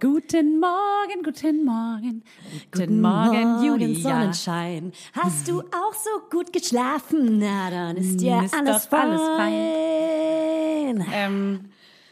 [0.00, 2.22] Guten Morgen, guten Morgen.
[2.72, 4.00] Guten, Morgen, Julia.
[4.00, 4.92] Sonnenschein.
[5.12, 7.38] Hast du auch so gut geschlafen?
[7.38, 11.04] Na, dann ist dir Ist alles, doch alles fein.
[11.12, 11.60] Ähm,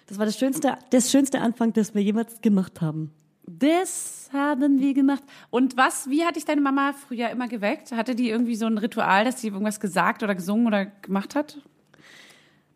[0.07, 3.11] Das war das schönste, das schönste Anfang, das wir jemals gemacht haben.
[3.47, 5.23] das haben wir gemacht.
[5.49, 7.93] Und was, wie hat dich deine Mama früher immer geweckt?
[7.93, 11.59] Hatte die irgendwie so ein Ritual, dass sie irgendwas gesagt oder gesungen oder gemacht hat?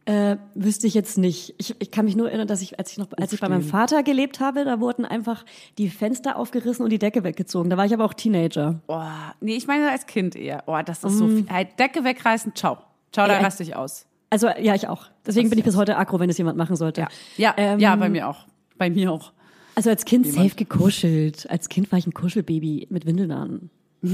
[0.04, 1.54] Äh, wüsste ich jetzt nicht.
[1.58, 3.62] Ich, ich kann mich nur erinnern, dass ich, als ich noch, als ich bei meinem
[3.62, 5.44] Vater gelebt habe, da wurden einfach
[5.78, 7.70] die Fenster aufgerissen und die Decke weggezogen.
[7.70, 8.80] Da war ich aber auch Teenager.
[8.88, 9.00] Oh,
[9.40, 10.64] nee, ich meine als Kind eher.
[10.66, 11.46] Oh, das ist so viel.
[11.48, 12.78] Hey, Decke wegreißen, ciao.
[13.12, 14.06] Ciao, da raste ich aus.
[14.30, 15.06] Also ja, ich auch.
[15.26, 17.02] Deswegen bin ich bis heute aggro, wenn es jemand machen sollte.
[17.02, 18.46] Ja, ja, Ähm, ja, bei mir auch.
[18.78, 19.32] Bei mir auch.
[19.74, 21.48] Also als Kind safe gekuschelt.
[21.50, 23.70] Als Kind war ich ein Kuschelbaby mit Windeln an.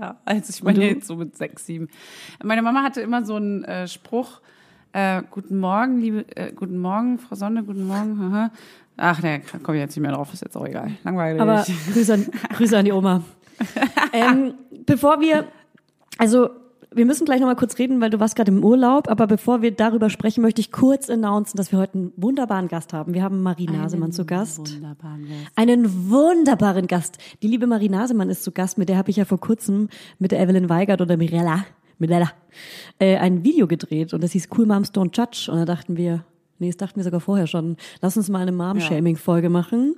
[0.00, 1.88] Ja, als ich meine jetzt so mit sechs, sieben.
[2.42, 4.40] Meine Mama hatte immer so einen äh, Spruch,
[4.92, 8.18] äh, guten Morgen, liebe, äh, guten Morgen, Frau Sonne, guten Morgen.
[8.32, 8.50] haha.
[8.96, 10.90] Ach, ne, komme ich jetzt nicht mehr drauf, ist jetzt auch egal.
[11.04, 11.40] Langweilig.
[11.40, 13.22] Aber Grüße an, Grüße an die Oma.
[14.12, 14.54] ähm,
[14.86, 15.44] bevor wir,
[16.18, 16.50] also
[16.92, 19.70] wir müssen gleich nochmal kurz reden, weil du warst gerade im Urlaub, aber bevor wir
[19.70, 23.14] darüber sprechen, möchte ich kurz announcen, dass wir heute einen wunderbaren Gast haben.
[23.14, 24.74] Wir haben Marie Nasemann zu Gast.
[24.74, 25.52] Wunderbaren Gast.
[25.56, 27.18] Einen wunderbaren Gast.
[27.42, 30.32] Die liebe Marie Nasemann ist zu Gast, mit der habe ich ja vor kurzem mit
[30.32, 31.64] der Evelyn Weigert oder Mirella,
[31.98, 32.30] Mirella,
[32.98, 36.24] äh, ein Video gedreht und das hieß Cool Moms Don't Judge und da dachten wir,
[36.58, 39.96] nee, das dachten wir sogar vorher schon, lass uns mal eine Mom-Shaming-Folge machen.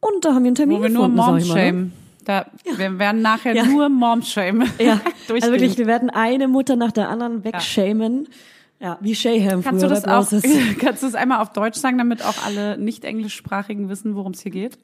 [0.00, 1.44] Und da haben wir einen Termin Wo wir nur gefunden, Mom mal, ne?
[1.44, 1.92] shame.
[2.24, 3.64] Da, Wir werden nachher Ja.
[3.64, 4.64] nur Mom shame.
[4.78, 8.28] Ja, also wirklich, wir werden eine Mutter nach der anderen wegshamen.
[8.80, 11.78] Ja, wie Shayham Kannst du früher das bei auch, kannst du das einmal auf Deutsch
[11.78, 14.76] sagen, damit auch alle nicht englischsprachigen wissen, worum es hier geht?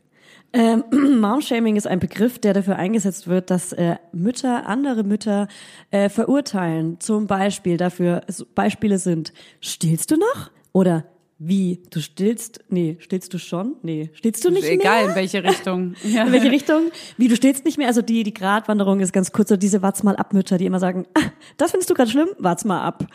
[0.52, 0.84] Ähm,
[1.20, 5.48] Momshaming ist ein Begriff, der dafür eingesetzt wird, dass äh, Mütter andere Mütter
[5.90, 7.00] äh, verurteilen.
[7.00, 8.22] Zum Beispiel dafür,
[8.54, 10.50] Beispiele sind, stillst du noch?
[10.72, 11.04] Oder
[11.40, 12.64] wie, du stillst?
[12.68, 13.76] Nee, stillst du schon?
[13.82, 15.10] Nee, stillst du nicht Egal mehr?
[15.10, 15.94] in welche Richtung.
[16.02, 16.24] Ja.
[16.24, 16.90] In welche Richtung?
[17.16, 17.86] Wie, du stillst nicht mehr?
[17.86, 20.80] Also die, die Gratwanderung ist ganz kurz so diese Wart's mal ab Mütter, die immer
[20.80, 22.28] sagen, ah, das findest du gerade schlimm?
[22.38, 23.06] Wart's mal ab.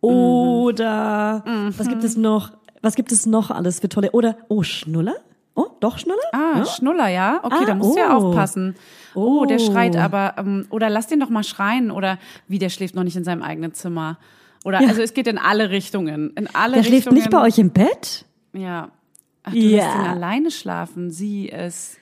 [0.00, 1.42] Oder,
[1.76, 2.52] was gibt es noch?
[2.80, 4.12] Was gibt es noch alles für tolle?
[4.12, 5.16] Oder, oh, Schnuller?
[5.56, 6.20] Oh, doch Schnuller?
[6.32, 7.40] Ah, Schnuller, ja?
[7.42, 8.28] Okay, Ah, da musst du ja oh.
[8.28, 8.76] aufpassen.
[9.14, 9.66] Oh, der Oh.
[9.72, 13.16] schreit aber, ähm, oder lass den doch mal schreien, oder wie, der schläft noch nicht
[13.16, 14.18] in seinem eigenen Zimmer.
[14.64, 16.32] Oder, also es geht in alle Richtungen.
[16.36, 17.16] In alle Der schläft Richtungen.
[17.16, 18.24] nicht bei euch im Bett?
[18.52, 18.90] Ja.
[19.44, 19.76] Ach, du Ja.
[19.84, 21.10] lässt ihn alleine schlafen.
[21.10, 21.96] Sie es.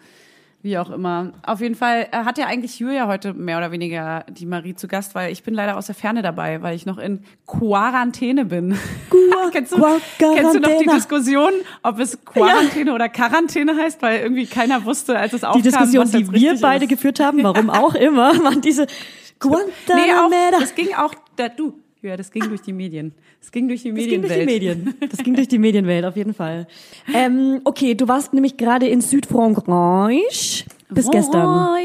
[0.65, 1.35] Wie auch immer.
[1.43, 4.89] Auf jeden Fall äh, hat ja eigentlich Julia heute mehr oder weniger die Marie zu
[4.89, 8.75] Gast, weil ich bin leider aus der Ferne dabei, weil ich noch in Quarantäne bin.
[9.53, 10.87] kennst, du, Qua- kennst du noch die.
[10.87, 11.51] Diskussion,
[11.83, 16.11] ob es Quarantäne oder Quarantäne heißt, weil irgendwie keiner wusste, als es aufkam, Die Diskussion,
[16.11, 16.89] die wir beide ist.
[16.91, 20.61] geführt haben, warum auch immer, waren diese Nee, auch, Guantanamera.
[20.61, 21.75] das ging auch, da, du,
[22.09, 23.13] ja, das ging durch die Medien.
[23.41, 24.49] Das ging durch die Das ging durch Medienwelt.
[24.63, 24.95] die Medien.
[25.11, 26.67] Das ging durch die Medienwelt, auf jeden Fall.
[27.13, 31.77] Ähm, okay, du warst nämlich gerade in Südfrankreich bis gestern.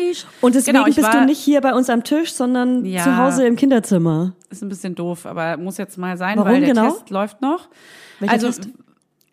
[0.41, 3.03] Und deswegen Genau, bist du nicht hier bei uns am Tisch, sondern Ja.
[3.03, 4.33] zu Hause im Kinderzimmer.
[4.49, 6.91] Ist ein bisschen doof, aber muss jetzt mal sein, Warum weil der genau?
[6.91, 7.69] Test läuft noch.
[8.19, 8.69] Welcher also, Test?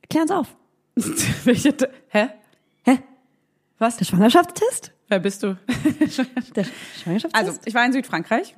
[0.08, 0.56] Klär's auf.
[1.44, 1.74] welche,
[2.08, 2.28] hä?
[2.84, 2.98] Hä?
[3.78, 3.96] Was?
[3.98, 4.92] Der Schwangerschaftstest?
[5.08, 5.56] Wer bist du?
[6.56, 7.34] Der Schwangerschaftstest?
[7.34, 8.54] Also, ich war in Südfrankreich.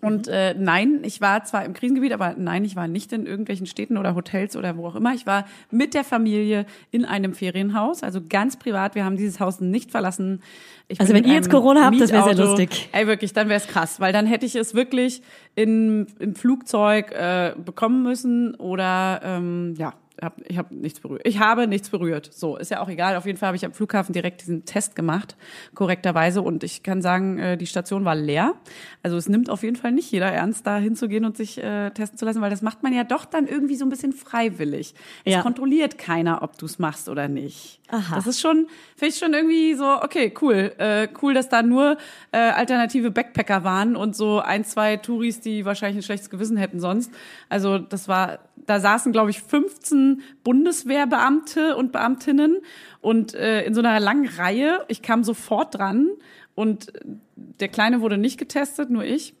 [0.00, 3.66] Und äh, nein, ich war zwar im Krisengebiet, aber nein, ich war nicht in irgendwelchen
[3.66, 5.14] Städten oder Hotels oder wo auch immer.
[5.14, 8.96] Ich war mit der Familie in einem Ferienhaus, also ganz privat.
[8.96, 10.42] Wir haben dieses Haus nicht verlassen.
[10.88, 12.88] Ich Also wenn ihr jetzt Corona habt, das wäre sehr lustig.
[12.90, 15.22] Ey, wirklich, dann wäre es krass, weil dann hätte ich es wirklich
[15.54, 21.22] in, im Flugzeug äh, bekommen müssen oder ähm, ja, hab, ich habe nichts berührt.
[21.24, 22.30] Ich habe nichts berührt.
[22.32, 23.16] So, ist ja auch egal.
[23.16, 25.36] Auf jeden Fall habe ich am Flughafen direkt diesen Test gemacht,
[25.74, 26.42] korrekterweise.
[26.42, 28.54] Und ich kann sagen, äh, die Station war leer.
[29.02, 32.18] Also es nimmt auf jeden Fall nicht jeder ernst, da hinzugehen und sich äh, testen
[32.18, 34.94] zu lassen, weil das macht man ja doch dann irgendwie so ein bisschen freiwillig.
[35.24, 35.42] Es Ja.
[35.42, 37.80] kontrolliert keiner, ob du es machst oder nicht.
[37.88, 38.14] Aha.
[38.16, 38.66] Das ist schon,
[38.96, 40.72] finde ich schon irgendwie so, okay, cool.
[40.78, 41.96] Äh, cool, dass da nur
[42.32, 46.80] äh, alternative Backpacker waren und so ein, zwei Touris, die wahrscheinlich ein schlechtes Gewissen hätten
[46.80, 47.10] sonst.
[47.48, 50.11] Also das war, da saßen, glaube ich, 15
[50.44, 52.58] Bundeswehrbeamte und Beamtinnen
[53.00, 54.80] und äh, in so einer langen Reihe.
[54.88, 56.08] Ich kam sofort dran
[56.54, 56.92] und
[57.34, 59.34] der Kleine wurde nicht getestet, nur ich.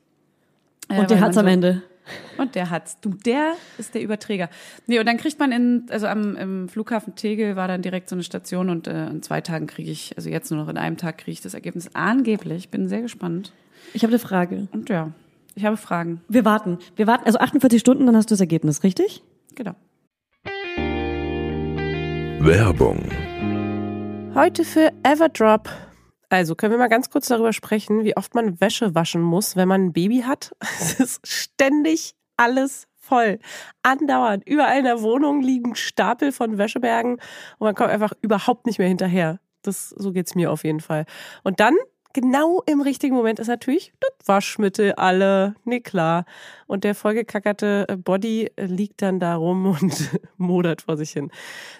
[0.88, 1.82] Äh, Und der hat's man am so- Ende.
[2.38, 2.98] und der hat's.
[3.00, 4.48] Du, der ist der Überträger.
[4.86, 8.16] Nee, und dann kriegt man in, also am im Flughafen Tegel war dann direkt so
[8.16, 10.96] eine Station und äh, in zwei Tagen kriege ich, also jetzt nur noch in einem
[10.96, 12.70] Tag kriege ich das Ergebnis angeblich.
[12.70, 13.52] Bin sehr gespannt.
[13.94, 14.68] Ich habe eine Frage.
[14.72, 15.12] Und ja,
[15.54, 16.20] ich habe Fragen.
[16.28, 16.78] Wir warten.
[16.96, 19.22] Wir warten, also 48 Stunden, dann hast du das Ergebnis, richtig?
[19.54, 19.74] Genau.
[22.44, 22.98] Werbung.
[24.34, 25.68] Heute für Everdrop.
[26.28, 29.68] Also können wir mal ganz kurz darüber sprechen, wie oft man Wäsche waschen muss, wenn
[29.68, 30.50] man ein Baby hat.
[30.60, 33.38] Es ist ständig alles voll.
[33.84, 34.44] Andauernd.
[34.44, 38.88] Überall in der Wohnung liegen Stapel von Wäschebergen und man kommt einfach überhaupt nicht mehr
[38.88, 39.38] hinterher.
[39.62, 41.06] Das, so geht's mir auf jeden Fall.
[41.44, 41.76] Und dann
[42.12, 45.54] genau im richtigen Moment ist natürlich das Waschmittel alle.
[45.64, 46.24] Nee, klar.
[46.66, 51.30] Und der vollgekackerte Body liegt dann da rum und modert vor sich hin.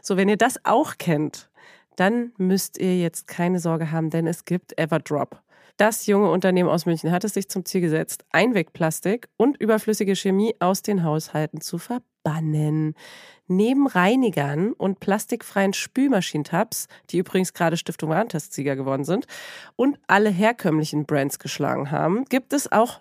[0.02, 1.50] So, wenn ihr das auch kennt,
[1.96, 5.40] dann müsst ihr jetzt keine Sorge haben, denn es gibt Everdrop.
[5.76, 10.54] Das junge Unternehmen aus München hat es sich zum Ziel gesetzt, Einwegplastik und überflüssige Chemie
[10.60, 12.11] aus den Haushalten zu verbannen.
[13.48, 19.26] Neben Reinigern und plastikfreien Spülmaschinentabs, die übrigens gerade Stiftung Warentestsieger geworden sind
[19.76, 23.00] und alle herkömmlichen Brands geschlagen haben, gibt es auch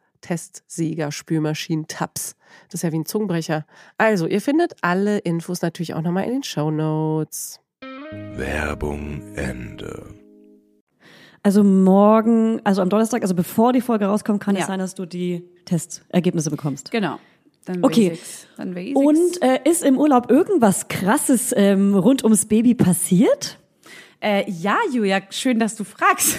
[0.21, 2.35] Testsieger, Spülmaschinen, Tabs.
[2.67, 3.65] Das ist ja wie ein Zungenbrecher.
[3.97, 7.59] Also, ihr findet alle Infos natürlich auch nochmal in den Show Notes.
[8.35, 10.15] Werbung Ende.
[11.43, 14.61] Also morgen, also am Donnerstag, also bevor die Folge rauskommt, kann Ja.
[14.61, 16.91] es sein, dass du die Testergebnisse bekommst.
[16.91, 17.17] Genau.
[17.65, 18.17] Dann Okay.
[18.57, 18.75] Dann.
[18.95, 23.57] Und äh, ist im Urlaub irgendwas Krasses ähm, rund ums Baby passiert?
[24.19, 26.37] Äh, ja, Julia, schön, dass du fragst.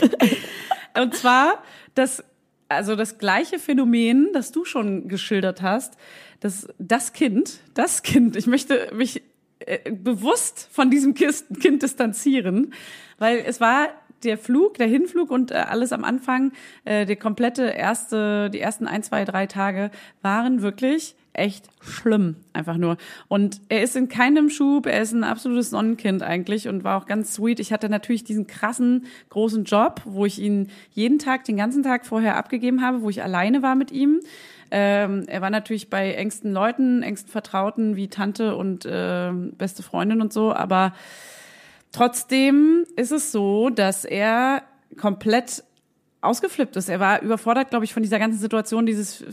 [1.00, 1.62] Und zwar
[1.94, 2.22] das,
[2.68, 5.96] also das gleiche Phänomen, das du schon geschildert hast,
[6.40, 9.22] das, das Kind, das Kind, ich möchte mich
[9.60, 12.72] äh, bewusst von diesem Kind distanzieren,
[13.18, 13.88] weil es war
[14.22, 16.52] der Flug, der Hinflug und äh, alles am Anfang,
[16.84, 19.90] äh, die komplette erste, die ersten ein, zwei, drei Tage
[20.22, 22.96] waren wirklich echt schlimm, einfach nur.
[23.28, 27.06] Und er ist in keinem Schub, er ist ein absolutes Sonnenkind eigentlich und war auch
[27.06, 27.60] ganz sweet.
[27.60, 32.06] Ich hatte natürlich diesen krassen, großen Job, wo ich ihn jeden Tag, den ganzen Tag
[32.06, 34.20] vorher abgegeben habe, wo ich alleine war mit ihm.
[34.70, 40.20] Ähm, er war natürlich bei engsten Leuten, engsten Vertrauten wie Tante und äh, beste Freundin
[40.20, 40.92] und so, aber
[41.92, 44.62] trotzdem ist es so, dass er
[44.96, 45.62] komplett
[46.20, 46.88] ausgeflippt ist.
[46.88, 49.24] Er war überfordert, glaube ich, von dieser ganzen Situation, dieses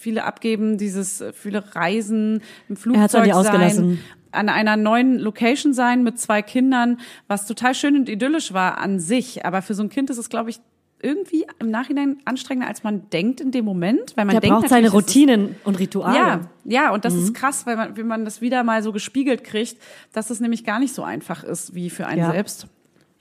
[0.00, 3.98] viele Abgeben, dieses äh, viele Reisen im Er Flugzeug dir sein,
[4.32, 8.98] an einer neuen Location sein mit zwei Kindern, was total schön und idyllisch war an
[9.00, 9.44] sich.
[9.44, 10.60] Aber für so ein Kind ist es, glaube ich,
[11.02, 14.68] irgendwie im Nachhinein anstrengender, als man denkt in dem Moment, weil man Der denkt braucht
[14.68, 16.14] seine Routinen und Rituale.
[16.16, 19.42] ja, ja, und das ist krass, weil man, wenn man das wieder mal so gespiegelt
[19.42, 19.76] kriegt,
[20.12, 22.32] dass es nämlich gar nicht so einfach ist wie für einen Ja.
[22.32, 22.66] selbst.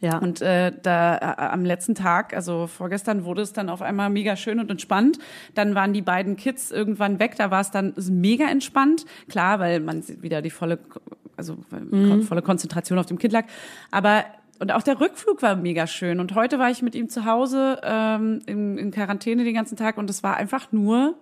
[0.01, 0.17] Ja.
[0.17, 4.35] Und äh, da äh, am letzten Tag, also vorgestern, wurde es dann auf einmal mega
[4.35, 5.19] schön und entspannt.
[5.55, 7.35] Dann waren die beiden Kids irgendwann weg.
[7.37, 9.05] Da war es dann mega entspannt.
[9.27, 10.79] Klar, weil man wieder die volle,
[11.35, 12.23] also Mhm.
[12.23, 13.45] volle Konzentration auf dem Kind lag.
[13.91, 14.23] Aber
[14.59, 16.19] und auch der Rückflug war mega schön.
[16.19, 19.97] Und heute war ich mit ihm zu Hause ähm, in, in Quarantäne den ganzen Tag
[19.97, 21.15] und es war einfach nur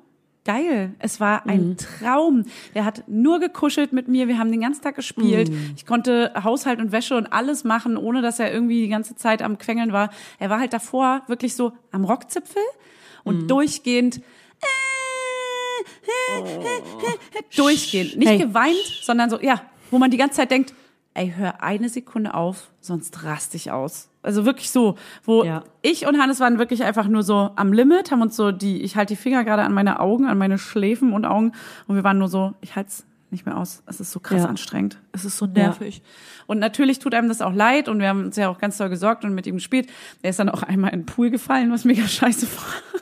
[0.47, 0.95] geil.
[0.97, 1.77] Es war ein Mhm.
[1.77, 2.45] Traum.
[2.73, 4.27] Er hat nur gekuschelt mit mir.
[4.27, 5.49] Wir haben den ganzen Tag gespielt.
[5.51, 5.73] Mhm.
[5.75, 9.41] Ich konnte Haushalt und Wäsche und alles machen, ohne dass er irgendwie die ganze Zeit
[9.41, 10.09] am Quengeln war.
[10.39, 12.61] Er war halt davor wirklich so am Rockzipfel
[13.23, 13.47] und Mhm.
[13.49, 14.21] durchgehend
[17.55, 18.17] durchgehend.
[18.17, 18.37] Nicht Hey.
[18.39, 19.61] geweint, sondern so, ja,
[19.91, 20.73] wo man die ganze Zeit denkt,
[21.13, 24.09] ey, hör eine Sekunde auf, sonst raste ich aus.
[24.27, 25.63] Also wirklich so, wo Ja.
[25.81, 28.95] ich und Hannes waren wirklich einfach nur so am Limit, haben uns so die, ich
[28.97, 31.53] halte die Finger gerade an meine Augen, an meine Schläfen und Augen
[31.87, 32.91] und wir waren nur so, ich halte
[33.29, 33.83] nicht mehr aus.
[33.85, 34.47] Es ist so krass Ja.
[34.49, 34.97] anstrengend.
[35.13, 36.01] Es ist so nervig.
[36.45, 38.89] Und natürlich tut einem das auch leid und wir haben uns ja auch ganz toll
[38.89, 39.89] gesorgt und mit ihm gespielt.
[40.21, 43.01] Er ist dann auch einmal in den Pool gefallen, was mega scheiße war.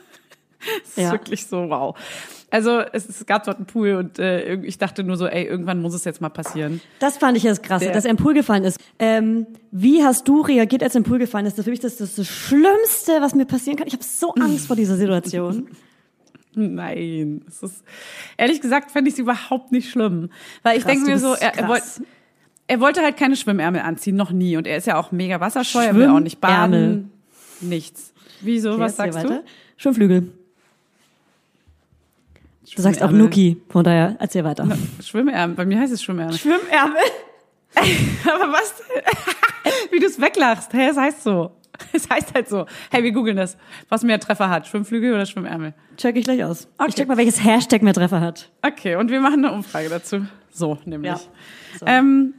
[0.82, 1.12] Es ist Ja.
[1.12, 1.96] wirklich so, wow.
[2.48, 5.82] Also es, es gab dort einen Pool und äh, ich dachte nur so, ey, irgendwann
[5.82, 6.80] muss es jetzt mal passieren.
[7.00, 8.78] Das fand ich das Krasse, Der- dass er im Pool gefallen ist.
[9.00, 11.54] Ähm, wie hast du reagiert, als er im Pool gefallen ist?
[11.54, 13.88] Das ist für mich das, das, das Schlimmste, was mir passieren kann.
[13.88, 15.68] Ich habe so Angst vor dieser Situation.
[16.54, 17.84] Nein, es ist
[18.38, 20.30] ehrlich gesagt fände ich es überhaupt nicht schlimm,
[20.62, 22.02] weil ich Krass, denke du mir so, er, er, wollte, krass.
[22.66, 25.84] er wollte halt keine Schwimmärmel anziehen, noch nie und er ist ja auch mega wasserscheu,
[25.84, 27.10] er will auch nicht baden,
[27.60, 28.14] nichts.
[28.40, 28.70] Wieso?
[28.72, 29.42] Okay, was sagst weiter.
[29.76, 30.32] Schwimmflügel.
[32.74, 33.10] Du sagst auch.
[33.10, 34.64] Nuki, von daher erzähl weiter.
[34.64, 35.02] du?
[35.02, 36.36] Schwimmärmel, bei mir heißt es Schwimmärmel.
[36.36, 36.96] Schwimmärmel?
[37.76, 38.82] Aber was?
[39.92, 41.52] Wie du es weglachst, hä, es heißt so.
[41.92, 42.66] Es heißt halt so.
[42.90, 43.56] Hey, wir googeln das.
[43.88, 45.74] Was mehr Treffer hat, Schwimmflügel oder Schwimmärmel?
[45.96, 46.68] Check ich gleich aus.
[46.78, 46.88] Okay.
[46.88, 48.50] Ich check mal, welches Hashtag mehr Treffer hat.
[48.62, 50.26] Okay, und wir machen eine Umfrage dazu.
[50.50, 51.12] So, nämlich.
[51.12, 51.20] Ja.
[51.78, 51.86] So.
[51.86, 52.34] Ähm,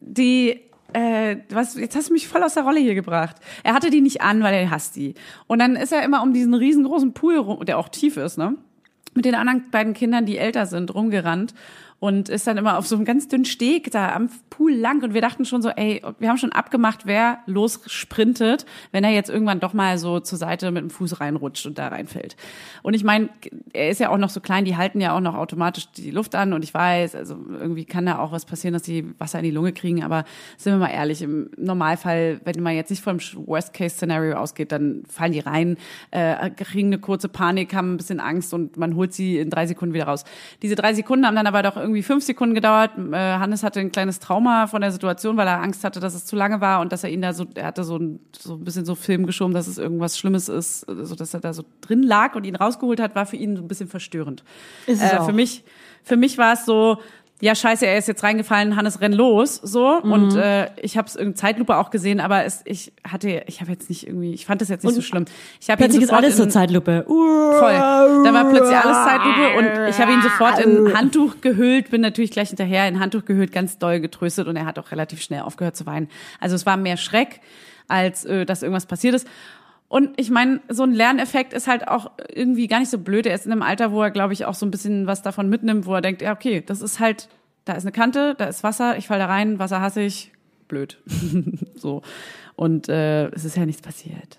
[0.00, 0.60] die,
[0.92, 3.36] äh, was, jetzt hast du mich voll aus der Rolle hier gebracht.
[3.62, 5.14] Er hatte die nicht an, weil er hasst die.
[5.46, 8.56] Und dann ist er immer um diesen riesengroßen Pool, rum, der auch tief ist, ne?
[9.14, 11.54] Mit den anderen beiden Kindern, die älter sind, rumgerannt
[12.00, 15.14] und ist dann immer auf so einem ganz dünnen Steg da am Pool lang und
[15.14, 19.60] wir dachten schon so, ey, wir haben schon abgemacht, wer lossprintet, wenn er jetzt irgendwann
[19.60, 22.36] doch mal so zur Seite mit dem Fuß reinrutscht und da reinfällt.
[22.82, 23.30] Und ich meine,
[23.72, 26.34] er ist ja auch noch so klein, die halten ja auch noch automatisch die Luft
[26.34, 29.44] an und ich weiß, also irgendwie kann da auch was passieren, dass die Wasser in
[29.44, 30.24] die Lunge kriegen, aber
[30.56, 35.32] sind wir mal ehrlich, im Normalfall, wenn man jetzt nicht vom Worst-Case-Szenario ausgeht, dann fallen
[35.32, 35.76] die rein,
[36.10, 39.66] äh, kriegen eine kurze Panik, haben ein bisschen Angst und man holt sie in drei
[39.66, 40.24] Sekunden wieder raus.
[40.62, 42.92] Diese drei Sekunden haben dann aber doch irgendwie fünf Sekunden gedauert.
[42.98, 46.24] Äh, Hannes hatte ein kleines Trauma von der Situation, weil er Angst hatte, dass es
[46.24, 48.64] zu lange war und dass er ihn da so, er hatte so ein, so ein
[48.64, 52.02] bisschen so Film geschoben, dass es irgendwas Schlimmes ist, so dass er da so drin
[52.02, 54.42] lag und ihn rausgeholt hat, war für ihn so ein bisschen verstörend.
[54.86, 55.26] Ist es äh, auch.
[55.26, 55.64] Für mich,
[56.02, 56.98] für mich war es so,
[57.44, 60.12] ja scheiße, er ist jetzt reingefallen, Hannes renn los, so Mhm.
[60.12, 63.70] und äh, ich habe es in Zeitlupe auch gesehen, aber es, ich hatte, ich habe
[63.70, 65.26] jetzt nicht irgendwie, ich fand das jetzt nicht so schlimm.
[65.60, 67.04] Ich habe Plötzlich ist alles in, zur Zeitlupe.
[67.06, 67.72] Voll.
[67.74, 72.30] Da war plötzlich alles Zeitlupe und ich habe ihn sofort in Handtuch gehüllt, bin natürlich
[72.30, 75.76] gleich hinterher in Handtuch gehüllt, ganz doll getröstet und er hat auch relativ schnell aufgehört
[75.76, 76.08] zu weinen.
[76.40, 77.40] Also es war mehr Schreck,
[77.88, 79.28] als äh, dass irgendwas passiert ist.
[79.88, 83.26] Und ich meine, so ein Lerneffekt ist halt auch irgendwie gar nicht so blöd.
[83.26, 85.48] Er ist in einem Alter, wo er, glaube ich, auch so ein bisschen was davon
[85.48, 87.28] mitnimmt, wo er denkt, ja, okay, das ist halt,
[87.64, 90.32] da ist eine Kante, da ist Wasser, ich fall da rein, Wasser hasse ich,
[90.66, 91.00] blöd.
[91.76, 92.02] so.
[92.56, 94.38] Und äh, es ist ja nichts passiert.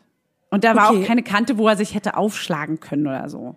[0.50, 1.04] Und da war Okay.
[1.04, 3.56] auch keine Kante, wo er sich hätte aufschlagen können oder so.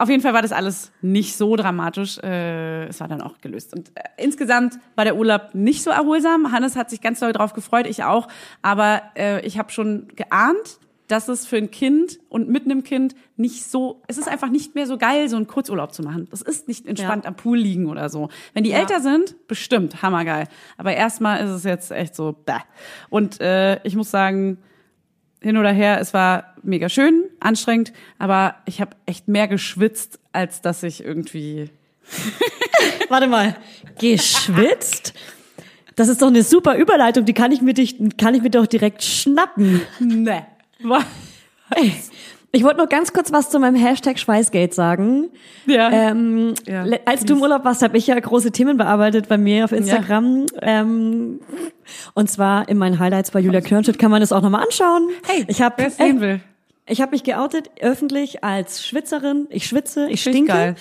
[0.00, 2.18] Auf jeden Fall war das alles nicht so dramatisch.
[2.18, 3.74] Äh, es war dann auch gelöst.
[3.74, 6.52] Und äh, insgesamt war der Urlaub nicht so erholsam.
[6.52, 8.28] Hannes hat sich ganz doll drauf gefreut, ich auch.
[8.62, 10.78] Aber äh, ich habe schon geahnt,
[11.08, 14.74] dass es für ein Kind und mit einem Kind nicht so, es ist einfach nicht
[14.74, 16.28] mehr so geil, so einen Kurzurlaub zu machen.
[16.30, 17.28] Das ist nicht entspannt Ja.
[17.28, 18.28] am Pool liegen oder so.
[18.54, 20.46] Wenn die älter sind, bestimmt, hammergeil.
[20.76, 22.52] Aber erstmal ist es jetzt echt so, bäh.
[23.10, 24.58] Und äh, ich muss sagen,
[25.40, 30.60] hin oder her, es war mega schön, anstrengend, aber ich habe echt mehr geschwitzt, als
[30.62, 31.70] dass ich irgendwie.
[33.08, 33.56] Warte mal.
[34.00, 35.14] Geschwitzt?
[35.96, 38.66] Das ist doch eine super Überleitung, die kann ich mir, dich, kann ich mir doch
[38.66, 39.80] direkt schnappen.
[40.00, 40.46] Ne.
[41.74, 41.92] Ey,
[42.50, 45.28] Ich wollte noch ganz kurz was zu meinem Hashtag Schweißgate sagen.
[45.66, 45.90] Ja.
[45.90, 49.64] Ähm, Ja, als du im Urlaub warst, habe ich ja große Themen bearbeitet bei mir
[49.64, 50.46] auf Instagram.
[50.62, 51.40] Ähm,
[52.14, 55.10] und zwar in meinen Highlights bei Julia Körnschmidt kann man das auch nochmal anschauen.
[55.26, 56.40] Hey, ich habe wer sehen will.
[56.86, 59.46] ich habe mich geoutet öffentlich als Schwitzerin.
[59.50, 60.52] Ich schwitze, ich Finde ich stinke.
[60.52, 60.74] geil.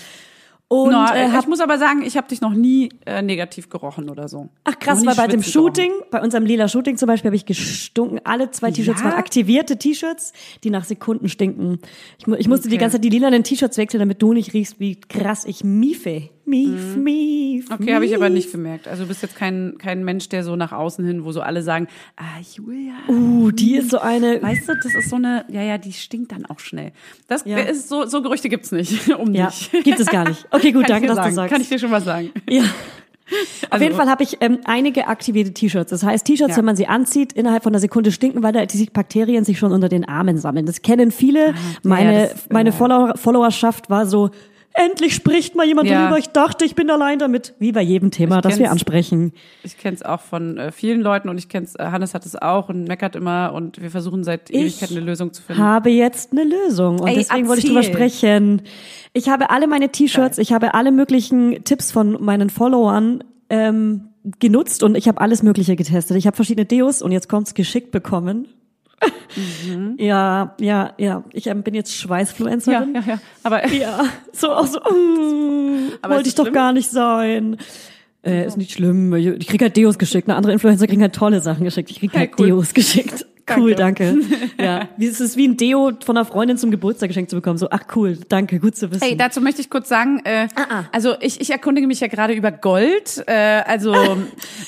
[0.70, 3.70] Und No, äh, ich hab, muss aber sagen, ich habe dich noch nie äh, negativ
[3.70, 4.50] gerochen oder so.
[4.66, 5.76] ach krass, weil bei dem schwitzen gerochen.
[5.76, 8.20] Shooting, bei unserem lila Shooting zum Beispiel, habe ich gestunken.
[8.26, 9.06] Alle zwei T-Shirts Ja?
[9.08, 10.34] waren aktivierte T-Shirts,
[10.66, 11.80] die nach Sekunden stinken.
[12.18, 12.82] Ich, ich musste die Okay.
[12.82, 16.30] ganze Zeit die lilanen T-Shirts wechseln, damit du nicht riechst, wie krass ich miefe.
[16.48, 17.70] Mief, mief.
[17.70, 17.75] Mhm.
[17.75, 18.46] Okay, habe ich aber mief.
[18.46, 18.88] nicht gemerkt.
[18.88, 21.62] Also du bist jetzt kein, kein Mensch, der so nach außen hin, wo so alle
[21.62, 22.24] sagen, ah,
[22.56, 22.94] Julia.
[23.10, 24.42] Uh, die ist so eine.
[24.42, 26.94] Weißt du, das ist so eine, ja, ja, die stinkt dann auch schnell.
[27.27, 27.58] Das Ja.
[27.58, 29.72] ist so, so Gerüchte gibt's nicht um Ja, dich.
[29.84, 30.46] gibt es gar nicht.
[30.51, 31.30] Okay, gut, danke, dass sagen.
[31.30, 31.51] du sagst.
[31.51, 32.32] Kann ich dir schon mal sagen.
[32.50, 32.63] Ja.
[32.63, 35.89] Auf Also- jeden Fall habe ich ähm, einige aktivierte T-Shirts.
[35.89, 36.58] Das heißt, T-Shirts, Ja.
[36.60, 39.74] wenn man sie anzieht, innerhalb von einer Sekunde stinken, weil da die Bakterien sich schon
[39.74, 40.66] unter den Armen sammeln.
[40.66, 41.54] Das kennen viele.
[41.84, 42.75] meine das- meine ja.
[42.75, 44.30] Follower, Followerschaft war so,
[44.78, 46.06] endlich spricht mal jemand Ja.
[46.06, 46.18] drüber.
[46.20, 47.54] Ich dachte, ich bin allein damit.
[47.60, 49.34] Wie bei jedem Thema, Ich das wir ansprechen.
[49.64, 52.26] Ich kenne es auch von äh, vielen Leuten und ich kenne es, äh, Hannes hat
[52.26, 55.62] es auch und meckert immer und wir versuchen seit Ewigkeiten eine Lösung zu finden.
[55.62, 57.94] habe jetzt eine Lösung und Ey, deswegen wollte ich drüber erzähl.
[57.94, 58.62] sprechen.
[59.14, 64.84] Ich habe alle meine T-Shirts, ich habe alle möglichen Tipps von meinen Followern ähm, genutzt
[64.84, 66.18] und ich habe alles Mögliche getestet.
[66.18, 68.48] Ich habe verschiedene Deos und jetzt kommt's geschickt bekommen.
[69.98, 71.24] Ja, ja, ja.
[71.34, 72.96] Ich ähm, bin jetzt Ja, Schweißfluencerin.
[72.96, 73.20] ja, ja.
[73.44, 76.54] Aber Ja, so auch so, ist wollte ich doch schlimm?
[76.54, 77.58] gar nicht sein.
[78.24, 79.13] Äh, ist nicht schlimm.
[79.13, 80.27] Ich krieg halt Deos geschickt.
[80.27, 80.36] Ne?
[80.36, 81.92] Andere Influencer kriegen halt tolle Sachen geschickt.
[81.92, 82.48] Ich krieg Hey, halt cool.
[82.48, 83.25] Deos geschickt.
[83.56, 84.16] Cool, danke.
[84.60, 87.58] ja, wie- es ist wie ein Deo von einer Freundin zum Geburtstag geschenkt zu bekommen.
[87.58, 89.01] So, ach cool, danke, gut zu wissen.
[89.04, 92.34] Hey, dazu möchte ich kurz sagen, äh, Ah, also ich, ich erkundige mich ja gerade
[92.34, 93.24] über Gold.
[93.27, 93.32] Äh,
[93.66, 93.94] also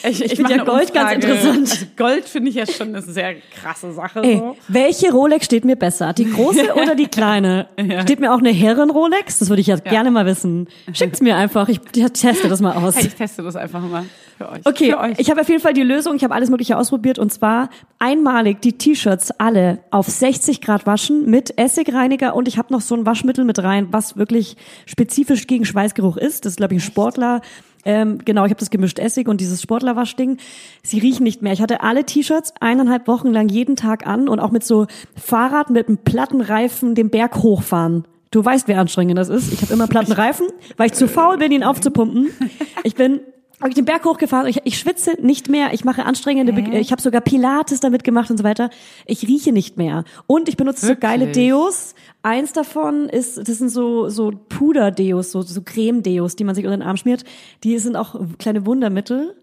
[0.03, 1.33] ich, ich, find mache ja Gold ganz Umfrage.
[1.33, 1.69] interessant.
[1.71, 4.21] Also Gold finde ich ja schon eine sehr krasse Sache.
[4.23, 4.55] Ey, So.
[4.67, 6.13] welche Rolex steht mir besser?
[6.13, 7.67] Die große oder die kleine?
[8.03, 9.39] Steht mir auch eine Herren-Rolex?
[9.39, 10.67] Das würde ich ja, gerne mal wissen.
[10.93, 11.67] Schickt's mir einfach.
[11.69, 12.95] Ich teste das mal aus.
[12.95, 14.05] Hey, ich teste das einfach mal
[14.39, 14.65] für euch.
[14.65, 15.19] Okay, für euch.
[15.19, 16.15] ich habe auf jeden Fall die Lösung.
[16.15, 17.69] Ich habe alles Mögliche ausprobiert und zwar
[17.99, 22.95] einmalig die T-Shirts alle auf 60 Grad waschen mit Essigreiniger und ich habe noch so
[22.95, 24.55] ein Waschmittel mit rein, was wirklich
[24.85, 26.45] spezifisch gegen Schweißgeruch ist.
[26.45, 27.41] Das ist glaube ich ein Sportler.
[27.85, 30.37] Ähm, genau, ich habe das gemischt Essig und dieses Sportlerwaschding.
[30.83, 31.53] Sie riechen nicht mehr.
[31.53, 35.69] Ich hatte alle T-Shirts eineinhalb Wochen lang jeden Tag an und auch mit so Fahrrad
[35.69, 38.05] mit einem platten Reifen den Berg hochfahren.
[38.31, 39.51] Du weißt, wie anstrengend das ist.
[39.51, 42.29] Ich habe immer platten Reifen, weil ich zu faul bin, ihn aufzupumpen.
[42.83, 43.19] Ich bin
[43.59, 44.47] habe ich den Berg hochgefahren.
[44.47, 45.73] Ich, ich schwitze nicht mehr.
[45.73, 46.53] Ich mache anstrengende.
[46.53, 48.69] Be ich habe sogar Pilates damit gemacht und so weiter.
[49.05, 50.03] Ich rieche nicht mehr.
[50.27, 51.47] Und ich benutze so geile Wirklich?
[51.47, 51.95] Deos.
[52.23, 56.77] Eins davon ist, das sind so so Puder-Deos, so so Creme-Deos, die man sich unter
[56.77, 57.23] den Arm schmiert.
[57.63, 59.35] Die sind auch kleine Wundermittel.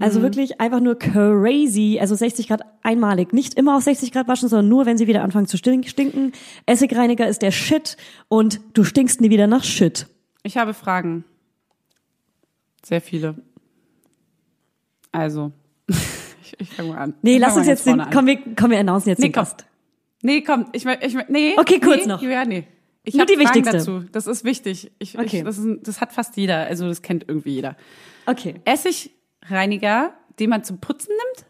[0.00, 1.98] Also wirklich einfach nur crazy.
[2.00, 3.32] Also 60 Grad einmalig.
[3.32, 6.30] Nicht immer auf 60 Grad waschen, sondern nur, wenn sie wieder anfangen zu stink- stinken.
[6.66, 7.96] Essigreiniger ist der Shit
[8.28, 10.06] und du stinkst nie wieder nach Shit.
[10.44, 11.24] Ich habe Fragen.
[12.84, 13.34] Sehr viele.
[15.18, 15.52] Also,
[15.88, 17.14] ich, ich fange mal an.
[17.22, 19.44] Nee, Ich lass uns jetzt den, komm, wir, komm, wir announcen jetzt Nee, den komm.
[19.44, 19.66] Gast.
[20.22, 21.54] Nee, komm, ich, ich, nee.
[21.56, 22.22] Okay, kurz nee, noch.
[22.22, 22.64] Ja, nee.
[23.04, 23.76] Ich Nur die Fragen wichtigste.
[23.78, 24.04] dazu.
[24.12, 24.90] Das ist wichtig.
[24.98, 25.38] Ich, Okay.
[25.38, 26.66] ich, das, ist, das hat fast jeder.
[26.66, 27.76] Also das kennt irgendwie jeder.
[28.26, 28.56] Okay.
[28.64, 31.47] Essigreiniger, den man zum Putzen nimmt?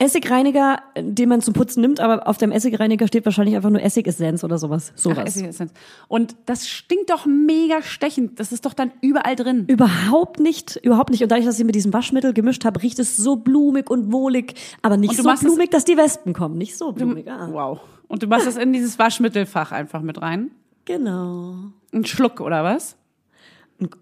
[0.00, 4.44] Essigreiniger, den man zum Putzen nimmt, aber auf dem Essigreiniger steht wahrscheinlich einfach nur Essigessenz
[4.44, 4.92] oder sowas.
[4.94, 5.26] Ach, Sowas.
[5.26, 5.72] Essigessenz.
[6.06, 8.38] Und das stinkt doch mega stechend.
[8.38, 9.64] Das ist doch dann überall drin.
[9.66, 11.22] Überhaupt nicht, überhaupt nicht.
[11.24, 14.54] Und dadurch, dass ich mit diesem Waschmittel gemischt habe, riecht es so blumig und wohlig,
[14.82, 16.58] aber nicht du so blumig, dass die Wespen kommen.
[16.58, 17.28] Nicht so blumig.
[17.28, 17.80] Ah, Wow.
[18.06, 20.50] Und du machst das in dieses Waschmittelfach einfach mit rein?
[20.84, 21.56] genau.
[21.92, 22.96] Ein Schluck oder was?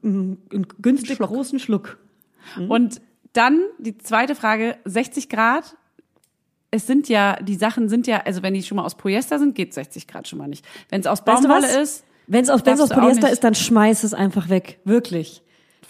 [0.03, 0.39] Einen
[0.83, 1.99] günstig großen Schluck.
[2.59, 2.71] Mhm.
[2.71, 3.01] Und
[3.33, 5.77] dann die zweite Frage, 60 Grad.
[6.77, 9.55] Es sind ja, die Sachen sind ja, also wenn die schon mal aus Polyester sind,
[9.55, 10.65] geht 60 Grad schon mal nicht.
[10.91, 13.55] Wenn es aus Weißt du Baumwolle ist, Wenn es aus, wenn's aus Polyester ist, dann
[13.55, 14.79] schmeiß es einfach weg.
[14.85, 15.43] Wirklich.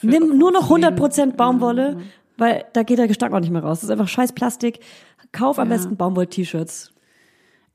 [0.03, 1.99] Nimm nur noch 100% Baumwolle,
[2.37, 3.81] weil da geht der Gestank auch nicht mehr raus.
[3.81, 4.81] Das ist einfach scheiß Plastik.
[5.33, 6.92] Kauf am besten Baumwoll-T-Shirts.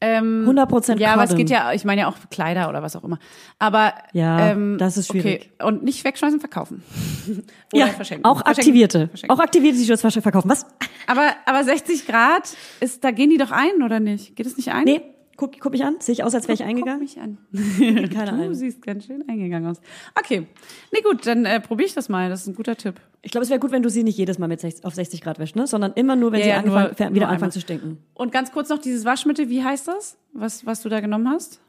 [0.01, 3.03] Ähm, 100% ja, aber es geht ja, ich meine ja auch Kleider oder was auch
[3.03, 3.19] immer.
[3.59, 5.51] Aber Ja, ähm, das ist schwierig.
[5.59, 5.65] Okay.
[5.67, 6.83] Und nicht wegschmeißen, verkaufen.
[7.73, 8.25] Oder Ja, verschenken.
[8.25, 8.59] auch Verschenken.
[8.59, 9.07] aktivierte.
[9.09, 9.35] Verschenken.
[9.35, 10.49] Auch aktivierte T-Shirts verkaufen.
[10.49, 10.65] Was?
[11.07, 14.35] Aber, aber 60 Grad, ist, da gehen die doch ein, oder nicht?
[14.35, 14.83] Geht es nicht ein?
[14.83, 15.01] Nee,
[15.41, 15.95] guck, guck mich an.
[15.99, 16.99] Sehe ich aus, als wäre ich Guck eingegangen?
[16.99, 17.37] mich an.
[18.13, 18.53] Keine Du Ahnung.
[18.53, 19.81] siehst ganz schön eingegangen aus.
[20.17, 20.47] Okay.
[20.93, 22.29] Nee, gut, dann äh, probiere ich das mal.
[22.29, 22.95] Das ist ein guter Tipp.
[23.23, 25.21] Ich glaube, es wäre gut, wenn du sie nicht jedes Mal mit 60, auf 60
[25.21, 25.67] Grad wäschst, ne?
[25.67, 27.33] sondern immer nur, wenn Ja, sie ja, angefangen, nur- fer- nur wieder einmal.
[27.35, 27.97] anfangen zu stinken.
[28.13, 30.17] Und ganz kurz noch dieses Waschmittel, wie heißt das?
[30.33, 31.59] Was, was du da genommen hast?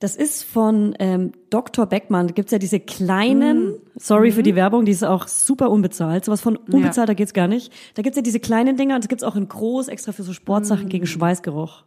[0.00, 1.86] Das ist von ähm, Dr.
[1.86, 2.26] Beckmann.
[2.26, 3.74] Da gibt's ja diese kleinen, Mm.
[3.96, 4.34] sorry Mhm.
[4.34, 6.24] für die Werbung, die ist auch super unbezahlt.
[6.24, 7.72] Sowas von unbezahlt, da geht's gar nicht.
[7.94, 10.32] Da gibt's ja diese kleinen Dinger und das gibt's auch in groß, extra für so
[10.32, 10.88] Sportsachen Mm.
[10.88, 11.84] gegen Schweißgeruch.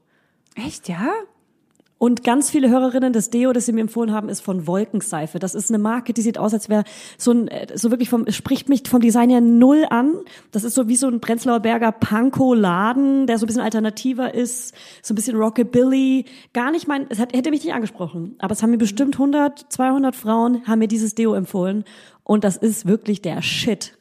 [0.56, 1.14] Echt, ja?
[1.98, 5.40] Und ganz viele Hörerinnen, das Deo, das sie mir empfohlen haben, ist von Wolkenseife.
[5.40, 6.84] Das ist eine Marke, die sieht aus, als wäre
[7.18, 10.14] so ein, äh, so wirklich vom, spricht mich vom Design her null an.
[10.52, 14.76] Das ist so wie so ein Prenzlauer Berger Panko-Laden, der so ein bisschen alternativer ist,
[15.02, 16.26] so ein bisschen Rockabilly.
[16.52, 18.36] Gar nicht mein, es hat, hätte mich nicht angesprochen.
[18.40, 21.86] Aber es haben mir bestimmt 100, 200 Frauen, haben mir dieses Deo empfohlen.
[22.24, 23.98] Und das ist wirklich der Shit.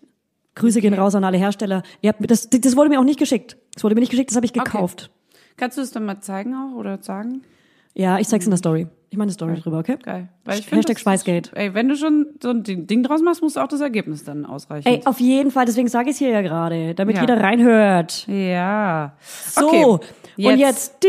[0.57, 1.85] Grüße gehen raus an alle Hersteller.
[2.01, 3.57] Ihr habt, das, das wurde mir auch nicht geschickt.
[3.75, 5.11] Das wurde mir nicht geschickt, das habe ich gekauft.
[5.57, 7.43] Kannst du es dann mal zeigen auch oder sagen?
[7.95, 8.89] Ja, ich zeig's in der Story.
[9.11, 9.97] Ich meine eine Story drüber, okay?
[10.03, 10.29] Geil.
[10.45, 11.53] Weil ich Hashtag Schweißgeld.
[11.55, 14.45] Ey, wenn du schon so ein Ding draus machst, musst du auch das Ergebnis dann
[14.45, 14.89] ausreichen.
[14.89, 15.67] Ey, auf jeden Fall.
[15.67, 17.21] Deswegen sage ich es hier ja gerade, damit ja.
[17.21, 18.27] jeder reinhört.
[18.27, 19.13] Ja.
[19.21, 19.69] So.
[19.69, 20.49] Okay.
[20.49, 20.97] Und jetzt.
[21.01, 21.09] Du.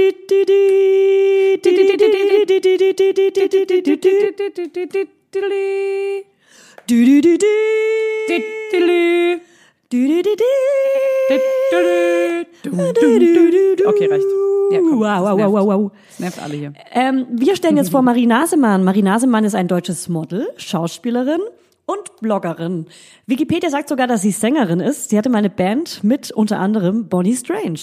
[13.88, 14.26] Okay, reicht.
[14.72, 15.54] Ja, komm, wow, wow, wow, nervt.
[15.54, 15.92] wow, wow.
[16.08, 16.74] Das nervt alle hier.
[16.92, 18.84] Ähm, wir stellen jetzt vor Marie Nasemann.
[18.84, 21.40] Marie Nasemann ist ein deutsches Model, Schauspielerin
[21.86, 22.88] und Bloggerin.
[23.28, 25.10] Wikipedia sagt sogar, dass sie Sängerin ist.
[25.10, 27.80] Sie hatte mal eine Band mit unter anderem Bonnie Strange.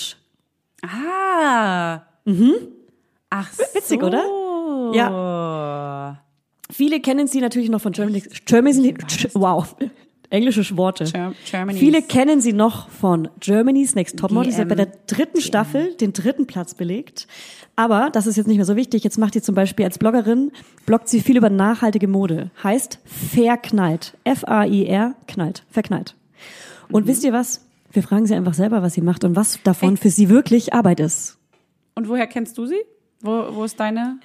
[0.83, 2.03] Ah.
[3.31, 4.07] Ach Witzig, so.
[4.07, 4.25] oder?
[4.95, 6.23] Ja.
[6.73, 8.95] Viele kennen sie natürlich noch von Germany, Germany
[9.35, 9.77] wow.
[10.33, 11.05] Englische Worte.
[11.05, 11.79] Germ- Germany's.
[11.79, 14.51] Viele kennen sie noch von Germany's Next Topmodel.
[14.51, 17.27] Sie hat bei der dritten Staffel den dritten Platz belegt.
[17.77, 19.05] Aber das ist jetzt nicht mehr so wichtig.
[19.05, 20.51] Jetzt macht sie zum Beispiel als Bloggerin,
[20.87, 22.51] bloggt sie viel über nachhaltige Mode.
[22.62, 24.16] Heißt verknallt.
[24.25, 25.64] F-A-I-R, knallt.
[25.71, 26.14] Verknallt.
[26.90, 27.66] Und wisst ihr was?
[27.90, 31.01] Wir fragen sie einfach selber, was sie macht und was davon für sie wirklich Arbeit
[31.01, 31.37] ist.
[31.95, 32.81] Und woher kennst du sie?
[33.21, 34.18] Wo, wo ist deine?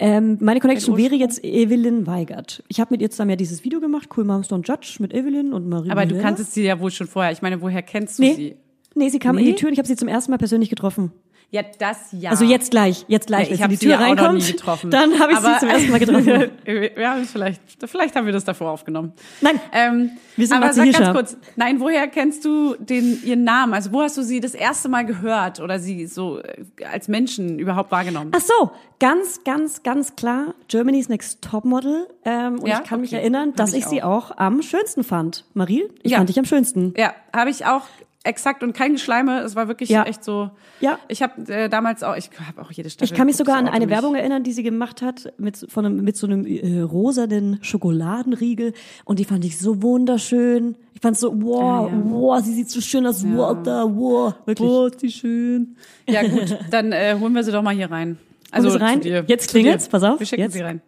[0.00, 2.62] Ähm, meine Connection wäre jetzt Evelyn Weigert.
[2.68, 5.52] Ich habe mit ihr zusammen ja dieses Video gemacht, Cool Moms Don't Judge, mit Evelyn
[5.52, 5.90] und Marie.
[5.90, 7.32] Aber du kanntest sie ja wohl schon vorher.
[7.32, 8.34] Ich meine, woher kennst du Nee.
[8.34, 8.56] sie?
[8.94, 9.50] Nee, sie kam in Nee?
[9.50, 11.10] die Tür und ich habe sie zum ersten Mal persönlich getroffen.
[11.50, 12.28] Ja, das ja.
[12.28, 14.38] Also jetzt gleich, jetzt gleich, Ja, ich wenn sie die Tür ja auch noch reinkommt,
[14.46, 14.90] nie getroffen.
[14.90, 16.26] dann habe ich sie Aber- zum ersten Mal getroffen.
[16.66, 19.14] wir haben es vielleicht, vielleicht haben wir das davor aufgenommen.
[19.40, 21.04] Nein, Ähm, Wir sind aber sag Hirscher.
[21.04, 23.72] ganz kurz, nein, woher kennst du den, ihren Namen?
[23.72, 27.58] Also wo hast du sie das erste Mal gehört oder sie so äh, als Menschen
[27.58, 28.30] überhaupt wahrgenommen?
[28.36, 32.08] Ach so, ganz, ganz, ganz klar, Germany's Next Topmodel.
[32.26, 32.80] Ähm, und Ja?
[32.82, 33.22] ich kann mich Okay.
[33.22, 34.36] erinnern, Hab dass ich ich, sie auch.
[34.36, 35.46] am schönsten fand.
[35.54, 36.92] Marie, ich fand dich am schönsten.
[36.98, 37.84] Ja, habe ich auch
[38.28, 39.40] exakt und kein Geschleime.
[39.40, 40.04] Es war wirklich Ja.
[40.04, 40.50] echt so.
[40.80, 40.98] Ja.
[41.08, 43.10] Ich habe äh, damals auch, ich habe auch jede Staffel.
[43.12, 43.96] Ich kann mich sogar an eine durch.
[43.96, 48.72] Werbung erinnern, die sie gemacht hat mit, von einem, mit so einem äh, rosanen Schokoladenriegel
[49.04, 50.76] und die fand ich so wunderschön.
[50.94, 52.02] Ich fand so, wow, Ah, ja.
[52.04, 54.70] wow, sie sieht so schön aus, wow, da, wow, wirklich.
[54.92, 55.76] Ist die schön.
[56.08, 58.18] Ja gut, dann äh, holen wir sie doch mal hier rein.
[58.50, 59.00] Also rein?
[59.02, 60.54] Jetzt klingelt's, pass auf, Wir schicken jetzt.
[60.54, 60.80] sie rein.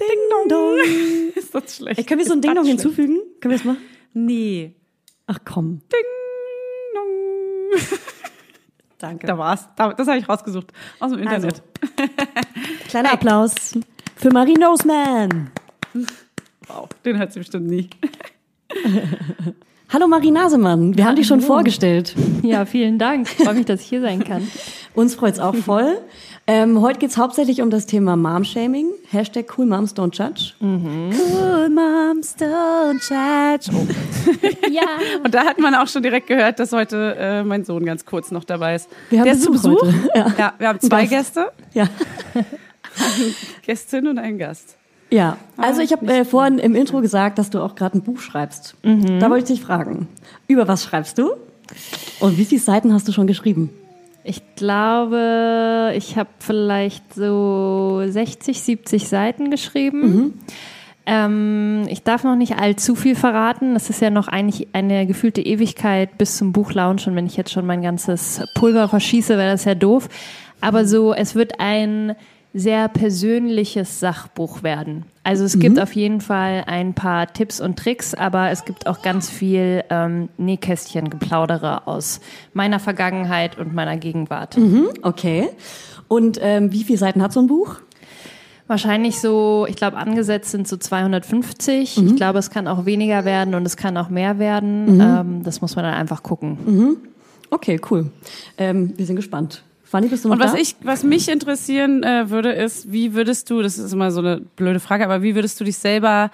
[0.00, 0.76] Ding dong.
[1.34, 1.98] Ist das schlecht?
[1.98, 2.66] Ey, können wir so ein Ding schlecht?
[2.68, 3.18] hinzufügen?
[3.40, 3.78] Können wir das machen?
[4.14, 4.74] Nee.
[5.26, 5.80] Ach komm.
[5.92, 6.17] Ding dong.
[8.98, 9.26] Danke.
[9.26, 9.68] Da war's.
[9.76, 11.62] Da, das habe ich rausgesucht aus dem Internet.
[12.88, 13.78] Kleiner Applaus
[14.16, 15.50] für Marie Noseman.
[16.66, 17.90] Wow, den hört sie bestimmt nie.
[19.90, 22.14] Hallo Marie Nasemann, wir haben dich schon vorgestellt.
[22.42, 23.26] Ja, vielen Dank.
[23.26, 24.46] Freue mich, dass ich hier sein kann.
[24.94, 25.98] Uns freut's auch voll.
[26.46, 28.90] Ähm, heute geht's hauptsächlich um das Thema Mom-Shaming.
[29.10, 30.52] Hashtag Cool Moms Don't Judge.
[30.60, 33.70] Cool Moms Don't Judge.
[33.74, 33.86] Oh.
[34.70, 34.82] Ja.
[35.24, 38.30] Und da hat man auch schon direkt gehört, dass heute äh, mein Sohn ganz kurz
[38.30, 38.88] noch dabei ist.
[39.08, 39.82] Wir haben Der ist zu Besuch.
[40.14, 40.34] Ja.
[40.38, 41.06] Ja, wir haben zwei.
[41.06, 41.88] Gäste, Ja.
[43.62, 44.77] Gästin und einen Gast.
[45.10, 48.20] Ja, also ich habe äh, vorhin im Intro gesagt, dass du auch gerade ein Buch
[48.20, 48.76] schreibst.
[49.20, 50.06] Da wollte ich dich fragen,
[50.46, 51.32] über was schreibst du?
[52.20, 53.70] Und wie viele Seiten hast du schon geschrieben?
[54.24, 60.34] Ich glaube, ich habe vielleicht so 60, 70 Seiten geschrieben.
[61.06, 63.72] Ähm, ich darf noch nicht allzu viel verraten.
[63.72, 67.06] Das ist ja noch eigentlich eine gefühlte Ewigkeit bis zum Buchlaunch.
[67.06, 70.10] Und wenn ich jetzt schon mein ganzes Pulver verschieße, wäre das ja doof.
[70.60, 72.14] Aber so, es wird ein
[72.54, 75.04] sehr persönliches Sachbuch werden.
[75.22, 79.02] Also es gibt auf jeden Fall ein paar Tipps und Tricks, aber es gibt auch
[79.02, 82.20] ganz viel ähm, Nähkästchen-Geplaudere aus
[82.54, 84.56] meiner Vergangenheit und meiner Gegenwart.
[85.02, 85.50] Okay.
[86.08, 87.76] Und ähm, wie viele Seiten hat so ein Buch?
[88.66, 91.98] Wahrscheinlich so, ich glaube, angesetzt sind so 250.
[91.98, 95.00] Ich glaube, es kann auch weniger werden und es kann auch mehr werden.
[95.00, 96.98] Ähm, das muss man dann einfach gucken.
[97.50, 98.10] Okay, cool.
[98.58, 99.62] Ähm, wir sind gespannt.
[99.88, 100.58] Fanny, bist du noch Und was da?
[100.58, 104.40] ich, was mich interessieren äh, würde, ist, wie würdest du, das ist immer so eine
[104.40, 106.30] blöde Frage, aber wie würdest du dich selber,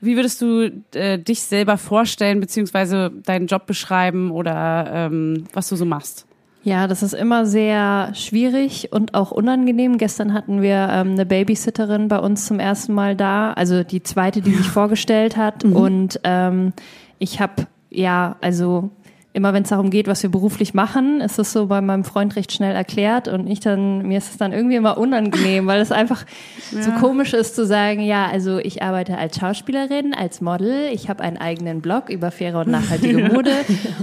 [0.00, 5.76] wie würdest du äh, dich selber vorstellen, beziehungsweise deinen Job beschreiben oder ähm, was du
[5.76, 6.26] so machst?
[6.66, 9.98] Ja, das ist immer sehr schwierig und auch unangenehm.
[9.98, 14.40] Gestern hatten wir ähm, eine Babysitterin bei uns zum ersten Mal da, also die zweite,
[14.40, 15.62] die sich vorgestellt hat.
[15.64, 16.72] Und ähm,
[17.20, 18.90] ich habe, ja, also
[19.36, 22.34] immer wenn es darum geht, was wir beruflich machen, ist es so bei meinem Freund
[22.36, 25.92] recht schnell erklärt und ich dann, mir ist es dann irgendwie immer unangenehm, weil es
[25.92, 26.24] einfach
[26.72, 31.22] so komisch ist zu sagen, ja, also ich arbeite als Schauspielerin, als Model, ich habe
[31.22, 33.52] einen eigenen Blog über faire und nachhaltige Mode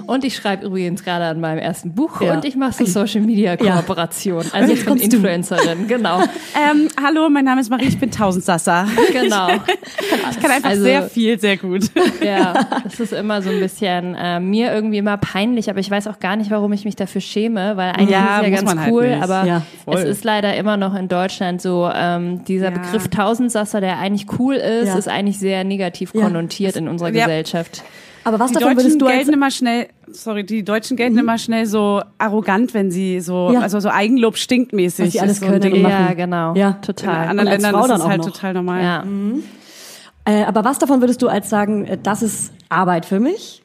[0.05, 2.33] und ich schreibe übrigens gerade an meinem ersten Buch Ja.
[2.35, 4.45] und ich mache so Social Media Kooperation.
[4.53, 5.17] Also ich bin kommst du.
[5.17, 6.21] Influencerin, genau.
[6.55, 8.85] Ähm, hallo, mein Name ist Marie, ich bin Tausendsasser.
[9.11, 9.47] Genau.
[10.31, 11.83] Ich kann einfach Also- sehr viel, sehr gut.
[12.23, 16.07] Ja, das ist immer so ein bisschen äh, mir irgendwie immer peinlich, aber ich weiß
[16.07, 18.79] auch gar nicht, warum ich mich dafür schäme, weil eigentlich Ja, ist es ja ganz
[18.81, 19.23] halt cool, nicht.
[19.23, 22.77] aber Ja, es ist leider immer noch in Deutschland so, ähm, dieser Ja.
[22.77, 24.97] Begriff Tausendsasser, der eigentlich cool ist, Ja.
[24.97, 26.21] ist eigentlich sehr negativ Ja.
[26.23, 27.25] konnotiert in unserer Ja.
[27.25, 27.83] Gesellschaft.
[28.25, 31.17] Aber was Die davon Deutschen würdest du als gelten immer schnell, sorry, die Deutschen gelten
[31.17, 33.59] immer schnell so arrogant, wenn sie so, Ja.
[33.59, 35.07] also so Eigenlob stinkt mäßig.
[35.07, 36.53] Was sie alles ist so können Ja, genau.
[36.55, 36.69] Ja.
[36.69, 37.15] In total.
[37.27, 38.31] anderen Und als Ländern Frau ist dann es auch halt noch.
[38.31, 38.81] total normal.
[38.83, 39.03] Ja.
[40.25, 43.62] Äh, aber was davon würdest du als sagen, äh, das ist Arbeit für mich?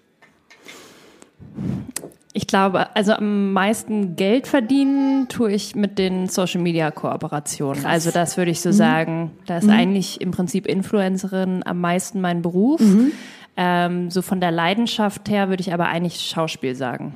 [2.35, 7.85] Ich glaube, also am meisten Geld verdienen tue ich mit den Social Media Kooperationen.
[7.85, 9.33] Also das würde ich so sagen.
[9.47, 12.81] Da ist eigentlich im Prinzip Influencerin am meisten mein Beruf.
[13.61, 17.13] Ähm, so von der Leidenschaft her würde ich aber eigentlich Schauspiel sagen.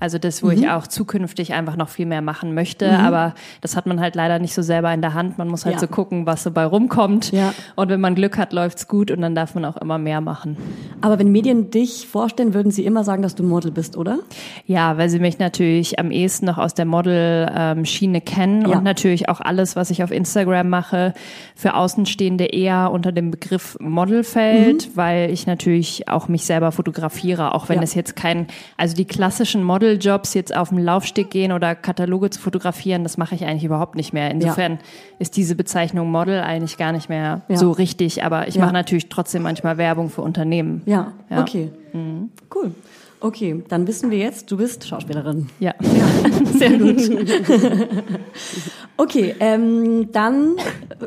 [0.00, 2.90] Also das, wo ich auch zukünftig einfach noch viel mehr machen möchte.
[2.98, 5.38] Aber das hat man halt leider nicht so selber in der Hand.
[5.38, 5.80] Man muss halt Ja.
[5.80, 7.30] so gucken, was so bei rumkommt.
[7.30, 7.54] Ja.
[7.76, 10.56] Und wenn man Glück hat, läuft's gut und dann darf man auch immer mehr machen.
[11.00, 14.18] Aber wenn Medien dich vorstellen, würden sie immer sagen, dass du Model bist, oder?
[14.66, 18.78] Ja, weil sie mich natürlich am ehesten noch aus der Model-Schiene kennen Ja.
[18.78, 21.14] und natürlich auch alles, was ich auf Instagram mache,
[21.54, 25.67] für Außenstehende eher unter dem Begriff Model fällt, weil ich natürlich
[26.08, 27.82] auch mich selber fotografiere, auch wenn Mhm.
[27.82, 27.84] Ja.
[27.84, 32.40] es jetzt kein, also die klassischen Modeljobs jetzt auf dem Laufsteg gehen oder Kataloge zu
[32.40, 34.30] fotografieren, das mache ich eigentlich überhaupt nicht mehr.
[34.30, 34.78] Insofern
[35.18, 37.56] ist diese Bezeichnung Model eigentlich gar nicht mehr Ja.
[37.56, 38.62] so richtig, aber ich Ja.
[38.62, 40.82] mache natürlich trotzdem manchmal Werbung für Unternehmen.
[40.86, 41.40] Ja, Ja.
[41.40, 41.70] okay.
[42.54, 42.72] Cool.
[43.20, 45.48] Okay, dann wissen wir jetzt, du bist Schauspielerin.
[45.58, 45.74] Ja.
[46.52, 47.00] Sehr gut.
[48.96, 50.56] okay, ähm, dann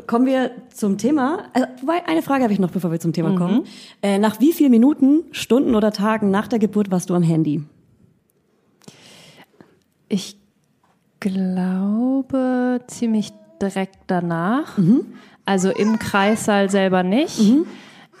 [0.06, 1.44] kommen wir zum Thema.
[1.54, 3.64] Also, wobei, eine Frage habe ich noch, bevor wir zum Thema kommen.
[4.02, 7.62] Äh, nach wie vielen Minuten, Stunden oder Tagen nach der Geburt warst du am Handy?
[10.08, 10.36] Ich
[11.20, 14.76] glaube ziemlich direkt danach.
[15.46, 17.40] Also im Kreissaal selber nicht.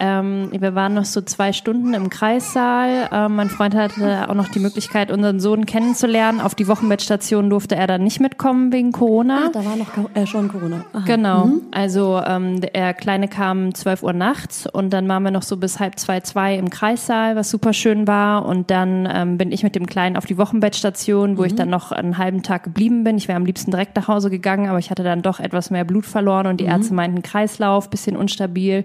[0.04, 3.08] Ähm, wir waren noch so zwei Stunden im Kreissaal.
[3.12, 6.40] Ähm, mein Freund hatte auch noch die Möglichkeit, unseren Sohn kennenzulernen.
[6.40, 9.46] Auf die Wochenbettstation durfte er dann nicht mitkommen wegen Corona.
[9.46, 10.84] Ah, da war noch äh, schon Corona.
[10.92, 11.04] Aha.
[11.06, 11.50] Genau.
[11.70, 15.78] Also ähm, der Kleine kam 12 Uhr nachts und dann waren wir noch so bis
[15.78, 18.44] halb zwei, zwei im Kreissaal, was super schön war.
[18.44, 21.92] Und dann ähm, bin ich mit dem Kleinen auf die Wochenbettstation, wo ich dann noch
[21.92, 23.18] einen halben Tag geblieben bin.
[23.18, 25.84] Ich wäre am liebsten direkt nach Hause gegangen, aber ich hatte dann doch etwas mehr
[25.84, 28.82] Blut verloren und die Ärzte meinten Kreislauf, bisschen unstabil.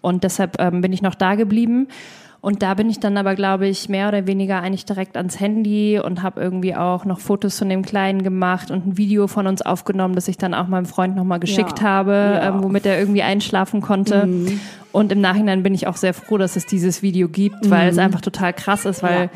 [0.00, 1.88] Und deshalb ähm, bin ich noch da geblieben.
[2.40, 5.98] Und da bin ich dann aber, glaube ich, mehr oder weniger eigentlich direkt ans Handy
[5.98, 9.60] und habe irgendwie auch noch Fotos von dem Kleinen gemacht und ein Video von uns
[9.60, 11.84] aufgenommen, das ich dann auch meinem Freund nochmal geschickt Ja.
[11.88, 12.48] habe, Ja.
[12.50, 14.28] ähm, womit er irgendwie einschlafen konnte.
[14.92, 17.98] Und im Nachhinein bin ich auch sehr froh, dass es dieses Video gibt, weil es
[17.98, 19.30] einfach total krass ist, weil Ja.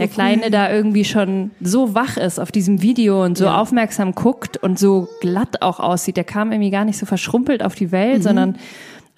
[0.00, 4.56] der Kleine da irgendwie schon so wach ist auf diesem Video und so aufmerksam guckt
[4.56, 6.16] und so glatt auch aussieht.
[6.16, 7.92] Der kam irgendwie gar nicht so verschrumpelt auf die Mhm.
[7.92, 8.56] Welt, sondern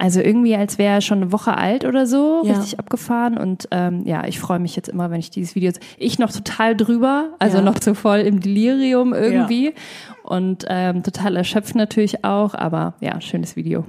[0.00, 2.54] also irgendwie, als wäre er schon eine Woche alt oder so, Ja.
[2.58, 3.36] richtig abgefahren.
[3.36, 5.72] Und ähm, ja, ich freue mich jetzt immer, wenn ich dieses Video.
[5.98, 7.62] Ich noch total drüber, also Ja.
[7.64, 9.74] noch so voll im Delirium irgendwie.
[10.22, 13.84] Und ähm, total erschöpft natürlich auch, aber ja, schönes Video.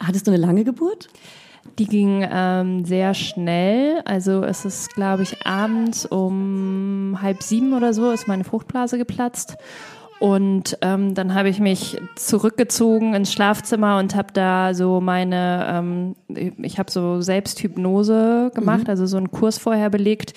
[0.00, 1.08] Hattest du eine lange Geburt?
[1.78, 4.00] Die ging ähm, sehr schnell.
[4.04, 9.56] Also es ist, glaube ich, abends um halb sieben oder so ist meine Fruchtblase geplatzt.
[10.20, 15.66] Und ähm, dann habe ich mich zurückgezogen ins Schlafzimmer und habe da so meine,
[16.28, 20.34] ähm, ich habe so Selbsthypnose gemacht, also so einen Kurs vorher belegt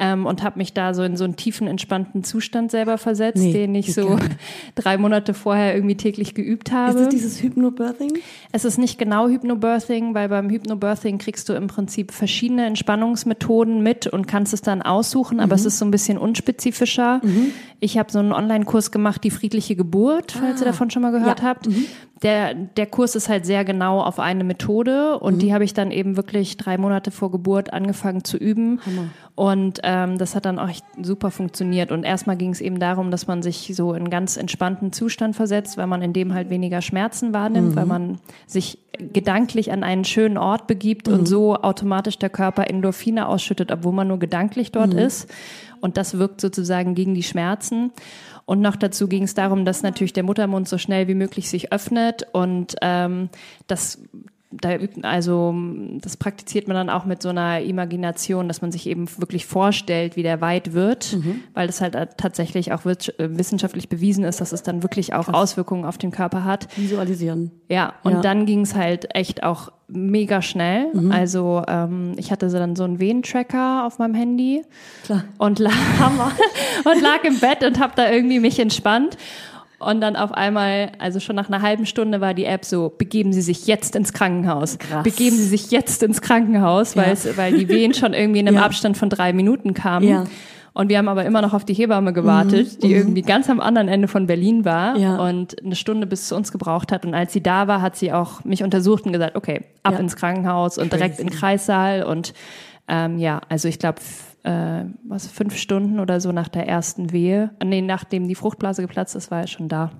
[0.00, 3.52] ähm, und habe mich da so in so einen tiefen, entspannten Zustand selber versetzt, Nee,
[3.52, 4.18] den ich so
[4.74, 6.98] drei Monate vorher irgendwie täglich geübt habe.
[6.98, 8.14] Ist das dieses Hypnobirthing?
[8.50, 14.06] Es ist nicht genau Hypnobirthing, weil beim Hypnobirthing kriegst du im Prinzip verschiedene Entspannungsmethoden mit
[14.06, 17.20] und kannst es dann aussuchen, aber es ist so ein bisschen unspezifischer.
[17.80, 21.40] Ich habe so einen Online-Kurs gemacht, die friedliche Geburt, falls ihr davon schon mal gehört
[21.40, 21.46] Ja.
[21.46, 21.68] habt.
[22.22, 25.90] Der, der Kurs ist halt sehr genau auf eine Methode und die habe ich dann
[25.90, 28.78] eben wirklich drei Monate vor Geburt angefangen zu üben.
[29.34, 31.90] Und ähm, das hat dann auch echt super funktioniert.
[31.90, 35.78] Und erstmal ging es eben darum, dass man sich so in ganz entspannten Zustand versetzt,
[35.78, 38.76] weil man in dem halt weniger Schmerzen wahrnimmt, weil man sich
[39.14, 44.08] gedanklich an einen schönen Ort begibt und so automatisch der Körper Endorphine ausschüttet, obwohl man
[44.08, 45.30] nur gedanklich dort ist.
[45.80, 47.92] Und das wirkt sozusagen gegen die Schmerzen.
[48.44, 51.72] Und noch dazu ging es darum, dass natürlich der Muttermund so schnell wie möglich sich
[51.72, 53.28] öffnet und ähm,
[53.66, 53.98] das
[54.52, 55.54] da übt, also
[56.00, 60.16] das praktiziert man dann auch mit so einer Imagination, dass man sich eben wirklich vorstellt,
[60.16, 61.16] wie der weit wird,
[61.54, 65.84] weil das halt tatsächlich auch äh, wissenschaftlich bewiesen ist, dass es dann wirklich auch Auswirkungen
[65.84, 66.66] auf den Körper hat.
[66.76, 67.52] Visualisieren.
[67.68, 68.20] Ja, und Ja.
[68.22, 70.86] dann ging es halt echt auch mega schnell.
[71.10, 74.62] Also ähm, ich hatte so dann so einen Wehentracker auf meinem Handy
[75.04, 75.24] Klar.
[75.38, 75.72] und lag,
[76.84, 79.16] und lag im Bett und habe da irgendwie mich entspannt.
[79.80, 83.32] Und dann auf einmal, also schon nach einer halben Stunde war die App so, begeben
[83.32, 84.78] Sie sich jetzt ins Krankenhaus.
[84.78, 85.02] Krass.
[85.02, 87.36] Begeben Sie sich jetzt ins Krankenhaus, weil, Ja.
[87.36, 88.64] weil die Wehen schon irgendwie in einem Ja.
[88.66, 90.06] Abstand von drei Minuten kamen.
[90.06, 90.24] Ja.
[90.74, 93.88] Und wir haben aber immer noch auf die Hebamme gewartet, die irgendwie ganz am anderen
[93.88, 95.16] Ende von Berlin war Ja.
[95.16, 97.04] und eine Stunde bis zu uns gebraucht hat.
[97.04, 99.98] Und als sie da war, hat sie auch mich untersucht und gesagt, okay, ab Ja.
[99.98, 102.04] ins Krankenhaus und direkt in den Kreissaal.
[102.04, 102.34] Und
[102.86, 103.98] ähm, ja, also ich glaube,
[104.42, 108.82] äh, was, fünf Stunden oder so nach der ersten Wehe, äh, nee, nachdem die Fruchtblase
[108.82, 109.90] geplatzt ist, war er schon da.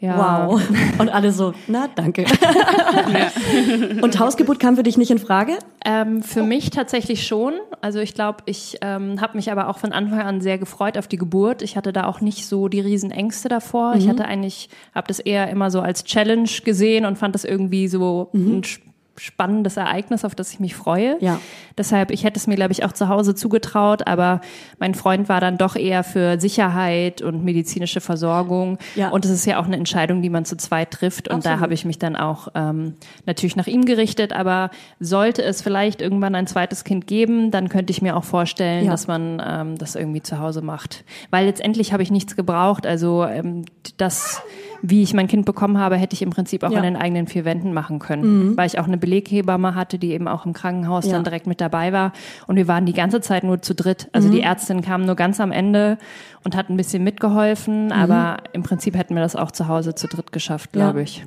[0.00, 0.46] Ja.
[0.46, 0.60] Wow.
[0.98, 2.24] Und alle so, na, danke.
[4.00, 5.58] Und Hausgeburt kam für dich nicht in Frage?
[5.84, 7.54] Ähm, für mich tatsächlich schon.
[7.80, 11.08] Also ich glaube, ich ähm, habe mich aber auch von Anfang an sehr gefreut auf
[11.08, 11.62] die Geburt.
[11.62, 13.94] Ich hatte da auch nicht so die riesen Ängste davor.
[13.96, 17.88] Ich hatte eigentlich, habe das eher immer so als Challenge gesehen und fand das irgendwie
[17.88, 18.80] so ein sch-
[19.20, 21.16] spannendes Ereignis, auf das ich mich freue.
[21.20, 21.40] Ja.
[21.76, 24.40] Deshalb, ich hätte es mir, glaube ich, auch zu Hause zugetraut, aber
[24.78, 28.78] mein Freund war dann doch eher für Sicherheit und medizinische Versorgung.
[28.96, 29.10] Ja.
[29.10, 31.28] Und es ist ja auch eine Entscheidung, die man zu zweit trifft.
[31.28, 31.60] Und da Absolut.
[31.62, 32.94] habe ich mich dann auch ähm,
[33.26, 34.32] natürlich nach ihm gerichtet.
[34.32, 38.84] Aber sollte es vielleicht irgendwann ein zweites Kind geben, dann könnte ich mir auch vorstellen,
[38.86, 38.90] Ja.
[38.90, 41.04] dass man ähm, das irgendwie zu Hause macht.
[41.30, 42.86] Weil letztendlich habe ich nichts gebraucht.
[42.86, 43.64] Also ähm,
[43.96, 44.42] das,
[44.82, 46.78] wie ich mein Kind bekommen habe, hätte ich im Prinzip auch Ja.
[46.80, 46.86] Mhm.
[46.86, 48.56] an den eigenen vier Wänden machen können.
[48.56, 51.12] Weil ich auch eine Beleghebamme hatte, die eben auch im Krankenhaus Ja.
[51.12, 52.12] dann direkt mit dabei war.
[52.46, 54.08] Und wir waren die ganze Zeit nur zu dritt.
[54.12, 54.32] Also Mhm.
[54.32, 55.98] die Ärztin kam nur ganz am Ende
[56.44, 57.86] und hat ein bisschen mitgeholfen.
[57.86, 57.92] Mhm.
[57.92, 60.84] Aber im Prinzip hätten wir das auch zu Hause zu dritt geschafft, Ja.
[60.84, 61.24] glaube ich.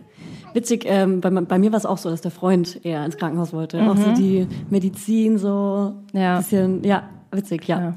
[0.53, 3.53] Witzig, ähm, bei, bei mir war es auch so, dass der Freund eher ins Krankenhaus
[3.53, 3.81] wollte.
[3.89, 6.19] Auch so die Medizin, so Mhm.
[6.19, 6.37] Ja.
[6.37, 7.79] bisschen, ja, witzig, ja.
[7.79, 7.93] Ja.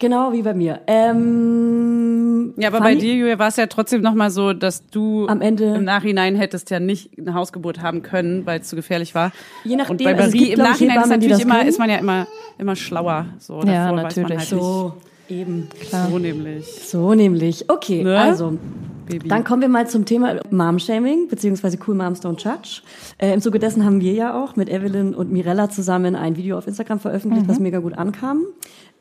[0.00, 0.80] Genau wie bei mir.
[0.88, 2.11] Ähm,
[2.56, 5.74] Ja, aber bei dir, Julia, war es ja trotzdem nochmal so, dass du Am Ende-
[5.74, 9.32] im Nachhinein hättest ja nicht eine Hausgeburt haben können, weil es zu gefährlich war.
[9.64, 11.68] Je nachdem, Und bei also Marie gibt, im Nachhinein ist Hebammen, die natürlich immer, können.
[11.68, 12.26] ist man ja immer,
[12.58, 13.26] immer schlauer.
[13.38, 14.38] So, Ja, davor weiß man natürlich.
[14.38, 14.92] halt So,
[15.28, 15.68] eben.
[15.78, 15.90] nicht.
[15.90, 16.66] So nämlich.
[16.66, 17.70] So nämlich.
[17.70, 18.18] Okay, Ne?
[18.18, 18.58] also.
[19.04, 19.28] Baby.
[19.28, 22.82] Dann kommen wir mal zum Thema Mom-Shaming, beziehungsweise Cool Moms Don't Judge.
[23.18, 26.56] Äh, Im Zuge dessen haben wir ja auch mit Evelyn und Mirella zusammen ein Video
[26.56, 28.42] auf Instagram veröffentlicht, was mega gut ankam.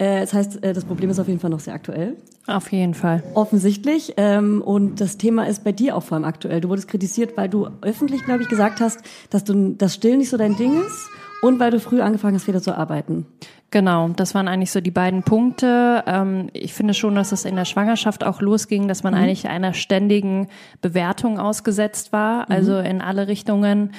[0.01, 2.17] Äh, das heißt, äh, das Problem ist auf jeden Fall noch sehr aktuell.
[2.47, 3.21] Auf jeden Fall.
[3.35, 4.15] Offensichtlich.
[4.17, 6.59] Ähm, und das Thema ist bei dir auch vor allem aktuell.
[6.59, 10.29] Du wurdest kritisiert, weil du öffentlich, glaube ich, gesagt hast, dass du das Stillen nicht
[10.29, 11.07] so dein Ding ist
[11.43, 13.27] und weil du früh angefangen hast, wieder zu arbeiten.
[13.69, 16.03] Genau, das waren eigentlich so die beiden Punkte.
[16.07, 19.73] Ähm, ich finde schon, dass es in der Schwangerschaft auch losging, dass man eigentlich einer
[19.73, 20.47] ständigen
[20.81, 23.91] Bewertung ausgesetzt war, also in alle Richtungen.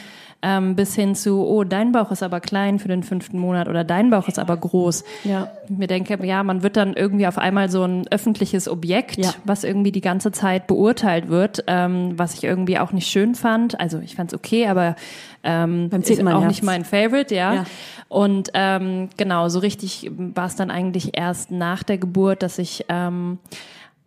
[0.44, 3.84] Ähm, bis hin zu, oh, dein Bauch ist aber klein für den fünften Monat oder
[3.84, 5.04] dein Bauch ist aber groß.
[5.22, 5.52] Ja.
[5.68, 9.32] Ich mir denke, ja, man wird dann irgendwie auf einmal so ein öffentliches Objekt, Ja.
[9.44, 13.78] was irgendwie die ganze Zeit beurteilt wird, ähm, was ich irgendwie auch nicht schön fand.
[13.78, 14.96] Also ich fand es okay, aber
[15.44, 16.48] ähm, ist auch Herz.
[16.48, 17.54] nicht mein Favorite, ja.
[17.54, 17.64] Ja.
[18.08, 22.84] Und ähm, genau, so richtig war es dann eigentlich erst nach der Geburt, dass ich
[22.88, 23.38] ähm,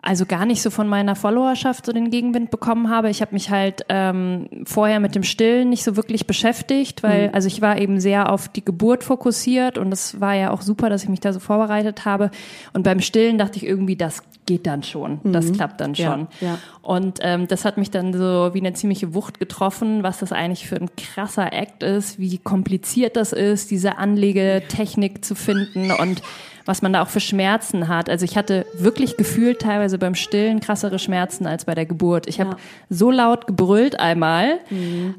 [0.05, 3.09] also gar nicht so von meiner Followerschaft so den Gegenwind bekommen habe.
[3.09, 7.47] Ich habe mich halt ähm, vorher mit dem Stillen nicht so wirklich beschäftigt, weil also
[7.47, 11.03] ich war eben sehr auf die Geburt fokussiert und es war ja auch super, dass
[11.03, 12.29] ich mich da so vorbereitet habe.
[12.73, 16.27] Und beim Stillen dachte ich irgendwie, das geht dann schon, das klappt dann Ja, schon.
[16.39, 16.59] ja.
[16.83, 20.67] Und ähm, das hat mich dann so wie eine ziemliche Wucht getroffen, was das eigentlich
[20.67, 26.21] für ein krasser Act ist, wie kompliziert das ist, diese Anlegetechnik zu finden und
[26.65, 28.09] was man da auch für Schmerzen hat.
[28.09, 32.27] Also ich hatte wirklich gefühlt teilweise beim Stillen krassere Schmerzen als bei der Geburt.
[32.27, 32.57] Ich habe Ja.
[32.89, 34.59] so laut gebrüllt einmal,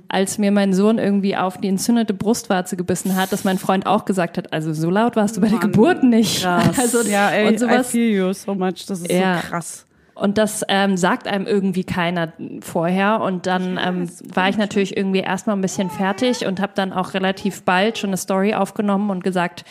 [0.09, 4.05] als mir mein Sohn irgendwie auf die entzündete Brustwarze gebissen hat, dass mein Freund auch
[4.05, 6.43] gesagt hat, also so laut warst du bei der Mann, Geburt nicht.
[6.43, 6.77] krass.
[6.79, 8.87] Also, Ja, ey, und I sowas, feel you so much.
[8.89, 9.41] Das ist Ja.
[9.43, 9.87] so krass.
[10.15, 13.21] und das ähm, sagt einem irgendwie keiner vorher.
[13.21, 17.15] Und dann ähm, war ich natürlich irgendwie erstmal ein bisschen fertig und habe dann auch
[17.15, 19.65] relativ bald schon eine Story aufgenommen und gesagt,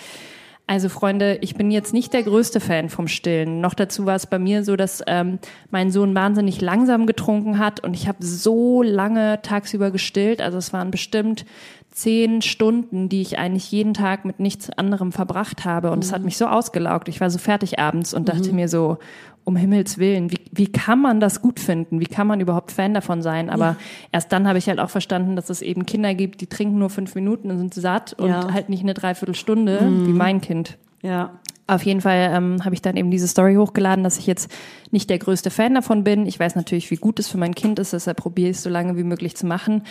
[0.68, 3.62] also Freunde, ich bin jetzt nicht der größte Fan vom Stillen.
[3.62, 5.38] Noch dazu war es bei mir so, dass ähm,
[5.70, 10.42] mein Sohn wahnsinnig langsam getrunken hat und ich habe so lange tagsüber gestillt.
[10.42, 11.46] Also es waren bestimmt
[11.92, 15.92] zehn Stunden, die ich eigentlich jeden Tag mit nichts anderem verbracht habe.
[15.92, 17.08] Und es hat mich so ausgelaugt.
[17.10, 18.98] Ich war so fertig abends und dachte mir so,
[19.46, 22.00] um Himmels Willen, wie, wie kann man das gut finden?
[22.00, 23.50] Wie kann man überhaupt Fan davon sein?
[23.50, 23.78] Aber
[24.12, 26.90] erst dann habe ich halt auch verstanden, dass es eben Kinder gibt, die trinken nur
[26.90, 28.52] fünf Minuten und sind satt und Ja.
[28.52, 30.78] halt nicht eine Dreiviertelstunde, wie mein Kind.
[31.02, 31.40] Ja.
[31.68, 34.52] Auf jeden Fall ähm, habe ich dann eben diese Story hochgeladen, dass ich jetzt
[34.92, 36.28] nicht der größte Fan davon bin.
[36.28, 38.70] Ich weiß natürlich, wie gut es für mein Kind ist, deshalb probiere ich es so
[38.70, 39.82] lange wie möglich zu machen.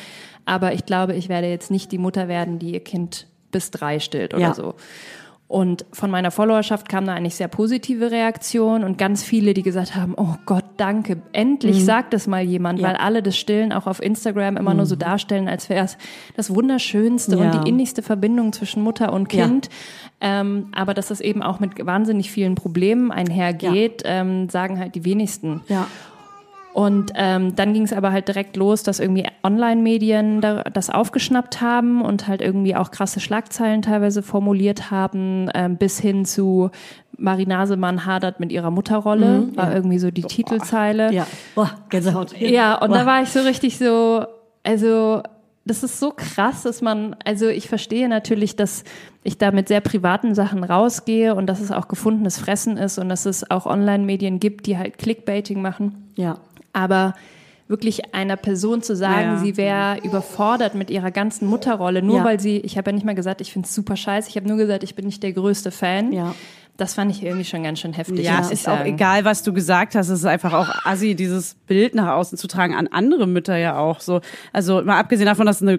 [0.45, 3.99] Aber ich glaube, ich werde jetzt nicht die Mutter werden, die ihr Kind bis drei
[3.99, 4.55] stillt oder Ja.
[4.55, 4.75] so.
[5.55, 9.95] Und von meiner Followerschaft kam da eigentlich sehr positive Reaktion und ganz viele, die gesagt
[9.95, 12.83] haben, oh Gott, danke, endlich sagt es mal jemand, Mhm.
[12.85, 12.89] Ja.
[12.89, 12.95] Mhm.
[12.95, 15.97] weil alle das Stillen auch auf Instagram immer nur so darstellen, als wäre es
[16.37, 17.53] das Wunderschönste Ja.
[17.53, 19.47] und die innigste Verbindung zwischen Mutter und Ja.
[19.47, 19.69] Kind.
[20.21, 25.05] Ähm, aber dass das eben auch mit wahnsinnig vielen Problemen einhergeht, ähm, sagen halt die
[25.05, 25.61] wenigsten.
[25.69, 25.87] Ja.
[26.75, 31.61] Und ähm, dann ging es aber halt direkt los, dass irgendwie Online-Medien da, das aufgeschnappt
[31.61, 36.71] haben und halt irgendwie auch krasse Schlagzeilen teilweise formuliert haben, ähm, bis hin zu
[37.17, 41.13] Marinasemann hadert mit ihrer Mutterrolle, war irgendwie so die Titelzeile.
[41.13, 41.29] Ja.
[41.55, 42.37] Boah, Gänsehaut.
[42.41, 42.99] Ja, und Boah.
[42.99, 44.25] da war ich so richtig so,
[44.65, 45.23] also
[45.65, 48.83] das ist so krass, dass man, also ich verstehe natürlich, dass
[49.23, 53.09] ich da mit sehr privaten Sachen rausgehe und dass es auch gefundenes Fressen ist und
[53.09, 56.11] dass es auch Online-Medien gibt, die halt Clickbaiting machen.
[56.17, 56.39] Ja.
[56.75, 57.15] Aber
[57.67, 59.39] wirklich einer Person zu sagen, Ja.
[59.39, 62.25] sie wäre überfordert mit ihrer ganzen Mutterrolle, nur Ja.
[62.25, 64.47] weil sie, ich habe ja nicht mal gesagt, ich finde es super scheiße, ich habe
[64.47, 66.35] nur gesagt, ich bin nicht der größte Fan, Ja.
[66.77, 68.25] Das fand ich irgendwie schon ganz schön heftig.
[68.25, 68.89] Ja, es ist auch sagen.
[68.95, 70.09] egal, was du gesagt hast.
[70.09, 73.79] Es ist einfach auch assi, dieses Bild nach außen zu tragen, an andere Mütter ja
[73.79, 74.21] auch so.
[74.53, 75.79] Also mal abgesehen davon, dass es eine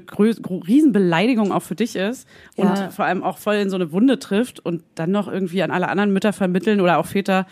[0.66, 2.90] Riesenbeleidigung auch für dich ist und Ja.
[2.92, 5.90] vor allem auch voll in so eine Wunde trifft und dann noch irgendwie an alle
[5.90, 7.46] anderen Mütter vermitteln oder auch Väter,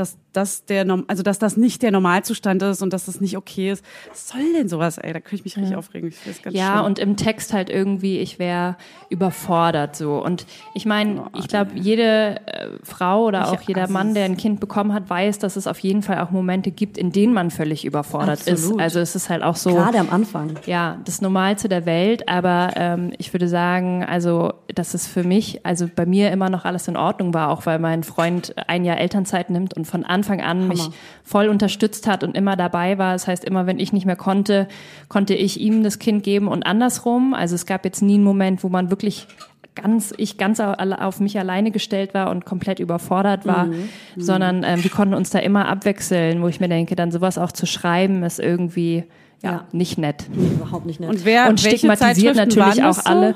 [0.00, 3.36] dass das der, Norm also dass das nicht der Normalzustand ist und dass das nicht
[3.36, 3.84] okay ist.
[4.08, 5.12] Was soll denn sowas, ey?
[5.12, 6.08] Da könnte ich mich richtig aufregen.
[6.08, 6.84] Ich finde das ganz Ja, schlimm.
[6.86, 8.76] und im Text halt irgendwie, ich wäre
[9.10, 10.22] überfordert so.
[10.24, 13.92] Und ich meine, ich glaube, jede äh, Frau oder auch jeder Assis.
[13.92, 16.96] Mann, der ein Kind bekommen hat, weiß, dass es auf jeden Fall auch Momente gibt,
[16.96, 18.48] in denen man völlig überfordert ist.
[18.64, 18.80] Absolut.
[18.80, 19.70] Also es ist halt auch so.
[19.74, 20.54] Gerade am Anfang.
[20.66, 25.66] Ja, das Normalste der Welt, aber ähm, ich würde sagen, also dass es für mich,
[25.66, 28.98] also bei mir immer noch alles in Ordnung war, auch weil mein Freund ein Jahr
[28.98, 30.88] Elternzeit nimmt und von Anfang an mich
[31.24, 33.12] voll unterstützt hat und immer dabei war.
[33.12, 34.68] Das heißt, immer wenn ich nicht mehr konnte,
[35.08, 37.34] konnte ich ihm das Kind geben und andersrum.
[37.34, 39.26] Also es gab jetzt nie einen Moment, wo man wirklich
[39.74, 43.68] ganz ich ganz auf mich alleine gestellt war und komplett überfordert war,
[44.16, 47.52] sondern ähm, wir konnten uns da immer abwechseln, wo ich mir denke, dann sowas auch
[47.52, 49.04] zu schreiben ist irgendwie
[49.42, 49.64] ja, Ja.
[49.72, 51.08] nicht nett Nee, überhaupt nicht nett.
[51.10, 53.10] Und wer und welche stigmatisiert Zeitschriften natürlich waren auch so?
[53.10, 53.34] alle.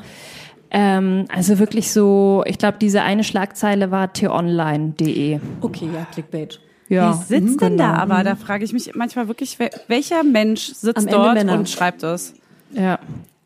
[0.76, 5.38] Ähm, also wirklich so, ich glaube, diese eine Schlagzeile war t-online.de.
[5.60, 6.58] okay, ja, Clickbait.
[6.88, 8.02] Ja, Wie sitzt denn da genau.
[8.02, 8.24] aber?
[8.24, 11.54] Da frage ich mich manchmal wirklich, wel- welcher Mensch sitzt dort Männer.
[11.58, 12.34] und schreibt das?
[12.72, 12.98] Ja.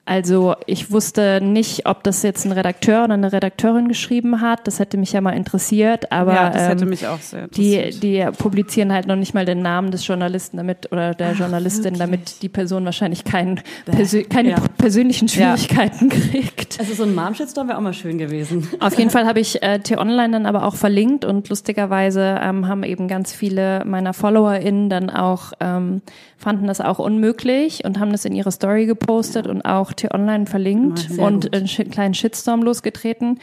[0.08, 4.66] Also ich wusste nicht, ob das jetzt ein Redakteur oder eine Redakteurin geschrieben hat.
[4.66, 7.74] Das hätte mich ja mal interessiert, aber ja, das hätte ähm, mich auch sehr die,
[7.74, 8.02] interessiert.
[8.02, 12.40] die publizieren halt noch nicht mal den Namen des Journalisten damit oder der Journalistin, damit
[12.40, 14.56] die Person wahrscheinlich kein, persö keine Ja.
[14.78, 16.80] persönlichen Schwierigkeiten kriegt.
[16.80, 18.66] Also so ein Mom-Shitstorm wäre auch mal schön gewesen.
[18.80, 22.82] Auf jeden Fall habe ich äh, T-Online dann aber auch verlinkt und lustigerweise ähm, haben
[22.82, 26.00] eben ganz viele meiner FollowerInnen dann auch, ähm,
[26.38, 30.98] fanden das auch unmöglich und haben das in ihre Story gepostet und auch T-Online verlinkt
[31.10, 31.54] Sehr und gut.
[31.54, 33.38] einen kleinen Shitstorm losgetreten.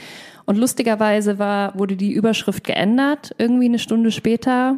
[0.48, 4.78] Und lustigerweise war, wurde die Überschrift geändert, irgendwie eine Stunde später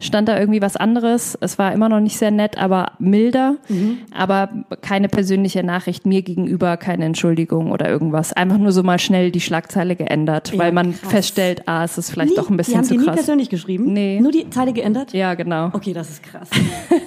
[0.00, 1.36] stand da irgendwie was anderes.
[1.40, 3.56] Es war immer noch nicht sehr nett, aber milder.
[3.68, 3.98] Mhm.
[4.12, 4.50] Aber
[4.82, 8.32] keine persönliche Nachricht mir gegenüber, keine Entschuldigung oder irgendwas.
[8.32, 11.10] Einfach nur so mal schnell die Schlagzeile geändert, Ja, weil man krass.
[11.10, 13.16] feststellt, ah, es ist vielleicht Nie- doch ein die bisschen haben zu die nie krass.
[13.16, 13.92] persönlich geschrieben?
[13.92, 14.20] Nee.
[14.20, 15.12] Nur die Zeile geändert?
[15.12, 15.70] Ja, genau.
[15.72, 16.50] Okay, das ist krass.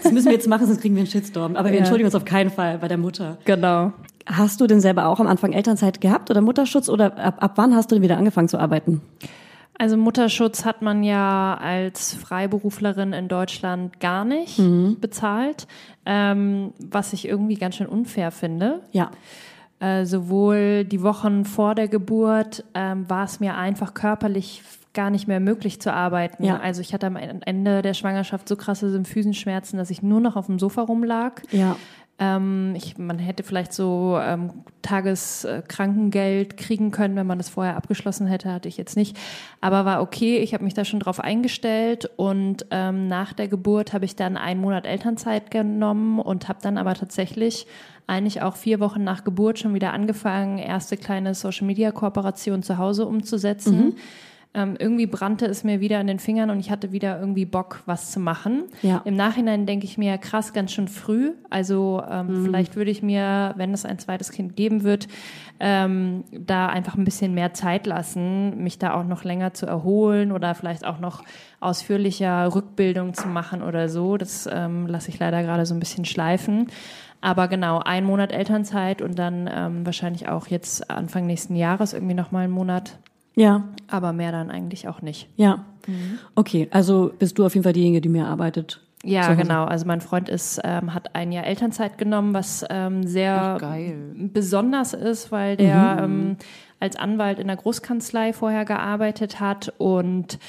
[0.03, 1.55] Das müssen wir jetzt machen, sonst kriegen wir einen Shitstorm.
[1.55, 1.79] Aber wir Ja.
[1.79, 3.37] entschuldigen uns auf keinen Fall bei der Mutter.
[3.45, 3.91] Genau.
[4.29, 7.73] Hast du denn selber auch am Anfang Elternzeit gehabt oder Mutterschutz oder ab, ab wann
[7.75, 9.01] hast du denn wieder angefangen zu arbeiten?
[9.79, 14.97] Also Mutterschutz hat man ja als Freiberuflerin in Deutschland gar nicht Mhm.
[14.99, 15.67] bezahlt,
[16.05, 18.81] ähm, was ich irgendwie ganz schön unfair finde.
[18.91, 19.11] Ja.
[19.79, 24.63] Äh, sowohl die Wochen vor der Geburt ähm, war es mir einfach körperlich
[24.95, 26.43] gar nicht mehr möglich zu arbeiten.
[26.43, 26.57] Ja.
[26.59, 30.47] Also ich hatte am Ende der Schwangerschaft so krasse Symphysenschmerzen, dass ich nur noch auf
[30.47, 31.43] dem Sofa rumlag.
[31.51, 31.75] Ja.
[32.19, 34.51] Ähm, ich, man hätte vielleicht so ähm,
[34.81, 39.17] Tageskrankengeld kriegen können, wenn man das vorher abgeschlossen hätte, hatte ich jetzt nicht.
[39.61, 43.93] Aber war okay, ich habe mich da schon drauf eingestellt und ähm, nach der Geburt
[43.93, 47.67] habe ich dann einen Monat Elternzeit genommen und habe dann aber tatsächlich
[48.07, 53.95] eigentlich auch vier Wochen nach Geburt schon wieder angefangen, erste kleine Social-Media-Kooperation zu Hause umzusetzen.
[54.53, 57.83] Ähm, irgendwie brannte es mir wieder an den Fingern und ich hatte wieder irgendwie Bock,
[57.85, 58.63] was zu machen.
[58.81, 59.01] Ja.
[59.05, 61.33] Im Nachhinein denke ich mir, krass, ganz schön früh.
[61.49, 65.07] Also ähm, vielleicht würde ich mir, wenn es ein zweites Kind geben wird,
[65.59, 70.31] ähm, da einfach ein bisschen mehr Zeit lassen, mich da auch noch länger zu erholen
[70.31, 71.23] oder vielleicht auch noch
[71.59, 74.17] ausführlicher Rückbildung zu machen oder so.
[74.17, 76.67] Das ähm, lasse ich leider gerade so ein bisschen schleifen.
[77.21, 82.13] Aber genau, ein Monat Elternzeit und dann ähm, wahrscheinlich auch jetzt Anfang nächsten Jahres irgendwie
[82.13, 82.99] nochmal einen Monat.
[83.37, 83.63] Ja.
[83.87, 85.29] Aber mehr dann eigentlich auch nicht.
[85.37, 85.63] Ja.
[86.35, 88.81] Okay, also bist du auf jeden Fall diejenige, die mehr arbeitet.
[89.03, 89.65] Ja, genau.
[89.65, 93.95] Also mein Freund ist, ähm, hat ein Jahr Elternzeit genommen, was ähm, sehr geil.
[94.33, 96.37] besonders ist, weil der ähm,
[96.79, 100.39] als Anwalt in der Großkanzlei vorher gearbeitet hat und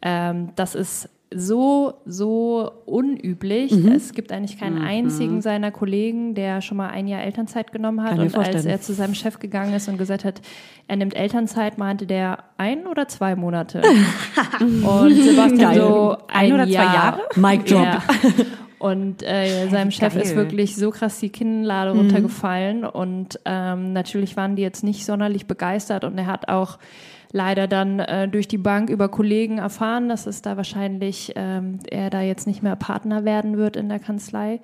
[0.00, 3.72] ähm, das ist so, so unüblich.
[3.72, 3.92] Mhm.
[3.92, 8.16] Es gibt eigentlich keinen einzigen seiner Kollegen, der schon mal ein Jahr Elternzeit genommen hat.
[8.16, 10.40] Kann und als er zu seinem Chef gegangen ist und gesagt hat,
[10.86, 13.82] er nimmt Elternzeit, meinte der ein oder zwei Monate.
[14.60, 15.80] und Sebastian Geil.
[15.80, 16.94] so ein, Ein oder zwei Jahr.
[16.94, 17.20] Jahre?
[17.36, 17.82] Mic drop.
[17.82, 18.02] Ja.
[18.78, 20.36] Und äh, seinem Chef ist geil.
[20.36, 26.04] wirklich so krass die Kinnlade runtergefallen und ähm, natürlich waren die jetzt nicht sonderlich begeistert
[26.04, 26.78] und er hat auch
[27.32, 32.10] leider dann äh, durch die Bank über Kollegen erfahren, dass es da wahrscheinlich ähm, er
[32.10, 34.60] da jetzt nicht mehr Partner werden wird in der Kanzlei.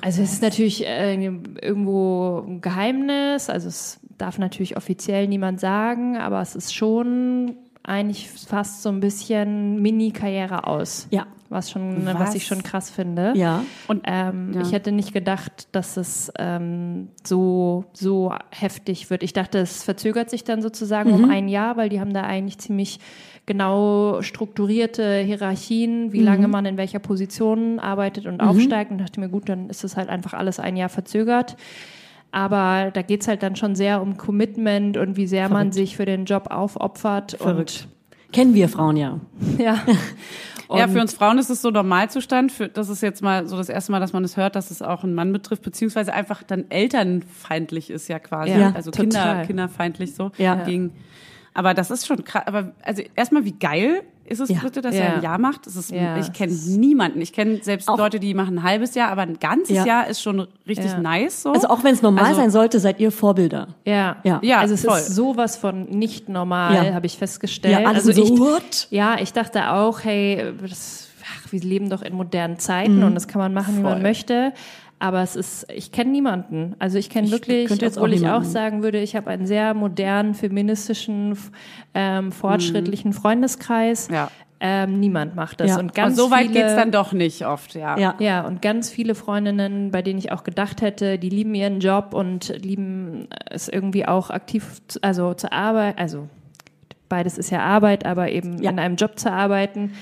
[0.00, 6.16] Also es ist natürlich äh, irgendwo ein Geheimnis, also es darf natürlich offiziell niemand sagen,
[6.16, 11.06] aber es ist schon eigentlich fast so ein bisschen Mini-Karriere aus.
[11.10, 11.26] Ja.
[11.54, 12.14] Was schon, was?
[12.18, 12.34] Was?
[12.34, 13.32] ich schon krass finde.
[13.36, 13.62] Ja.
[13.88, 14.60] Und Ähm, Ja.
[14.60, 19.22] Ich hätte nicht gedacht, dass es ähm, so, so heftig wird.
[19.22, 22.58] Ich dachte, es verzögert sich dann sozusagen um ein Jahr, weil die haben da eigentlich
[22.58, 23.00] ziemlich
[23.46, 26.12] genau strukturierte Hierarchien, Mhm.
[26.12, 28.90] wie lange man in welcher Position arbeitet und aufsteigt.
[28.90, 31.56] Und dachte mir, gut, dann ist das halt einfach alles ein Jahr verzögert.
[32.32, 35.74] Aber da geht's halt dann schon sehr um Commitment und wie sehr man Verrückt.
[35.74, 37.36] sich für den Job aufopfert.
[37.38, 37.86] Verrückt.
[38.32, 39.20] Kennen wir Frauen ja.
[40.68, 40.88] Und, ja.
[40.88, 42.52] Für uns Frauen ist es so Normalzustand.
[42.52, 44.82] Für, das ist jetzt mal so das erste Mal, dass man es hört, dass es
[44.82, 48.52] auch einen Mann betrifft, beziehungsweise einfach dann elternfeindlich ist ja quasi.
[48.52, 49.04] Ja, also total.
[49.04, 50.30] Kinder, kinderfeindlich so.
[50.38, 50.64] Ja.
[50.64, 50.92] Gegen,
[51.52, 52.44] aber das ist schon krass.
[52.46, 54.58] Aber also erstmal, wie geil ist es Ja.
[54.62, 55.00] bitte, dass Ja.
[55.02, 55.66] er ein Jahr macht?
[55.66, 57.20] Ist, Ja, ich kenne niemanden.
[57.20, 59.84] Ich kenne selbst Auch- Leute, die machen ein halbes Jahr, aber ein ganzes Ja.
[59.84, 60.98] Jahr ist schon richtig Ja.
[60.98, 61.42] nice.
[61.42, 61.52] So.
[61.52, 63.68] Also auch wenn es normal Also- sein sollte, seid ihr Vorbilder.
[63.84, 64.16] Ja.
[64.24, 64.40] Ja.
[64.42, 64.98] Ja, also es voll.
[64.98, 66.94] ist sowas von nicht normal, Ja.
[66.94, 67.80] habe ich festgestellt.
[67.80, 68.88] Ja, also so, ich, what?
[68.90, 73.04] Ja, ich dachte auch, hey, das, ach, wir leben doch in modernen Zeiten Mhm.
[73.04, 74.52] und das kann man machen, wie man möchte.
[74.98, 76.76] Aber es ist, ich kenne niemanden.
[76.78, 79.28] Also ich kenne Ich wirklich, könnte jetzt obwohl auch ich auch sagen würde, ich habe
[79.30, 81.36] einen sehr modernen, feministischen,
[81.94, 84.08] ähm, fortschrittlichen Freundeskreis.
[84.10, 84.30] Ja.
[84.60, 85.70] Ähm, niemand macht das.
[85.70, 85.74] Ja.
[85.74, 87.98] Und Und ganz so weit viele, geht's dann doch nicht oft, ja.
[87.98, 88.14] Ja.
[88.18, 92.14] ja, und ganz viele Freundinnen, bei denen ich auch gedacht hätte, die lieben ihren Job
[92.14, 96.28] und lieben es irgendwie auch aktiv, zu, also zur Arbeit, also
[97.10, 98.70] beides ist ja Arbeit, aber eben Ja.
[98.70, 99.92] in einem Job zu arbeiten.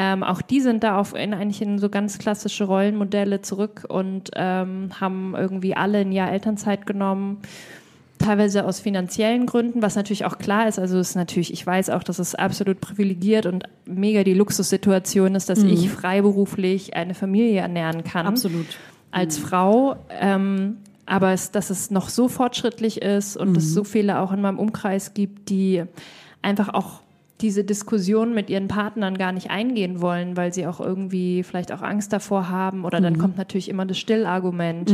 [0.00, 4.30] Ähm, auch die sind da auf in, eigentlich in so ganz klassische Rollenmodelle zurück und
[4.36, 7.38] ähm, haben irgendwie alle ein Jahr Elternzeit genommen.
[8.20, 10.78] Teilweise aus finanziellen Gründen, was natürlich auch klar ist.
[10.78, 15.34] Also es ist natürlich, ich weiß auch, dass es absolut privilegiert und mega die Luxussituation
[15.34, 18.66] ist, dass ich freiberuflich eine Familie ernähren kann Absolut.
[19.10, 19.96] als Frau.
[20.10, 20.76] Ähm,
[21.06, 24.60] aber es, dass es noch so fortschrittlich ist und es so viele auch in meinem
[24.60, 25.82] Umkreis gibt, die
[26.40, 27.00] einfach auch
[27.40, 31.82] diese Diskussion mit ihren Partnern gar nicht eingehen wollen, weil sie auch irgendwie vielleicht auch
[31.82, 32.84] Angst davor haben.
[32.84, 34.92] Oder dann kommt natürlich immer das Stillargument,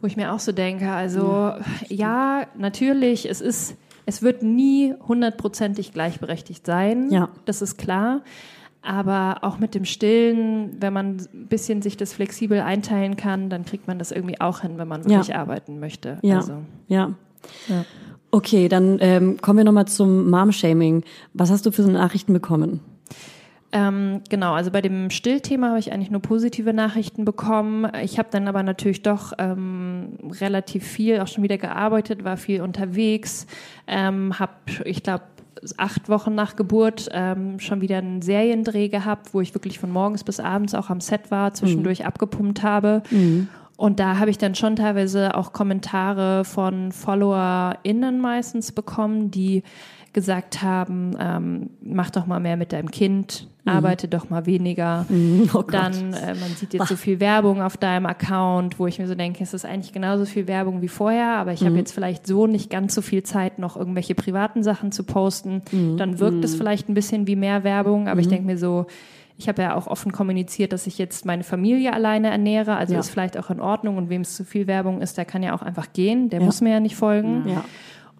[0.00, 1.52] wo ich mir auch so denke, also
[1.88, 7.10] ja, natürlich, es ist, es wird nie hundertprozentig gleichberechtigt sein.
[7.10, 7.28] Ja.
[7.44, 8.22] Das ist klar.
[8.82, 13.64] Aber auch mit dem Stillen, wenn man ein bisschen sich das flexibel einteilen kann, dann
[13.64, 15.08] kriegt man das irgendwie auch hin, wenn man Ja.
[15.08, 16.18] wirklich arbeiten möchte.
[16.22, 16.36] Ja.
[16.36, 17.12] Also, Ja.
[17.66, 17.84] Ja.
[18.34, 21.04] Okay, dann ähm, kommen wir nochmal zum Mom-Shaming.
[21.34, 22.80] Was hast du für so Nachrichten bekommen?
[23.70, 27.86] Ähm, genau, also bei dem Stillthema habe ich eigentlich nur positive Nachrichten bekommen.
[28.02, 32.60] Ich habe dann aber natürlich doch ähm, relativ viel auch schon wieder gearbeitet, war viel
[32.60, 33.46] unterwegs,
[33.86, 34.52] ähm, habe,
[34.84, 35.22] ich glaube,
[35.76, 40.24] acht Wochen nach Geburt ähm, schon wieder einen Seriendreh gehabt, wo ich wirklich von morgens
[40.24, 43.04] bis abends auch am Set war, zwischendurch abgepumpt habe.
[43.76, 49.62] Und da habe ich dann schon teilweise auch Kommentare von FollowerInnen meistens bekommen, die
[50.12, 55.06] gesagt haben, ähm, mach doch mal mehr mit deinem Kind, arbeite doch mal weniger.
[55.52, 55.74] Oh Gott.
[55.74, 59.16] Dann, äh, man sieht jetzt so viel Werbung auf deinem Account, wo ich mir so
[59.16, 62.46] denke, es ist eigentlich genauso viel Werbung wie vorher, aber ich habe jetzt vielleicht so
[62.46, 65.62] nicht ganz so viel Zeit, noch irgendwelche privaten Sachen zu posten.
[65.96, 68.86] Dann wirkt es vielleicht ein bisschen wie mehr Werbung, aber ich denke mir so,
[69.36, 73.00] ich habe ja auch offen kommuniziert, dass ich jetzt meine Familie alleine ernähre, also Ja.
[73.00, 75.54] ist vielleicht auch in Ordnung und wem es zu viel Werbung ist, der kann ja
[75.54, 76.44] auch einfach gehen, der Ja.
[76.46, 77.44] muss mir ja nicht folgen.
[77.48, 77.64] Ja.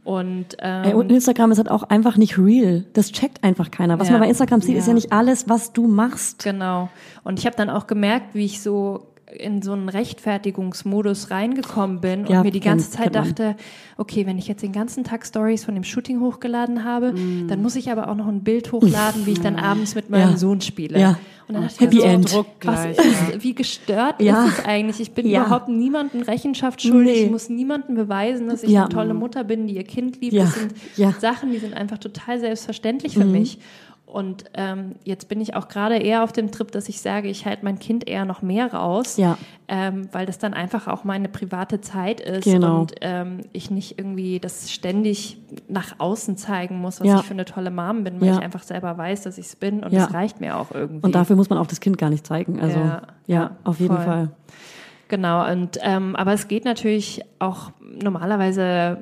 [0.03, 2.85] Und, ähm, Ey, und Instagram ist halt auch einfach nicht real.
[2.93, 3.99] Das checkt einfach keiner.
[3.99, 4.12] Was Ja.
[4.12, 4.95] man bei Instagram sieht, ist ja Ja.
[4.97, 6.45] nicht alles, was du machst.
[6.45, 6.91] Genau.
[7.23, 9.07] Und ich habe dann auch gemerkt, wie ich so
[9.39, 13.57] in so einen Rechtfertigungsmodus reingekommen bin und Ja, mir die ganze Zeit dachte,
[13.97, 17.49] okay, wenn ich jetzt den ganzen Tag Stories von dem Shooting hochgeladen habe, Mm.
[17.49, 20.30] dann muss ich aber auch noch ein Bild hochladen, wie ich dann abends mit meinem
[20.32, 20.37] Ja.
[20.37, 20.99] Sohn spiele.
[20.99, 21.18] Ja.
[21.47, 22.47] Und dann dachte ich Happy mir so, End.
[22.64, 24.47] Was ist, wie gestört Ja.
[24.47, 25.01] ist es eigentlich?
[25.01, 25.43] Ich bin Ja.
[25.43, 27.16] überhaupt niemandem Rechenschaft schuldig.
[27.16, 27.24] Nee.
[27.24, 28.82] Ich muss niemandem beweisen, dass ich Ja.
[28.82, 30.32] eine tolle Mutter bin, die ihr Kind liebt.
[30.32, 30.45] Ja.
[30.45, 31.09] Das sind Ja.
[31.11, 31.14] Mhm.
[31.20, 33.59] Sachen, die sind einfach total selbstverständlich für mich.
[34.15, 37.47] Und ähm, jetzt bin ich auch gerade eher auf dem Trip, dass ich sage, ich
[37.47, 39.37] halte mein Kind eher noch mehr raus, Ja.
[39.67, 42.83] ähm, weil das dann einfach auch meine private Zeit ist Genau.
[42.83, 47.17] und ähm, ich nicht irgendwie das ständig nach außen zeigen muss, was Ja.
[47.19, 48.35] ich für eine tolle Mom bin, weil Ja.
[48.37, 51.05] ich einfach selber weiß, dass ich es bin und das reicht mir auch irgendwie.
[51.05, 52.61] Und dafür muss man auch das Kind gar nicht zeigen.
[52.61, 52.79] Also,
[53.27, 54.05] ja, auf jeden voll.
[54.05, 54.29] Fall.
[55.09, 58.99] Genau, und ähm, aber es geht natürlich auch normalerweise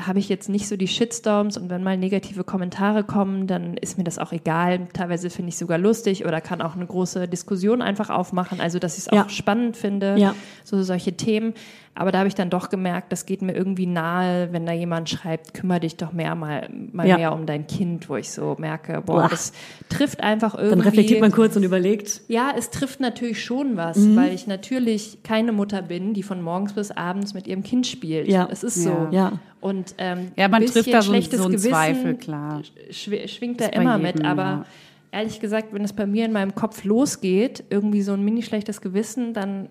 [0.00, 3.98] habe ich jetzt nicht so die Shitstorms und wenn mal negative Kommentare kommen, dann ist
[3.98, 4.86] mir das auch egal.
[4.92, 8.94] Teilweise finde ich sogar lustig oder kann auch eine große Diskussion einfach aufmachen, also dass
[8.98, 9.28] ich es auch Ja.
[9.28, 10.34] spannend finde, Ja.
[10.64, 11.54] so solche Themen.
[11.94, 15.10] Aber da habe ich dann doch gemerkt, das geht mir irgendwie nahe, wenn da jemand
[15.10, 17.18] schreibt, kümmere dich doch mehr mal, mal Ja.
[17.18, 19.28] mehr um dein Kind, wo ich so merke, boah, Boah.
[19.28, 19.52] das
[19.88, 20.70] trifft einfach irgendwie.
[20.76, 22.22] Dann reflektiert man kurz und überlegt.
[22.28, 24.16] Ja, es trifft natürlich schon was, Mhm.
[24.16, 28.28] weil ich natürlich keine Mutter bin, die von morgens bis abends mit ihrem Kind spielt.
[28.28, 28.48] Ja.
[28.50, 28.82] Es ist Ja.
[28.82, 29.08] so.
[29.14, 29.32] Ja.
[29.60, 32.62] Und ähm, Ja, man ein trifft bisschen da so, schlechtes so einen Gewissen Zweifel, klar.
[32.90, 34.14] schw schwingt da immer mit.
[34.16, 34.64] jedem, Aber ja.
[35.12, 38.80] Ehrlich gesagt, wenn es bei mir in meinem Kopf losgeht, irgendwie so ein mini schlechtes
[38.80, 39.68] Gewissen, dann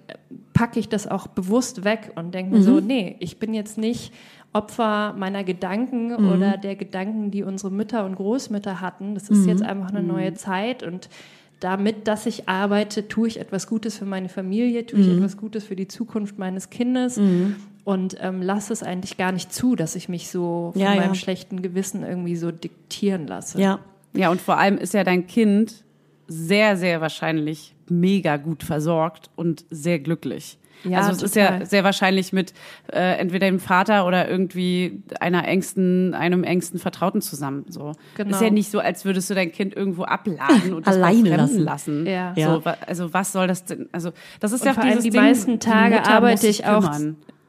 [0.54, 4.14] packe ich das auch bewusst weg und denke mir so, nee, ich bin jetzt nicht
[4.52, 9.14] Opfer meiner Gedanken oder der Gedanken, die unsere Mütter und Großmütter hatten.
[9.14, 11.08] Das ist jetzt einfach eine neue Zeit und
[11.60, 15.66] damit, dass ich arbeite, tue ich etwas Gutes für meine Familie, tue ich etwas Gutes
[15.66, 17.20] für die Zukunft meines Kindes
[17.84, 21.02] und ähm, lasse es eigentlich gar nicht zu, dass ich mich so von Ja, ja.
[21.02, 23.62] meinem schlechten Gewissen irgendwie so diktieren lasse.
[23.62, 23.80] Ja.
[24.14, 25.84] Ja, und vor allem ist ja dein Kind
[26.28, 30.57] sehr, sehr wahrscheinlich mega gut versorgt und sehr glücklich.
[30.86, 31.60] Ja, also es ist total.
[31.60, 32.53] ja sehr wahrscheinlich mit
[32.93, 37.66] äh, entweder dem Vater oder irgendwie einer engsten, einem engsten Vertrauten zusammen.
[37.68, 38.32] So Genau.
[38.36, 41.60] ist ja nicht so, als würdest du dein Kind irgendwo abladen und Alleine lassen.
[41.60, 42.05] lassen.
[42.07, 42.34] Ja.
[42.38, 42.53] Ja.
[42.53, 43.89] So, wa- also was soll das denn?
[43.91, 46.66] Also das ist Und ja vor allem die Ding, meisten die Tage Mutter arbeite ich
[46.66, 46.89] auch.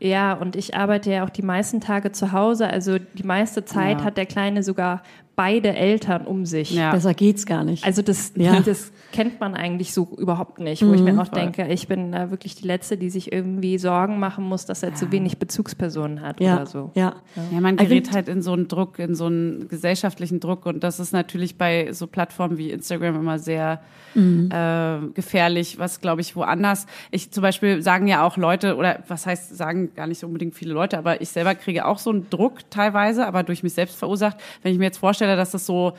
[0.00, 2.66] Ja, und ich arbeite ja auch die meisten Tage zu Hause.
[2.68, 4.06] Also die meiste Zeit Ja.
[4.06, 5.02] hat der Kleine sogar
[5.40, 6.70] beide Eltern um sich.
[6.70, 6.90] Ja.
[6.90, 7.82] Besser geht's gar nicht.
[7.82, 8.60] Also das, Ja.
[8.64, 11.40] das kennt man eigentlich so überhaupt nicht, wo ich mir auch voll.
[11.40, 14.94] denke, ich bin äh, wirklich die Letzte, die sich irgendwie Sorgen machen muss, dass er
[14.94, 16.56] zu wenig Bezugspersonen hat ja.
[16.56, 16.90] oder so.
[16.94, 17.14] Ja.
[17.50, 20.84] Ja, man gerät find- halt in so einen Druck, in so einen gesellschaftlichen Druck und
[20.84, 23.80] das ist natürlich bei so Plattformen wie Instagram immer sehr
[24.14, 26.86] äh, gefährlich, was glaube ich woanders.
[27.10, 30.54] Ich zum Beispiel sagen ja auch Leute oder was heißt sagen gar nicht so unbedingt
[30.54, 33.96] viele Leute, aber ich selber kriege auch so einen Druck teilweise, aber durch mich selbst
[33.96, 34.36] verursacht.
[34.62, 35.94] Wenn ich mir jetzt vorstelle, dass das so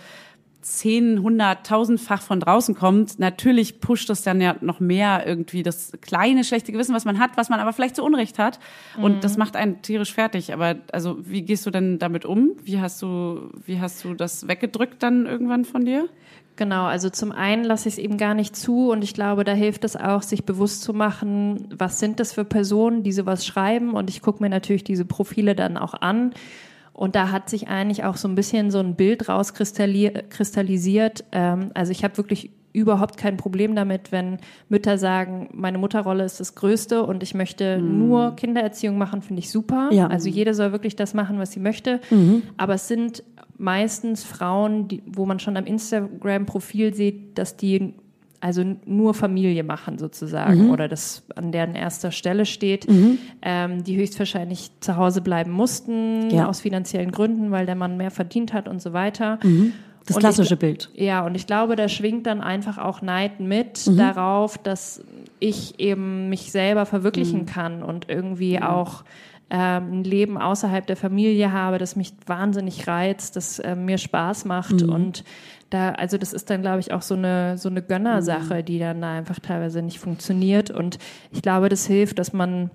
[0.62, 5.92] zehn, hundert, tausendfach von draußen kommt, natürlich pusht es dann ja noch mehr irgendwie das
[6.02, 8.60] kleine schlechte Gewissen, was man hat, was man aber vielleicht zu Unrecht hat.
[8.98, 10.54] Und das macht einen tierisch fertig.
[10.54, 12.52] Aber also, wie gehst du denn damit um?
[12.64, 16.08] Wie hast du, wie hast du das weggedrückt dann irgendwann von dir?
[16.58, 19.54] Genau, also zum einen lasse ich es eben gar nicht zu und ich glaube, da
[19.54, 23.94] hilft es auch, sich bewusst zu machen, was sind das für Personen, die sowas schreiben
[23.94, 26.34] und ich gucke mir natürlich diese Profile dann auch an
[26.94, 31.24] und da hat sich eigentlich auch so ein bisschen so ein Bild rauskristallisiert.
[31.32, 34.38] Ähm, also ich habe wirklich überhaupt kein Problem damit, wenn
[34.70, 39.52] Mütter sagen, meine Mutterrolle ist das Größte und ich möchte nur Kindererziehung machen, finde ich
[39.52, 39.90] super.
[39.92, 40.08] Ja.
[40.08, 42.00] Also jede soll wirklich das machen, was sie möchte.
[42.58, 43.24] Aber es sind
[43.58, 47.94] meistens Frauen, die, wo man schon am Instagram-Profil sieht, dass die
[48.42, 52.88] also nur Familie machen sozusagen oder das an deren erster Stelle steht,
[53.42, 56.48] ähm, die höchstwahrscheinlich zu Hause bleiben mussten Ja.
[56.48, 59.38] aus finanziellen Gründen, weil der Mann mehr verdient hat und so weiter.
[59.42, 59.78] Das Und
[60.10, 60.90] ich klassische gl- Bild.
[60.96, 63.98] Ja, und ich glaube, da schwingt dann einfach auch Neid mit Mhm.
[63.98, 65.04] darauf, dass
[65.40, 66.86] ich eben mich selber Mhm.
[66.88, 69.04] verwirklichen kann und irgendwie auch
[69.54, 74.46] ähm, ein Leben außerhalb der Familie habe, das mich wahnsinnig reizt, das äh, mir Spaß
[74.46, 74.90] macht Mhm.
[74.90, 75.24] und
[75.72, 78.66] da, also das ist dann, glaube ich, auch so eine so eine Gönnersache, Mhm.
[78.66, 81.00] die dann da einfach teilweise nicht funktioniert und
[81.32, 82.70] ich glaube, das hilft, dass man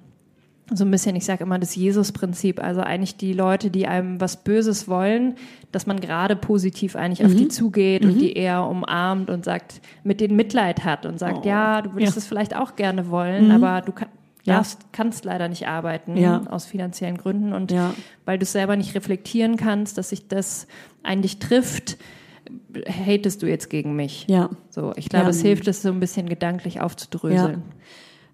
[0.73, 4.43] so ein bisschen, ich sage immer das Jesus-Prinzip, also eigentlich die Leute, die einem was
[4.43, 5.37] Böses wollen,
[5.71, 10.21] dass man gerade positiv eigentlich auf die zugeht und die eher umarmt und sagt, mit
[10.21, 12.19] denen Mitleid hat und sagt, ja, du würdest Ja.
[12.19, 14.09] es vielleicht auch gerne wollen, aber du kann,
[14.43, 14.55] Ja.
[14.57, 16.43] darfst, kannst leider nicht arbeiten Ja.
[16.51, 17.95] aus finanziellen Gründen und Ja.
[18.25, 20.67] weil du es selber nicht reflektieren kannst, dass sich das
[21.05, 21.97] eigentlich trifft,
[22.85, 24.27] hatest du jetzt gegen mich.
[24.29, 24.51] Ja.
[24.71, 25.31] So, ich glaube, Ja.
[25.31, 27.63] es hilft, es so ein bisschen gedanklich aufzudröseln.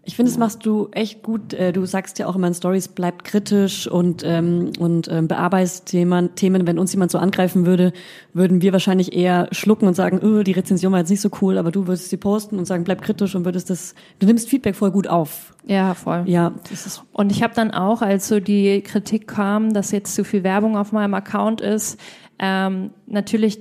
[0.05, 1.55] Ich finde, das machst du echt gut.
[1.55, 5.87] Äh, Du sagst ja auch immer in Stories, bleib kritisch und ähm, und ähm, bearbeitest
[5.87, 6.67] Themen, Themen.
[6.67, 7.93] Wenn uns jemand so angreifen würde,
[8.33, 11.57] würden wir wahrscheinlich eher schlucken und sagen, öh, die Rezension war jetzt nicht so cool,
[11.57, 13.95] aber du würdest sie posten und sagen, bleib kritisch und würdest das.
[14.19, 15.55] Du nimmst Feedback voll gut auf.
[15.69, 16.25] Ja, voll.
[16.27, 20.25] Ja, das Und ich habe dann auch, als so die Kritik kam, dass jetzt zu
[20.25, 21.97] viel Werbung auf meinem Account ist,
[22.41, 23.61] ähm, natürlich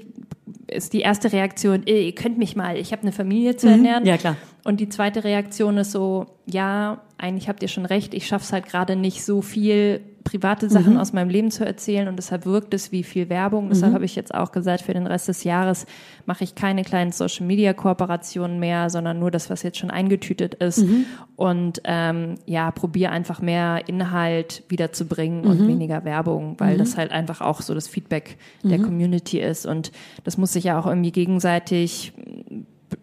[0.67, 4.03] ist die erste Reaktion, "Äh, ihr könnt mich mal, ich habe eine Familie zu ernähren.
[4.03, 4.09] Mhm.
[4.09, 4.35] ja klar.
[4.63, 8.67] Und die zweite Reaktion ist so, ja, eigentlich habt ihr schon recht, ich schaff's halt
[8.67, 12.91] gerade nicht so viel private Sachen aus meinem Leben zu erzählen und deshalb wirkt es
[12.91, 13.69] wie viel Werbung.
[13.69, 15.85] Deshalb habe ich jetzt auch gesagt, für den Rest des Jahres
[16.25, 20.55] mache ich keine kleinen Social Media Kooperationen mehr, sondern nur das, was jetzt schon eingetütet
[20.55, 20.79] ist.
[21.35, 27.41] Und ähm, ja, probiere einfach mehr Inhalt wiederzubringen und weniger Werbung, weil das halt einfach
[27.41, 29.65] auch so das Feedback der Community ist.
[29.65, 29.91] Und
[30.23, 32.13] das muss sich ja auch irgendwie gegenseitig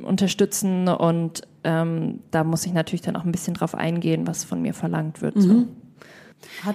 [0.03, 4.61] unterstützen und ähm, da muss ich natürlich dann auch ein bisschen drauf eingehen, was von
[4.61, 5.41] mir verlangt wird.
[5.41, 5.64] So.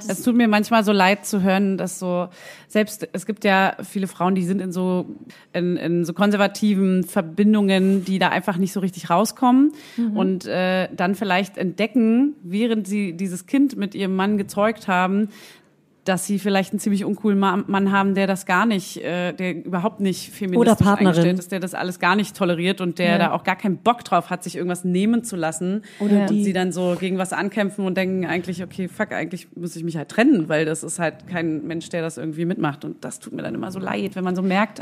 [0.08, 2.30] Es tut mir manchmal so leid zu hören, dass so,
[2.68, 5.06] selbst, es gibt ja viele Frauen, die sind in so,
[5.54, 9.74] in, in so konservativen Verbindungen, die da einfach nicht so richtig rauskommen
[10.16, 15.30] und äh, dann vielleicht entdecken, während sie dieses Kind mit ihrem Mann gezeugt haben,
[16.06, 19.64] dass sie vielleicht einen ziemlich uncoolen Ma- Mann haben, der das gar nicht, äh, der
[19.66, 21.08] überhaupt nicht feministisch Oder Partnerin.
[21.08, 23.18] eingestellt ist, der das alles gar nicht toleriert und der Ja.
[23.18, 25.84] da auch gar keinen Bock drauf hat, sich irgendwas nehmen zu lassen.
[25.99, 29.47] Oder und die- sie dann so gegen was ankämpfen und denken eigentlich, okay, fuck, eigentlich
[29.56, 32.84] muss ich mich halt trennen, weil das ist halt kein Mensch, der das irgendwie mitmacht.
[32.84, 34.82] Und das tut mir dann immer so leid, wenn man so merkt,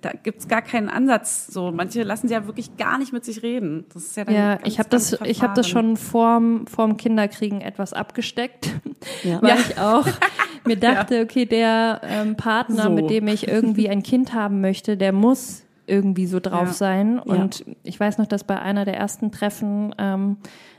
[0.00, 1.48] da gibt's gar keinen Ansatz.
[1.48, 3.84] So manche lassen sie ja wirklich gar nicht mit sich reden.
[3.92, 5.96] Das ist ja dann Ja, ganz, ich habe ganz das, ich habe das verfahren.
[5.96, 8.70] schon vorm, vorm Kinderkriegen etwas abgesteckt,
[9.22, 9.40] Ja.
[9.42, 9.56] weil Ja.
[9.56, 10.06] ich auch
[10.64, 12.90] mir dachte, okay, der ähm, Partner, So.
[12.90, 16.72] mit dem ich irgendwie ein Kind haben möchte, der muss irgendwie so drauf Ja.
[16.74, 17.18] sein.
[17.18, 20.36] Und ich weiß noch, dass bei einer der ersten Treffen ähm,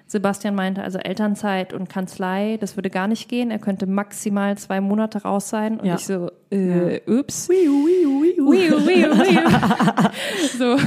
[0.08, 3.50] Sebastian meinte, also Elternzeit und Kanzlei, das würde gar nicht gehen.
[3.50, 5.80] Er könnte maximal zwei Monate raus sein.
[5.80, 5.96] Und Ja.
[5.96, 7.50] ich so, äh, ups.
[7.50, 8.52] Wiu, wiu, wiu.
[8.52, 10.10] Wiu, wiu, wiu.
[10.58, 10.78] so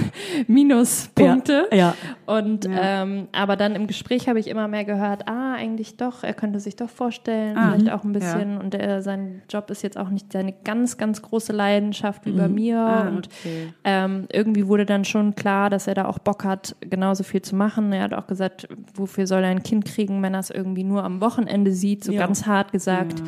[0.46, 1.68] Minuspunkte.
[1.72, 1.94] Ja, ja.
[2.26, 6.34] Und ähm, aber dann im Gespräch habe ich immer mehr gehört, ah, eigentlich doch, er
[6.34, 8.58] könnte sich doch vorstellen, Ah, vielleicht auch ein bisschen.
[8.58, 12.48] Und er, sein Job ist jetzt auch nicht seine ganz, ganz große Leidenschaft wie bei
[12.48, 12.78] mir.
[12.78, 13.72] Ah, und okay.
[13.84, 17.56] ähm, irgendwie wurde dann schon klar, dass er da auch Bock hat, genauso viel zu
[17.56, 17.92] machen.
[17.92, 21.02] Er hat auch gesagt, wofür soll er ein Kind kriegen, wenn er es irgendwie nur
[21.04, 22.20] am Wochenende sieht, so Ja.
[22.20, 23.22] ganz hart gesagt.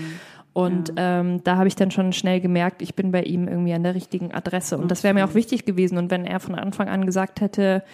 [0.53, 3.84] Und ähm, da habe ich dann schon schnell gemerkt, ich bin bei ihm irgendwie an
[3.84, 4.76] der richtigen Adresse.
[4.76, 5.97] Und das wäre mir auch wichtig gewesen.
[5.99, 7.84] Und wenn er von Anfang an gesagt hätte,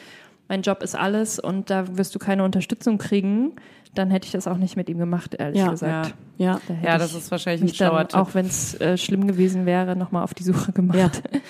[0.49, 3.53] mein Job ist alles und da wirst du keine Unterstützung kriegen,
[3.95, 5.71] dann hätte ich das auch nicht mit ihm gemacht, ehrlich Ja.
[5.71, 6.15] gesagt.
[6.39, 6.59] Ja.
[6.67, 8.19] Da hätte Ja, das ist wahrscheinlich ein mich dann, schlauer Tipp.
[8.21, 10.99] auch wenn es äh, schlimm gewesen wäre, nochmal auf die Suche gemacht.
[10.99, 11.11] Ja.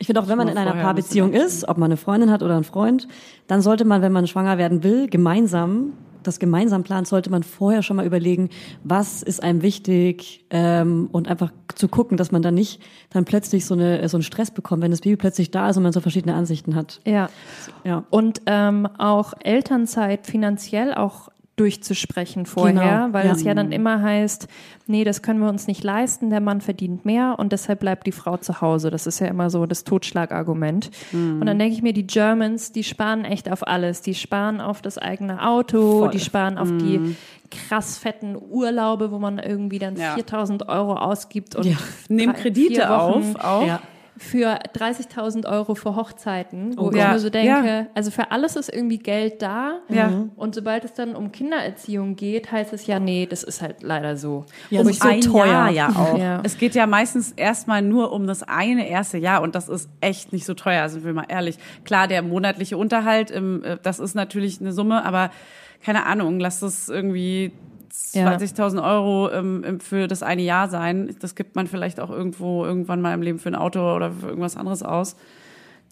[0.00, 2.54] Ich finde auch, wenn man in einer Paarbeziehung ist, ob man eine Freundin hat oder
[2.54, 3.06] einen Freund,
[3.48, 5.92] dann sollte man, wenn man schwanger werden will, gemeinsam,
[6.22, 8.48] das gemeinsam plant, sollte man vorher schon mal überlegen,
[8.82, 12.80] was ist einem wichtig ähm, und einfach zu gucken, dass man dann nicht
[13.10, 15.82] dann plötzlich so, eine, so einen Stress bekommt, wenn das Baby plötzlich da ist und
[15.82, 17.00] man so verschiedene Ansichten hat.
[17.04, 17.28] Ja.
[17.84, 18.04] Ja.
[18.08, 21.28] Und ähm, auch Elternzeit finanziell auch
[21.60, 23.32] durchzusprechen vorher, Genau, weil ja.
[23.32, 24.48] es ja dann immer heißt,
[24.86, 28.12] nee, das können wir uns nicht leisten, der Mann verdient mehr und deshalb bleibt die
[28.12, 28.90] Frau zu Hause.
[28.90, 30.90] Das ist ja immer so das Totschlagargument.
[31.12, 34.00] Und dann denke ich mir, die Germans, die sparen echt auf alles.
[34.02, 36.10] Die sparen auf das eigene Auto, Voll.
[36.10, 37.14] die sparen auf die
[37.50, 40.14] krass fetten Urlaube, wo man irgendwie dann Ja.
[40.14, 41.76] 4000 Euro ausgibt und Ja.
[42.08, 43.66] Nehmen Kredite auf, auch.
[43.66, 43.80] Ja.
[44.22, 47.08] Für 30.000 Euro für Hochzeiten, wo Oh ich Gott.
[47.12, 47.86] mir so denke, Ja.
[47.94, 49.78] also für alles ist irgendwie Geld da.
[49.88, 50.26] Ja.
[50.36, 54.18] Und sobald es dann um Kindererziehung geht, heißt es ja, nee, das ist halt leider
[54.18, 54.44] so.
[54.68, 55.46] Ja, um es ist so ein teuer.
[55.46, 56.18] Jahr ja auch.
[56.18, 56.40] Ja.
[56.44, 60.34] Es geht ja meistens erstmal nur um das eine erste Jahr und das ist echt
[60.34, 61.56] nicht so teuer, sind wir mal ehrlich.
[61.86, 63.40] Klar, der monatliche Unterhalt, äh,
[63.82, 65.30] das ist natürlich eine Summe, aber
[65.82, 67.52] keine Ahnung, lass das irgendwie
[68.12, 68.28] Ja.
[68.36, 71.14] 20.000 Euro ähm, für das eine Jahr sein.
[71.20, 74.28] Das gibt man vielleicht auch irgendwo irgendwann mal im Leben für ein Auto oder für
[74.28, 75.16] irgendwas anderes aus.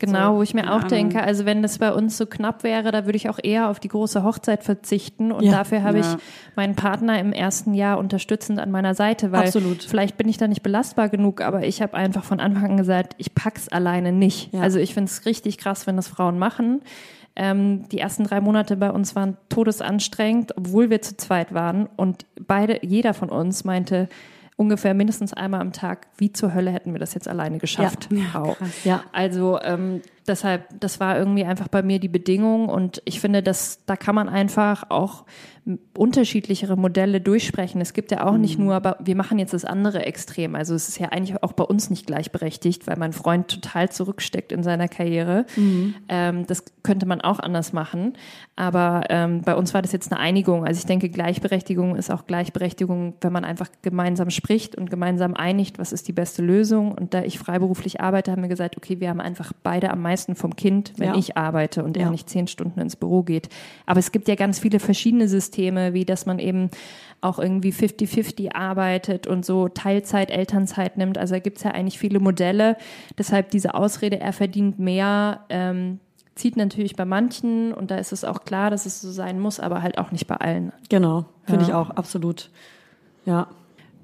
[0.00, 0.88] Genau, So, wo ich mir auch Ahnung.
[0.90, 3.80] denke, also wenn das bei uns so knapp wäre, da würde ich auch eher auf
[3.80, 5.50] die große Hochzeit verzichten und Ja.
[5.50, 6.04] dafür habe Ja.
[6.14, 6.22] ich
[6.54, 9.82] meinen Partner im ersten Jahr unterstützend an meiner Seite, weil Absolut.
[9.82, 13.16] vielleicht bin ich da nicht belastbar genug, aber ich habe einfach von Anfang an gesagt,
[13.18, 14.54] ich pack's alleine nicht.
[14.54, 14.60] Ja.
[14.60, 16.80] Also ich finde es richtig krass, wenn das Frauen machen.
[17.38, 22.26] Ähm, die ersten drei Monate bei uns waren todesanstrengend, obwohl wir zu zweit waren und
[22.46, 24.08] beide, jeder von uns meinte,
[24.56, 28.08] ungefähr mindestens einmal am Tag, wie zur Hölle hätten wir das jetzt alleine geschafft.
[28.34, 28.56] Auch.
[28.84, 29.04] Ja.
[29.12, 33.84] Also ähm, deshalb, das war irgendwie einfach bei mir die Bedingung und ich finde, dass
[33.86, 35.24] da kann man einfach auch
[35.96, 37.80] unterschiedlichere Modelle durchsprechen.
[37.80, 40.54] Es gibt ja auch nicht nur, aber wir machen jetzt das andere Extrem.
[40.54, 44.50] Also es ist ja eigentlich auch bei uns nicht gleichberechtigt, weil mein Freund total zurücksteckt
[44.50, 45.44] in seiner Karriere.
[46.08, 48.14] Ähm, das könnte man auch anders machen.
[48.56, 50.64] Aber ähm, bei uns war das jetzt eine Einigung.
[50.64, 55.78] Also ich denke, Gleichberechtigung ist auch Gleichberechtigung, wenn man einfach gemeinsam spricht und gemeinsam einigt,
[55.78, 56.92] was ist die beste Lösung.
[56.92, 60.17] Und da ich freiberuflich arbeite, haben wir gesagt, okay, wir haben einfach beide am meisten
[60.34, 61.14] vom Kind, wenn Ja.
[61.16, 62.04] ich arbeite und Ja.
[62.04, 63.48] er nicht zehn Stunden ins Büro geht.
[63.86, 66.70] Aber es gibt ja ganz viele verschiedene Systeme, wie dass man eben
[67.20, 71.18] auch irgendwie 50-50 arbeitet und so Teilzeit, Elternzeit nimmt.
[71.18, 72.76] Also da gibt's ja eigentlich viele Modelle.
[73.18, 75.98] Deshalb diese Ausrede, er verdient mehr, ähm,
[76.36, 79.58] zieht natürlich bei manchen und da ist es auch klar, dass es so sein muss,
[79.58, 80.72] aber halt auch nicht bei allen.
[80.88, 81.68] Genau, finde Ja.
[81.68, 82.50] ich auch, absolut.
[83.26, 83.48] Ja.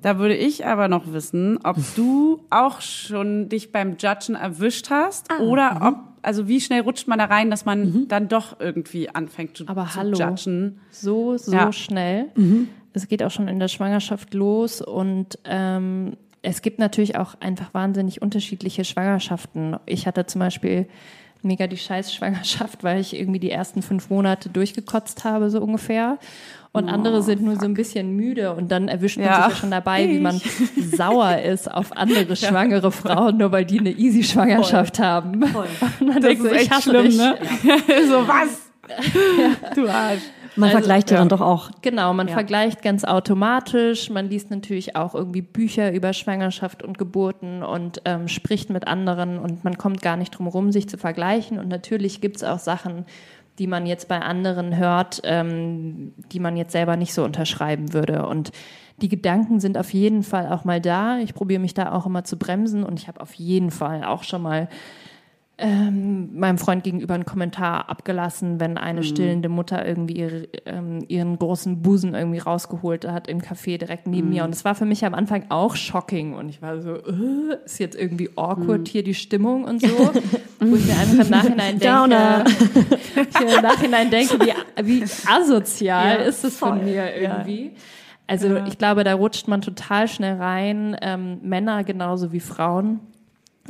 [0.04, 5.30] Da würde ich aber noch wissen, ob du auch schon dich beim Judgen erwischt hast
[5.30, 5.82] Ah, oder mhm.
[5.86, 9.64] ob, also wie schnell rutscht man da rein, dass man dann doch irgendwie anfängt zu,
[9.66, 10.18] Aber zu hallo.
[10.18, 10.78] judgen.
[10.90, 11.72] So, so Ja.
[11.72, 12.26] schnell.
[12.92, 17.72] Es geht auch schon in der Schwangerschaft los und ähm, es gibt natürlich auch einfach
[17.72, 19.76] wahnsinnig unterschiedliche Schwangerschaften.
[19.86, 20.86] Ich hatte zum Beispiel
[21.40, 26.18] mega die Scheißschwangerschaft, weil ich irgendwie die ersten fünf Monate durchgekotzt habe, so ungefähr.
[26.74, 29.44] Und andere sind nur so ein bisschen müde und dann erwischt man Ja.
[29.44, 30.40] sich ja schon dabei, wie man
[30.96, 35.42] sauer ist auf andere schwangere Frauen, nur weil die eine easy Schwangerschaft haben.
[35.44, 35.54] Und
[36.00, 37.16] dann Das ist ich echt hasse schlimm, dich.
[37.16, 37.36] ne?
[38.08, 38.60] so was?
[39.74, 40.20] Du Arsch.
[40.56, 41.70] Man Also, vergleicht ja, dann doch auch.
[41.82, 42.34] Genau, man Ja.
[42.34, 44.08] vergleicht ganz automatisch.
[44.10, 49.38] Man liest natürlich auch irgendwie Bücher über Schwangerschaft und Geburten und ähm, spricht mit anderen
[49.38, 51.58] und man kommt gar nicht drum rum, sich zu vergleichen.
[51.58, 53.04] Und natürlich gibt es auch Sachen,
[53.58, 58.26] die man jetzt bei anderen hört, ähm, die man jetzt selber nicht so unterschreiben würde.
[58.26, 58.50] Und
[59.00, 61.18] die Gedanken sind auf jeden Fall auch mal da.
[61.18, 64.22] Ich probiere mich da auch immer zu bremsen und ich habe auf jeden Fall auch
[64.22, 64.68] schon mal
[65.56, 69.04] ähm, meinem Freund gegenüber einen Kommentar abgelassen, wenn eine Mhm.
[69.04, 74.26] stillende Mutter irgendwie ihre, ähm, ihren großen Busen irgendwie rausgeholt hat im Café direkt neben
[74.28, 74.34] Mhm.
[74.34, 74.44] mir.
[74.44, 76.34] Und es war für mich am Anfang auch shocking.
[76.34, 78.86] Und ich war so, äh, ist jetzt irgendwie awkward Mhm.
[78.86, 79.86] hier die Stimmung und so.
[80.60, 82.44] Wo ich mir einfach im Nachhinein denke,
[83.30, 84.52] ich mir im Nachhinein denke, wie,
[84.84, 87.72] wie asozial Ja, ist es von mir irgendwie.
[88.26, 93.00] Also ich glaube, da rutscht man total schnell rein, ähm, Männer genauso wie Frauen.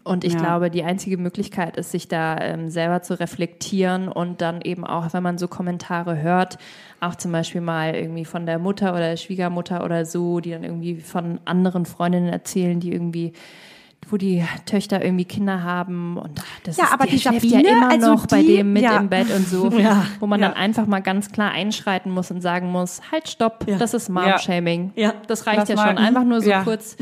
[0.03, 0.41] Und ich Ja.
[0.41, 5.15] glaube, die einzige Möglichkeit ist, sich da ähm, selber zu reflektieren und dann eben auch,
[5.15, 6.59] wenn man so Kommentare hört,
[7.01, 10.65] auch zum Beispiel mal irgendwie von der Mutter oder der Schwiegermutter oder so, die dann
[10.65, 13.33] irgendwie von anderen Freundinnen erzählen, die irgendwie
[14.11, 17.91] wo die Töchter irgendwie Kinder haben und das Ja, ist, aber die Sabine, ja immer
[17.91, 18.99] also noch bei die- dem mit ja.
[18.99, 20.05] im Bett und so, Ja.
[20.21, 20.49] wo man Ja.
[20.49, 23.79] dann einfach mal ganz klar einschreiten muss und sagen muss, halt stopp, Ja.
[23.79, 24.93] das ist Mom-Shaming.
[24.95, 25.15] Ja.
[25.27, 25.87] Das reicht Lass ja mal.
[25.89, 25.97] schon.
[25.97, 26.65] Einfach nur so Ja.
[26.65, 26.99] kurz,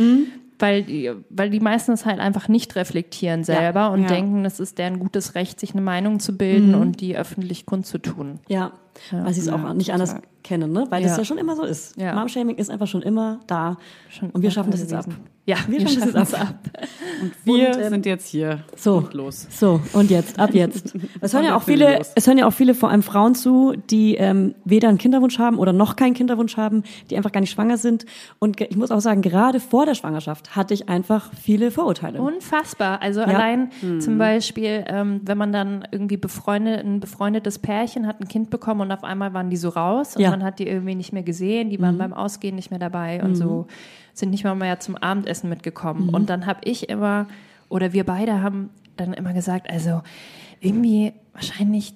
[0.59, 4.09] weil, die, weil die meisten es halt einfach nicht reflektieren selber und Ja.
[4.09, 8.41] denken, es ist deren gutes Recht, sich eine Meinung zu bilden und die öffentlich kundzutun.
[8.49, 8.73] Ja,
[9.11, 10.29] weil sie es auch Ja, nicht anders total.
[10.45, 10.87] kennen, ne?
[10.91, 11.19] Weil das Ja.
[11.19, 11.97] ja schon immer so ist.
[11.99, 12.15] Ja.
[12.15, 13.77] Mom-Shaming ist einfach schon immer da.
[14.09, 15.07] Schon und wir schaffen das jetzt ab.
[15.45, 16.55] Ja, wir, wir schaffen das jetzt ab.
[17.45, 18.61] Wir Und, ähm, sind jetzt hier.
[18.77, 18.99] So.
[18.99, 19.49] Und los.
[19.51, 20.95] So, und jetzt, ab jetzt.
[21.21, 23.75] Es hören ja Und auch viele, es hören ja auch viele vor allem Frauen zu,
[23.91, 27.51] die ähm, weder einen Kinderwunsch haben oder noch keinen Kinderwunsch haben, die einfach gar nicht
[27.51, 28.07] schwanger sind.
[28.39, 32.21] Und ich muss auch sagen, gerade vor der Schwangerschaft hatte ich einfach viele Vorurteile.
[32.23, 33.03] Unfassbar.
[33.03, 38.29] Also allein zum Beispiel, ähm, wenn man dann irgendwie befreundet, ein befreundetes Pärchen hat ein
[38.29, 40.31] Kind bekommen und auf einmal waren die so raus und Ja.
[40.31, 43.35] man hat die irgendwie nicht mehr gesehen, die waren beim Ausgehen nicht mehr dabei und
[43.35, 43.67] so
[44.15, 46.11] sind nicht mal mehr zum Abendessen mitgekommen.
[46.11, 47.27] Und dann habe ich immer,
[47.71, 48.69] oder wir beide haben
[48.99, 50.03] dann immer gesagt, also
[50.61, 51.95] irgendwie wahrscheinlich,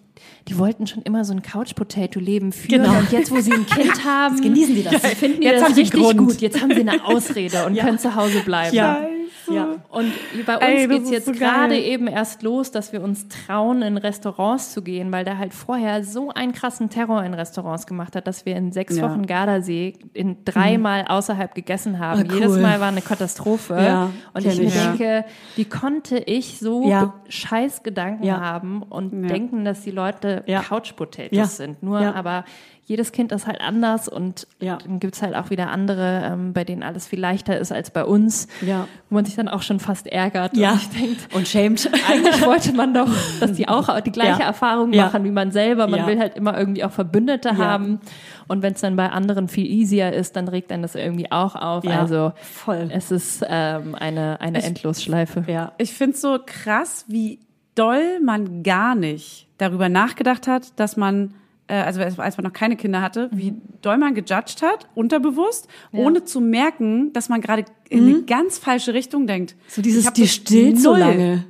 [0.48, 2.98] die wollten schon immer so ein Couch-Potato-Leben führen Genau.
[2.98, 4.96] und jetzt, wo sie ein Kind haben, genießen die das.
[5.14, 6.18] finden die Jetzt das haben sie richtig Grund.
[6.18, 6.40] gut.
[6.40, 8.74] Jetzt haben sie eine Ausrede und können zu Hause bleiben.
[8.74, 8.98] Ja.
[9.48, 9.76] Ja.
[9.90, 10.12] Und
[10.46, 13.96] bei uns geht's ist jetzt so gerade eben erst los, dass wir uns trauen, in
[13.96, 18.26] Restaurants zu gehen, weil der halt vorher so einen krassen Terror in Restaurants gemacht hat,
[18.26, 19.04] dass wir in sechs Ja.
[19.10, 22.20] Wochen Gardasee in dreimal außerhalb gegessen haben.
[22.20, 22.34] Ah, cool.
[22.34, 23.74] Jedes Mal war eine Katastrophe.
[23.74, 25.24] Ja, und ich mir denke,
[25.56, 27.14] wie konnte ich so Ja.
[27.28, 30.62] scheiß Gedanken haben und denken, dass die Leute Ja.
[30.62, 31.46] Couch-Potatoes Ja.
[31.46, 31.82] sind.
[31.82, 32.44] Nur aber
[32.86, 34.78] jedes Kind ist halt anders und Ja.
[34.78, 38.04] dann gibt's halt auch wieder andere, ähm, bei denen alles viel leichter ist als bei
[38.04, 38.86] uns, Ja.
[39.10, 40.70] wo man sich dann auch schon fast ärgert Ja.
[40.72, 41.90] und ich denke, Und shamed.
[42.08, 43.08] eigentlich wollte man doch,
[43.40, 44.46] dass die auch die gleiche Ja.
[44.46, 45.88] Erfahrung machen wie man selber.
[45.88, 48.00] Man will halt immer irgendwie auch Verbündete haben.
[48.48, 51.56] Und wenn es dann bei anderen viel easier ist, dann regt dann das irgendwie auch
[51.56, 51.84] auf.
[51.88, 52.88] Also voll.
[52.92, 55.42] es ist ähm, eine, eine Endlosschleife.
[55.48, 55.72] Ja.
[55.78, 57.40] Ich finde so krass, wie
[57.74, 61.34] doll man gar nicht darüber nachgedacht hat, dass man,
[61.68, 66.40] also als man noch keine Kinder hatte, wie doll man gejudged hat, unterbewusst, ohne zu
[66.40, 69.56] merken, dass man gerade in eine ganz falsche Richtung denkt.
[69.68, 71.44] So dieses, die das stillt so lange.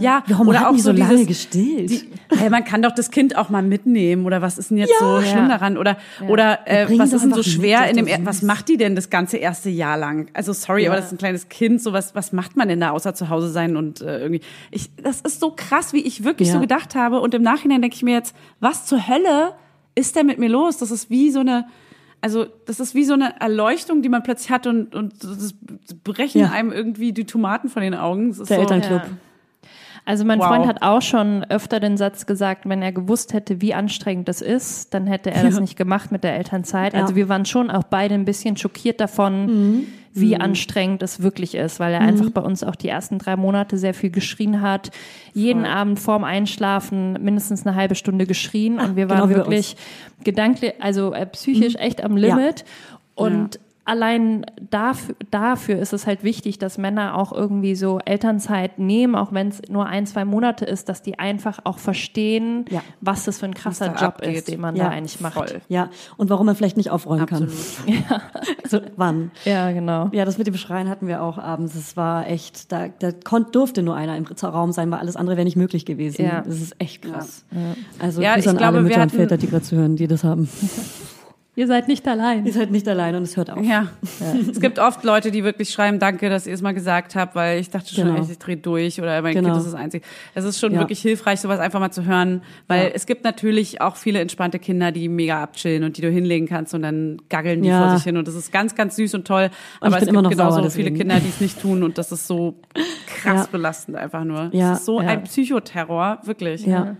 [0.00, 1.90] Ja, Warum oder auch die so so lange dieses, gestillt?
[1.90, 4.92] die, hey, man kann doch das Kind auch mal mitnehmen oder was ist denn jetzt
[4.98, 5.22] so Ja.
[5.22, 5.96] schlimm daran oder
[6.28, 9.10] oder äh, was ist denn so schwer in dem er- was macht die denn das
[9.10, 10.28] ganze erste Jahr lang?
[10.34, 12.90] Also sorry, aber das ist ein kleines Kind, so was was macht man denn da
[12.90, 14.40] außer zu Hause sein und äh, irgendwie
[14.70, 16.54] ich das ist so krass, wie ich wirklich Ja.
[16.54, 19.52] so gedacht habe und im Nachhinein denke ich mir jetzt, was zur Hölle
[19.94, 20.78] ist denn mit mir los?
[20.78, 21.66] Das ist wie so eine
[22.24, 25.54] also das ist wie so eine Erleuchtung, die man plötzlich hat und und das
[26.04, 26.50] brechen Ja.
[26.52, 28.28] einem irgendwie die Tomaten von den Augen.
[28.28, 29.02] Das ist Der so, Elternclub.
[30.04, 30.46] Also mein Wow.
[30.48, 34.40] Freund hat auch schon öfter den Satz gesagt, wenn er gewusst hätte, wie anstrengend das
[34.40, 36.94] ist, dann hätte er das nicht gemacht mit der Elternzeit.
[36.94, 37.16] Also Ja.
[37.16, 41.94] wir waren schon auch beide ein bisschen schockiert davon, wie anstrengend es wirklich ist, weil
[41.94, 44.90] er einfach bei uns auch die ersten drei Monate sehr viel geschrien hat.
[45.34, 49.76] Jeden Abend vorm Einschlafen mindestens eine halbe Stunde geschrien und wir genau waren bei wirklich
[50.24, 52.64] gedanklich, also äh, psychisch echt am Limit.
[53.14, 59.14] Und allein dafür, dafür ist es halt wichtig, dass Männer auch irgendwie so Elternzeit nehmen,
[59.16, 62.80] auch wenn es nur ein, zwei Monate ist, dass die einfach auch verstehen, Ja.
[63.00, 64.36] was das für ein krasser Job abgeht.
[64.36, 65.34] ist, den man Ja, da eigentlich macht.
[65.34, 65.60] voll.
[65.68, 65.90] Ja.
[66.16, 67.48] Und warum man vielleicht nicht aufräumen kann.
[68.64, 69.30] Also, wann?
[69.44, 70.08] Ja, genau.
[70.12, 71.74] Ja, das mit dem Schreien hatten wir auch abends.
[71.74, 75.36] Es war echt, da, da konnt, durfte nur einer im Raum sein, weil alles andere
[75.36, 76.24] wäre nicht möglich gewesen.
[76.24, 76.40] Ja.
[76.42, 77.44] Das ist echt krass.
[77.98, 80.24] Also Ja, ich an glaube, alle wir Mütter und Väter, die gerade zuhören, die das
[80.24, 80.48] haben.
[81.54, 82.46] Ihr seid nicht allein.
[82.46, 83.62] Ihr seid nicht allein und es hört auf.
[83.62, 83.88] Ja.
[84.50, 87.60] Es gibt oft Leute, die wirklich schreiben, danke, dass ihr es mal gesagt habt, weil
[87.60, 88.20] ich dachte schon, Genau.
[88.22, 89.48] echt, ich drehe durch oder mein Genau.
[89.50, 90.02] Kind ist das Einzige.
[90.34, 90.78] Es ist schon Ja.
[90.80, 92.90] wirklich hilfreich, sowas einfach mal zu hören, weil Ja.
[92.94, 96.72] es gibt natürlich auch viele entspannte Kinder, die mega abchillen und die du hinlegen kannst
[96.72, 97.86] und dann gaggeln die Ja.
[97.86, 99.50] vor sich hin und das ist ganz, ganz süß und toll.
[99.80, 100.90] Und Aber es gibt noch genauso viele.
[100.90, 102.54] Kinder, die es nicht tun und das ist so
[103.20, 103.48] krass Ja.
[103.52, 104.48] belastend einfach nur.
[104.54, 105.08] Ja, Das ist so ja.
[105.08, 106.64] ein Psychoterror, wirklich.
[106.64, 106.96] Ja.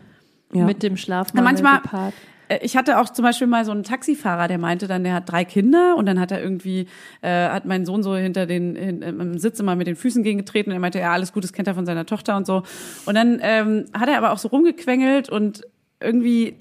[0.52, 0.64] ja.
[0.66, 2.12] Mit dem Schlafmangel Na, manchmal- gepaart.
[2.48, 5.30] Äh, Ich hatte auch zum Beispiel mal so einen Taxifahrer, der meinte dann, der hat
[5.30, 6.86] drei Kinder und dann hat er irgendwie,
[7.20, 10.70] äh, hat mein Sohn so hinter den, hin, im Sitz immer mit den Füßen gegengetreten
[10.70, 12.62] und er meinte, ja, alles gut, das kennt er von seiner Tochter und so.
[13.06, 15.62] Und dann ähm, hat er aber auch so rumgequengelt und
[16.00, 16.56] irgendwie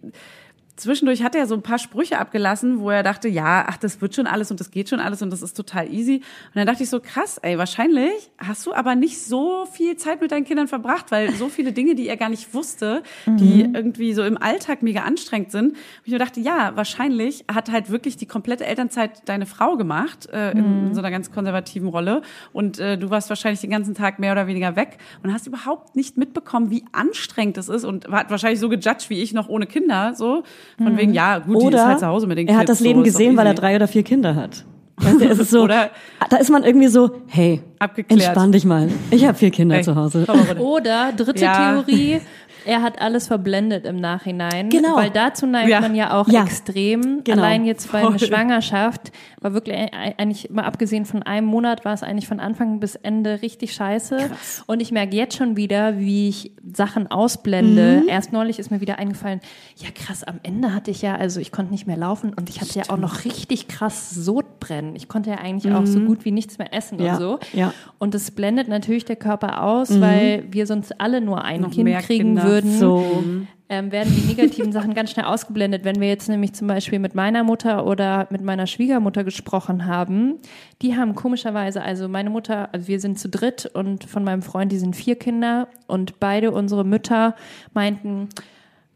[0.81, 4.15] zwischendurch hat er so ein paar Sprüche abgelassen, wo er dachte, ja, ach, das wird
[4.15, 6.15] schon alles und das geht schon alles und das ist total easy.
[6.15, 10.21] Und dann dachte ich so, krass, ey, wahrscheinlich hast du aber nicht so viel Zeit
[10.21, 14.13] mit deinen Kindern verbracht, weil so viele Dinge, die er gar nicht wusste, die irgendwie
[14.13, 15.71] so im Alltag mega anstrengend sind.
[15.71, 20.29] Und ich mir dachte, ja, wahrscheinlich hat halt wirklich die komplette Elternzeit deine Frau gemacht,
[20.31, 22.21] äh, in so einer ganz konservativen Rolle.
[22.53, 25.95] Und äh, du warst wahrscheinlich den ganzen Tag mehr oder weniger weg und hast überhaupt
[25.95, 29.67] nicht mitbekommen, wie anstrengend es ist und hat wahrscheinlich so gejudged wie ich noch ohne
[29.67, 30.43] Kinder, so.
[30.77, 32.61] Von wegen, ja, gut, die ist Oder halt zu Hause mit den er Kids.
[32.61, 34.65] hat das so, Leben doch gesehen, weil er drei oder vier Kinder hat.
[34.97, 35.89] Weißt du, es ist so, Oder-
[36.29, 38.21] da ist man irgendwie so, hey, Abgeklärt.
[38.21, 38.89] entspann dich mal.
[39.09, 40.25] Ich habe vier Kinder Hey, zu Hause.
[40.59, 41.73] Oder dritte Ja.
[41.83, 42.21] Theorie,
[42.65, 44.69] er hat alles verblendet im Nachhinein.
[44.69, 44.95] Genau.
[44.95, 45.81] Weil dazu neigt Ja.
[45.81, 46.43] man ja auch Ja.
[46.43, 47.23] extrem.
[47.23, 47.41] Genau.
[47.41, 48.19] Allein jetzt bei einer.
[48.19, 49.11] Schwangerschaft
[49.41, 53.41] war wirklich eigentlich mal abgesehen von einem Monat war es eigentlich von Anfang bis Ende
[53.41, 54.29] richtig scheiße.
[54.67, 58.03] Und ich merke jetzt schon wieder, wie ich Sachen ausblende.
[58.07, 59.41] Erst neulich ist mir wieder eingefallen,
[59.77, 62.61] ja krass, am Ende hatte ich ja, also ich konnte nicht mehr laufen und ich
[62.61, 64.95] hatte ja auch noch richtig krass Sodbrennen.
[64.95, 67.39] Ich konnte ja eigentlich auch so gut wie nichts mehr essen Ja, und so.
[67.53, 67.73] ja.
[67.97, 71.89] Und das blendet natürlich der Körper aus, weil wir sonst alle nur ein Noch Kind
[72.01, 72.43] kriegen Kinder.
[72.43, 72.77] würden.
[72.77, 73.23] So.
[73.71, 75.85] Ähm, werden die negativen Sachen ganz schnell ausgeblendet.
[75.85, 80.39] Wenn wir jetzt nämlich zum Beispiel mit meiner Mutter oder mit meiner Schwiegermutter gesprochen haben,
[80.81, 84.73] die haben komischerweise, also meine Mutter, also wir sind zu dritt und von meinem Freund,
[84.73, 87.33] die sind vier Kinder und beide unsere Mütter
[87.73, 88.27] meinten,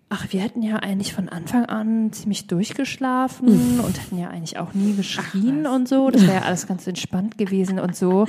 [0.08, 4.74] Ach, wir hätten ja eigentlich von Anfang an ziemlich durchgeschlafen und hätten ja eigentlich auch
[4.76, 6.12] nie geschrien und so.
[6.12, 8.28] Das wäre ja alles ganz entspannt gewesen und so.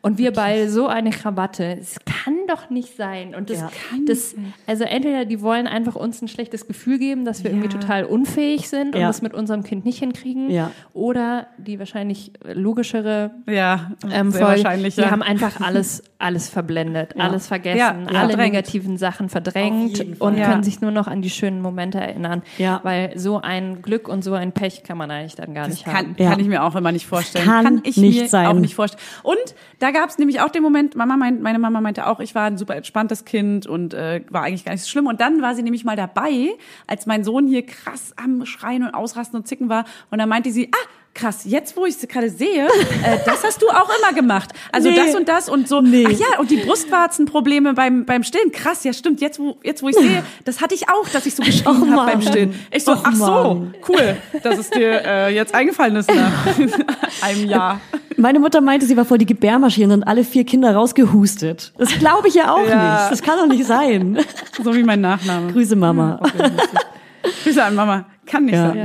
[0.00, 1.76] Und wir beide so eine Krawatte.
[1.76, 3.34] Es kann doch nicht sein.
[3.34, 3.70] Und das, Ja.
[4.06, 4.36] das,
[4.68, 8.68] also entweder die wollen einfach uns ein schlechtes Gefühl geben, dass wir irgendwie total unfähig
[8.68, 9.08] sind und Ja.
[9.08, 10.50] das mit unserem Kind nicht hinkriegen.
[10.50, 10.70] Ja.
[10.92, 14.94] Oder die wahrscheinlich logischere Ja, ähm, sehr Folge, wahrscheinlich.
[14.94, 15.10] die ja.
[15.10, 20.50] haben einfach alles, alles verblendet, alles vergessen, Ja, ja, alle negativen Sachen verdrängt und Ja.
[20.52, 22.42] können sich nur noch an die schönen Momente erinnern.
[22.58, 22.80] Ja.
[22.82, 25.94] Weil so ein Glück und so ein Pech kann man eigentlich dann gar nicht Kann,
[25.94, 26.16] haben.
[26.18, 26.30] Ja.
[26.30, 27.44] kann ich mir auch immer nicht vorstellen.
[27.44, 28.46] Kann ich nicht mir sein.
[28.46, 29.02] auch nicht vorstellen.
[29.22, 32.34] Und da gab es nämlich auch den Moment, Mama meint, meine Mama meinte auch, ich
[32.34, 35.06] war ein super entspanntes Kind und äh, war eigentlich gar nicht so schlimm.
[35.06, 36.50] Und dann war sie nämlich mal dabei,
[36.86, 39.84] als mein Sohn hier krass am Schreien und Ausrasten und Zicken war.
[40.10, 40.88] Und dann meinte sie, ah,
[41.18, 44.50] krass, jetzt wo ich sie gerade sehe, äh, das hast du auch immer gemacht.
[44.72, 44.96] Also Nee.
[44.96, 45.80] das und das und so.
[45.80, 46.04] Nee.
[46.06, 48.52] Ach ja, und die Brustwarzenprobleme beim, beim Stillen.
[48.52, 51.34] Krass, ja stimmt, jetzt wo, jetzt wo ich sehe, das hatte ich auch, dass ich
[51.34, 52.54] so geschrien Och, habe beim Stillen.
[52.70, 53.74] Ich so, Och, ach so, Mann.
[53.88, 56.46] cool, dass es dir äh, jetzt eingefallen ist nach
[57.22, 57.80] einem Jahr.
[58.16, 61.72] Meine Mutter meinte, sie war vor die Gebärmaschine und alle vier Kinder rausgehustet.
[61.78, 63.00] Das glaube ich ja auch Ja.
[63.02, 63.12] nicht.
[63.12, 64.18] Das kann doch nicht sein.
[64.62, 65.52] So wie mein Nachname.
[65.52, 66.20] Grüße Mama.
[67.44, 68.06] Grüße an Mama.
[68.26, 68.68] Kann nicht Ja.
[68.68, 68.76] sein.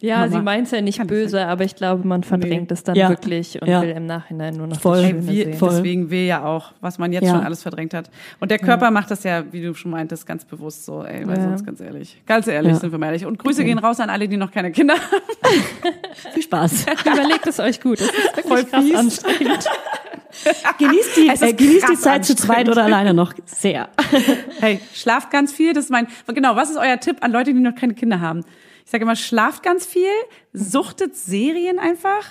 [0.00, 2.94] Ja, ja sie meint ja nicht Kann böse, aber ich glaube, man verdrängt es dann
[2.94, 3.08] Ja.
[3.08, 3.82] wirklich und Ja.
[3.82, 4.98] will im Nachhinein nur noch Voll.
[5.02, 5.54] das Schöne wir, sehen.
[5.54, 5.70] Voll.
[5.70, 7.30] deswegen wir ja auch, was man jetzt Ja.
[7.34, 8.08] schon alles verdrängt hat.
[8.40, 11.36] Und der Körper macht das ja, wie du schon meintest, ganz bewusst so, ey, weil
[11.38, 11.42] Ja.
[11.44, 12.22] sonst ganz ehrlich.
[12.26, 12.78] Ganz ehrlich, Ja.
[12.78, 13.26] sind wir mal ehrlich.
[13.26, 15.52] Und Grüße gehen raus an alle, die noch keine Kinder haben.
[16.32, 16.86] Viel Spaß.
[17.04, 18.00] Überlegt es euch gut.
[18.00, 19.64] Es ist wirklich Voll krass anstrengend.
[20.78, 23.88] Genießt die, äh, genießt die Zeit zu zweit oder alleine noch sehr.
[24.60, 25.72] Hey, schlaft ganz viel.
[25.72, 28.44] Das ist mein, genau, was ist euer Tipp an Leute, die noch keine Kinder haben?
[28.84, 30.08] Ich sage immer, schlaft ganz viel,
[30.52, 32.24] suchtet Serien einfach.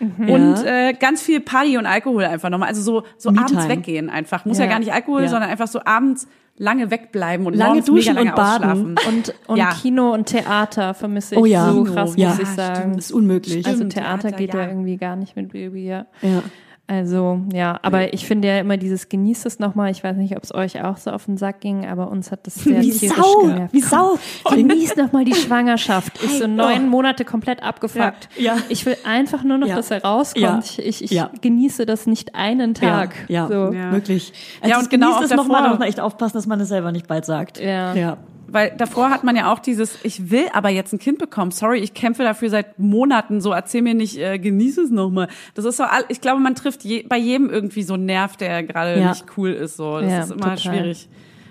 [0.00, 2.68] Und äh, ganz viel Party und Alkohol einfach nochmal.
[2.68, 4.44] Also so, so abends weggehen einfach.
[4.44, 4.70] Muss ja, Ja.
[4.70, 5.28] gar nicht Alkohol, Ja.
[5.28, 8.96] sondern einfach so abends lange wegbleiben und Lange duschen lange und baden.
[9.08, 9.70] Und, und Ja.
[9.70, 11.72] Kino und Theater vermisse ich Oh ja.
[11.72, 12.28] so Kino, krass, ja.
[12.30, 12.92] muss ich sagen.
[12.94, 13.66] Das ist unmöglich.
[13.66, 14.60] Also Stimmt, Theater, Theater, geht ja.
[14.62, 14.68] ja.
[14.68, 16.06] irgendwie gar nicht mit Baby, ja.
[16.22, 16.42] Ja.
[16.90, 19.90] Also, ja, aber ich finde ja immer dieses genießt es nochmal.
[19.90, 22.46] Ich weiß nicht, ob es euch auch so auf den Sack ging, aber uns hat
[22.46, 23.74] das sehr Wie tierisch Sau, genervt.
[23.74, 24.18] wie Sau.
[24.50, 26.16] Genießt nochmal die Schwangerschaft.
[26.24, 26.88] Ist so Hey, neun oh.
[26.88, 28.30] Monate komplett abgefuckt.
[28.38, 28.62] Ja, ja.
[28.70, 29.76] Ich will einfach nur noch, Ja.
[29.76, 30.42] dass er rauskommt.
[30.42, 30.60] Ja.
[30.64, 31.30] Ich, ich, ich Ja.
[31.42, 33.14] genieße das nicht einen Tag.
[33.28, 33.74] Ja, ja, So.
[33.74, 33.92] Ja.
[33.92, 34.32] wirklich.
[34.64, 35.62] Ja, Also und genau genießt auch es noch mal, davor.
[35.64, 37.60] da muss man echt aufpassen, dass man es selber nicht bald sagt.
[37.60, 37.92] Ja.
[37.94, 38.16] Ja.
[38.50, 41.50] Weil davor hat man ja auch dieses, ich will aber jetzt ein Kind bekommen.
[41.50, 43.40] Sorry, ich kämpfe dafür seit Monaten.
[43.42, 45.28] So erzähl mir nicht, äh, genieße es nochmal.
[45.54, 48.36] Das ist so, all, ich glaube, man trifft je, bei jedem irgendwie so einen Nerv,
[48.36, 49.10] der gerade Ja.
[49.10, 49.76] nicht cool ist.
[49.76, 50.58] So, das Ja, ist immer total.
[50.58, 51.08] schwierig.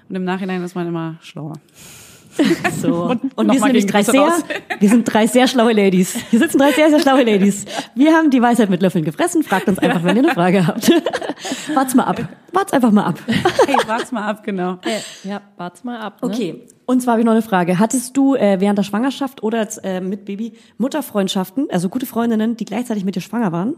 [0.10, 1.54] Und im Nachhinein ist man immer schlauer.
[2.80, 3.06] So.
[3.06, 4.44] Und, Und wir sind nämlich drei sehr, raus.
[4.80, 6.16] wir sind drei sehr schlaue Ladies.
[6.30, 7.66] Hier sitzen drei sehr, sehr schlaue Ladies.
[7.96, 9.42] Wir haben die Weisheit mit Löffeln gefressen.
[9.42, 10.88] Fragt uns einfach, wenn ihr eine Frage habt.
[11.74, 12.28] Wart's mal ab.
[12.54, 13.20] Wart's einfach mal ab.
[13.66, 14.78] Hey, warte mal ab, genau.
[15.24, 16.22] Ja, wart's mal ab.
[16.22, 16.30] Ne?
[16.30, 16.62] Okay.
[16.88, 17.80] Und zwar habe ich noch eine Frage.
[17.80, 22.64] Hattest du äh, während der Schwangerschaft oder äh, mit Baby Mutterfreundschaften, also gute Freundinnen, die
[22.64, 23.76] gleichzeitig mit dir schwanger waren?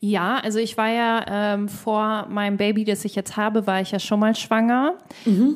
[0.00, 3.90] Ja, also ich war ja ähm, vor meinem Baby, das ich jetzt habe, war ich
[3.90, 4.94] ja schon mal schwanger,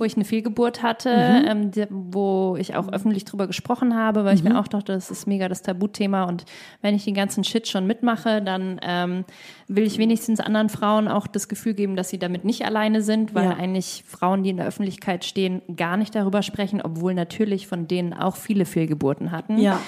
[0.00, 1.10] wo ich eine Fehlgeburt hatte,
[1.46, 5.12] ähm, die, wo ich auch öffentlich drüber gesprochen habe, weil ich mir auch dachte, das
[5.12, 6.44] ist mega das Tabuthema und
[6.80, 9.24] wenn ich den ganzen Shit schon mitmache, dann ähm,
[9.68, 13.34] will ich wenigstens anderen Frauen auch das Gefühl geben, dass sie damit nicht alleine sind,
[13.36, 13.50] weil Ja.
[13.52, 18.12] eigentlich Frauen, die in der Öffentlichkeit stehen, gar nicht darüber sprechen, obwohl natürlich von denen
[18.12, 19.58] auch viele Fehlgeburten hatten.
[19.58, 19.80] Ja.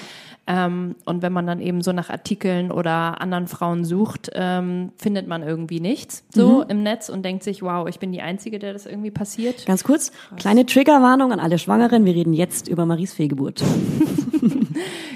[0.47, 5.27] Ähm, und wenn man dann eben so nach Artikeln oder anderen Frauen sucht, ähm, findet
[5.27, 8.73] man irgendwie nichts so im Netz und denkt sich, wow, ich bin die Einzige, der
[8.73, 9.65] das irgendwie passiert.
[9.65, 12.05] Ganz kurz, kleine Triggerwarnung an alle Schwangeren.
[12.05, 13.63] Wir reden jetzt über Maries Fehlgeburt.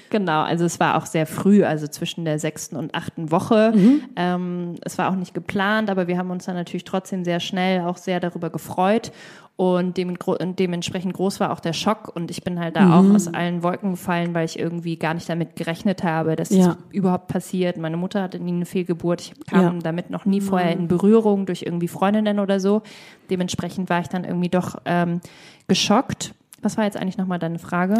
[0.09, 3.73] Genau, also es war auch sehr früh, also zwischen der sechsten und achten Woche.
[4.15, 7.81] Ähm, es war auch nicht geplant, aber wir haben uns dann natürlich trotzdem sehr schnell
[7.81, 9.11] auch sehr darüber gefreut.
[9.59, 10.15] Und dem,
[10.57, 12.09] dementsprechend groß war auch der Schock.
[12.15, 15.27] Und ich bin halt da auch aus allen Wolken gefallen, weil ich irgendwie gar nicht
[15.27, 16.65] damit gerechnet habe, dass Ja.
[16.67, 17.75] das überhaupt passiert.
[17.75, 19.19] Meine Mutter hatte nie eine Fehlgeburt.
[19.19, 19.73] Ich kam Ja.
[19.83, 22.83] damit noch nie vorher in Berührung durch irgendwie Freundinnen oder so.
[23.29, 25.19] Dementsprechend war ich dann irgendwie doch ähm,
[25.67, 26.33] geschockt.
[26.61, 27.95] Was war jetzt eigentlich nochmal deine Frage?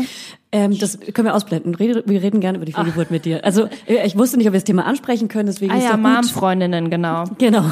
[0.53, 1.78] Ähm, das können wir ausblenden.
[1.78, 3.43] Wir reden gerne über die Fehlgeburt mit dir.
[3.43, 5.97] Also äh, ich wusste nicht, ob wir das Thema ansprechen können, deswegen Ah ist ja.
[5.97, 7.26] Mom-Freundinnen, genau.
[7.38, 7.66] Genau.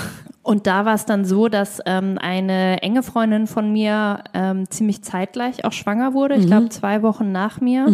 [0.47, 5.01] Und da war es dann so, dass ähm, eine enge Freundin von mir ähm, ziemlich
[5.03, 6.35] zeitgleich auch schwanger wurde.
[6.35, 7.85] Ich glaube zwei Wochen nach mir.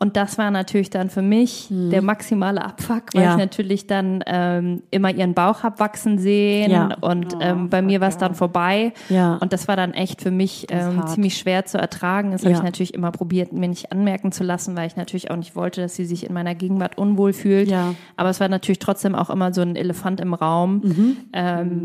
[0.00, 3.32] Und das war natürlich dann für mich der maximale Abfuck, weil Ja.
[3.32, 6.90] ich natürlich dann ähm, immer ihren Bauch hab wachsen sehen Ja.
[7.00, 8.92] und ähm, bei mir war es dann vorbei.
[9.08, 9.34] Ja.
[9.40, 12.30] Und das war dann echt für mich ähm, ziemlich schwer zu ertragen.
[12.30, 15.36] Das habe ich natürlich immer probiert, mir nicht anmerken zu lassen, weil ich natürlich auch
[15.36, 17.68] nicht wollte, dass sie sich in meiner Gegenwart unwohl fühlt.
[17.68, 17.94] Ja.
[18.16, 20.80] Aber es war natürlich trotzdem auch immer so ein Elefant im Raum.
[20.84, 21.16] Mhm.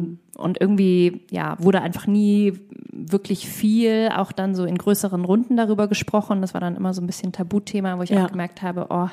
[0.04, 2.54] Ähm, und irgendwie, ja, wurde einfach nie
[2.92, 6.42] wirklich viel, auch dann so in größeren Runden darüber gesprochen.
[6.42, 8.26] Das war dann immer so ein bisschen Tabuthema, wo ich Ja.
[8.26, 9.08] auch gemerkt habe, oh,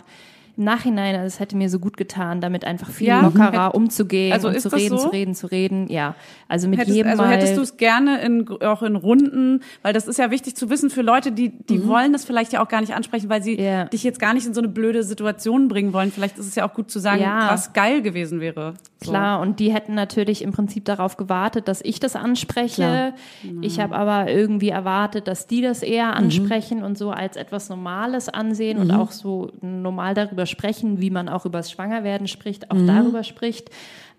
[0.57, 3.20] im Nachhinein, also es hätte mir so gut getan, damit einfach viel Ja?
[3.22, 5.05] lockerer umzugehen Also und zu reden, so?
[5.05, 5.88] zu reden, zu reden.
[5.88, 6.14] Ja,
[6.49, 10.07] also mit Hättest, jedem also hättest du es gerne in, auch in Runden, weil das
[10.09, 12.80] ist ja wichtig zu wissen für Leute, die, die wollen das vielleicht ja auch gar
[12.80, 13.62] nicht ansprechen, weil sie Mhm.
[13.62, 13.84] Ja.
[13.86, 16.11] dich jetzt gar nicht in so eine blöde Situation bringen wollen.
[16.12, 17.49] Vielleicht ist es ja auch gut zu sagen, Ja.
[17.51, 18.74] was geil gewesen wäre.
[19.03, 19.12] So.
[19.12, 23.14] Klar, und die hätten natürlich im Prinzip darauf gewartet, dass ich das anspreche.
[23.62, 28.28] Ich habe aber irgendwie erwartet, dass die das eher ansprechen und so als etwas Normales
[28.28, 32.76] ansehen und auch so normal darüber sprechen, wie man auch über das Schwangerwerden spricht, auch
[32.86, 33.70] darüber spricht.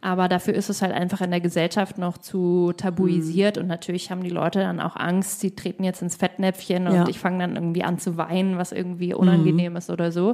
[0.03, 4.23] Aber dafür ist es halt einfach in der Gesellschaft noch zu tabuisiert und natürlich haben
[4.23, 7.07] die Leute dann auch Angst, sie treten jetzt ins Fettnäpfchen und Ja.
[7.07, 10.33] ich fange dann irgendwie an zu weinen, was irgendwie unangenehm ist oder so.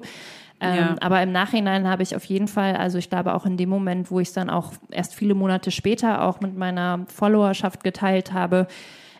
[0.60, 0.95] Ähm, Ja.
[1.01, 4.10] Aber im Nachhinein habe ich auf jeden Fall, also ich glaube auch in dem Moment,
[4.10, 8.68] wo ich es dann auch erst viele Monate später auch mit meiner Followerschaft geteilt habe,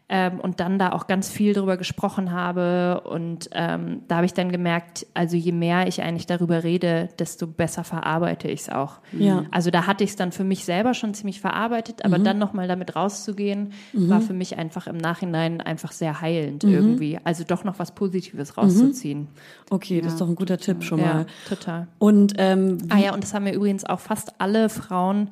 [0.10, 3.02] ähm, und dann da auch ganz viel drüber gesprochen habe.
[3.04, 7.46] Und ähm, da habe ich dann gemerkt, also je mehr ich eigentlich darüber rede, desto
[7.46, 9.00] besser verarbeite ich es auch.
[9.12, 9.44] Ja.
[9.52, 12.70] Also da hatte ich es dann für mich selber schon ziemlich verarbeitet, aber dann nochmal
[12.70, 17.20] damit rauszugehen, war für mich einfach im Nachhinein einfach sehr heilend irgendwie.
[17.26, 19.28] Also doch noch was Positives rauszuziehen.
[19.70, 21.26] Okay, das ist doch ein guter Tipp schon Ja, mal.
[21.50, 21.88] total.
[22.00, 25.30] Und ähm, Ah ja, und das haben mir übrigens auch fast alle Frauen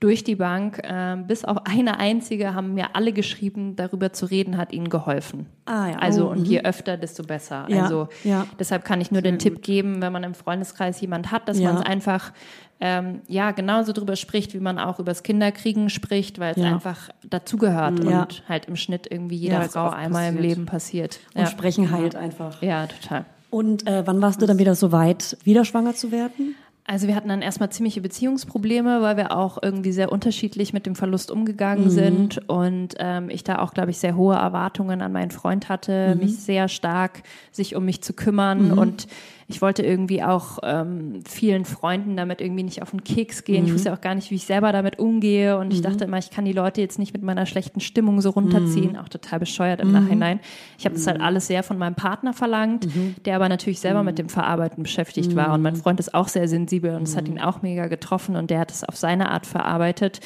[0.00, 4.56] durch die Bank, ähm, bis auf eine einzige, haben mir alle geschrieben, darüber zu reden
[4.56, 5.46] hat ihnen geholfen.
[5.66, 7.66] Ah ja, Also oh, und je öfter, desto besser.
[7.68, 8.46] Ja, also ja.
[8.60, 11.72] deshalb kann ich nur den Tipp geben, wenn man im Freundeskreis jemand hat, dass Ja.
[11.72, 12.32] man es einfach
[12.80, 18.04] ähm, ja genauso drüber spricht, wie man auch übers Kinderkriegen spricht, weil es einfach dazugehört
[18.04, 18.22] Ja.
[18.22, 20.42] und halt im Schnitt irgendwie jeder Frau einmal im passiert.
[20.48, 21.20] Leben passiert.
[21.34, 22.62] und sprechen heilt einfach.
[22.62, 23.24] ja, total.
[23.50, 26.54] Und äh, wann warst du dann wieder so weit, wieder schwanger zu werden?
[26.90, 30.94] Also wir hatten dann erstmal ziemliche Beziehungsprobleme, weil wir auch irgendwie sehr unterschiedlich mit dem
[30.96, 31.90] Verlust umgegangen Mhm.
[31.90, 36.14] sind und ähm, ich da auch, glaube ich, sehr hohe Erwartungen an meinen Freund hatte,
[36.14, 36.20] Mhm.
[36.22, 37.22] mich sehr stark
[37.52, 39.06] sich um mich zu kümmern und
[39.50, 43.62] ich wollte irgendwie auch ähm, vielen Freunden damit irgendwie nicht auf den Keks gehen.
[43.62, 43.68] Mhm.
[43.68, 46.30] Ich wusste auch gar nicht, wie ich selber damit umgehe und ich dachte immer, ich
[46.30, 48.98] kann die Leute jetzt nicht mit meiner schlechten Stimmung so runterziehen, Mhm.
[48.98, 50.40] auch total bescheuert im Nachhinein.
[50.78, 53.14] Ich habe das halt alles sehr von meinem Partner verlangt, Mhm.
[53.24, 56.46] der aber natürlich selber mit dem Verarbeiten beschäftigt war und mein Freund ist auch sehr
[56.46, 59.46] sensibel und es hat ihn auch mega getroffen und der hat es auf seine Art
[59.46, 60.20] verarbeitet.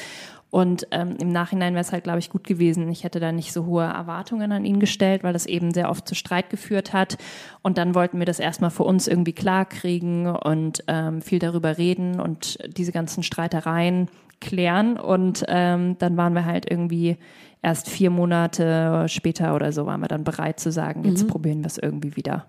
[0.53, 2.87] Und ähm, im Nachhinein wäre es halt, glaube ich, gut gewesen.
[2.89, 6.07] Ich hätte da nicht so hohe Erwartungen an ihn gestellt, weil das eben sehr oft
[6.07, 7.17] zu Streit geführt hat.
[7.63, 11.79] Und dann wollten wir das erstmal für uns irgendwie klar kriegen und ähm, viel darüber
[11.79, 14.09] reden und diese ganzen Streitereien
[14.41, 14.99] klären.
[14.99, 17.17] Und ähm, dann waren wir halt irgendwie
[17.63, 21.67] erst vier Monate später oder so waren wir dann bereit zu sagen, jetzt probieren wir
[21.67, 22.45] es irgendwie wieder.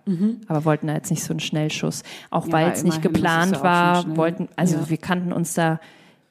[0.47, 2.03] Aber wollten da jetzt nicht so einen Schnellschuss.
[2.31, 4.91] Auch Ja, weil es nicht geplant ja war, wollten, also Ja.
[4.91, 5.81] wir kannten uns da,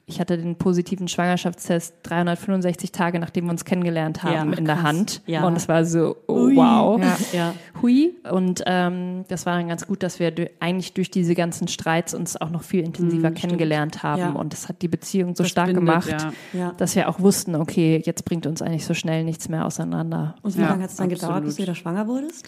[0.06, 4.82] ich hatte den positiven Schwangerschaftstest 365 Tage, nachdem wir uns kennengelernt haben, Ja, in der.
[4.82, 5.22] Hand.
[5.26, 5.46] Ja.
[5.46, 6.56] Und es war so, oh, Ui.
[6.56, 7.00] wow.
[7.00, 7.54] Ja, ja.
[7.80, 8.14] Hui.
[8.30, 12.38] Und ähm, das war dann ganz gut, dass wir eigentlich durch diese ganzen Streits uns
[12.38, 14.20] auch noch viel intensiver kennengelernt haben.
[14.20, 14.30] Ja.
[14.32, 16.34] Und das hat die Beziehung so Das stark bindet, gemacht,
[16.76, 20.34] dass wir auch wussten, okay, jetzt bringt uns eigentlich so schnell nichts mehr auseinander.
[20.42, 21.46] Und wie lange hat es dann gedauert, absolut.
[21.46, 22.46] bis du wieder schwanger wurdest?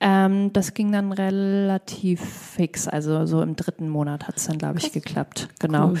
[0.00, 2.88] Ähm, das ging dann relativ fix.
[2.88, 5.48] Also so im dritten Monat hat es dann, glaube ich, geklappt.
[5.60, 5.90] Genau.
[5.90, 6.00] Cool.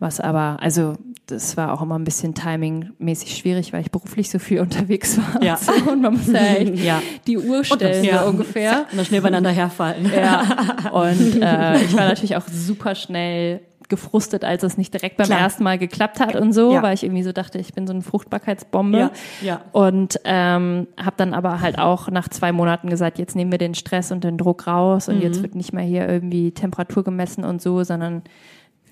[0.00, 0.94] Was aber, also
[1.26, 5.42] das war auch immer ein bisschen timingmäßig schwierig, weil ich beruflich so viel unterwegs war.
[5.42, 5.54] Ja.
[5.54, 5.90] Und, so.
[5.92, 7.02] und man musste ja echt Ja.
[7.26, 8.24] die Uhr stellen, Ja.
[8.24, 8.86] so ungefähr.
[8.90, 10.10] Und dann schnell beieinander herfallen.
[10.12, 10.42] Ja.
[10.92, 13.60] Und äh, ich war natürlich auch super schnell
[13.90, 15.40] gefrustet, als es nicht direkt beim Klar.
[15.40, 16.80] ersten Mal geklappt hat und so, Ja.
[16.80, 18.96] weil ich irgendwie so dachte, ich bin so eine Fruchtbarkeitsbombe.
[18.98, 19.10] Ja,
[19.42, 19.60] ja.
[19.72, 23.74] Und ähm, habe dann aber halt auch nach zwei Monaten gesagt, jetzt nehmen wir den
[23.74, 25.22] Stress und den Druck raus und Mhm.
[25.22, 28.22] jetzt wird nicht mehr hier irgendwie Temperatur gemessen und so, sondern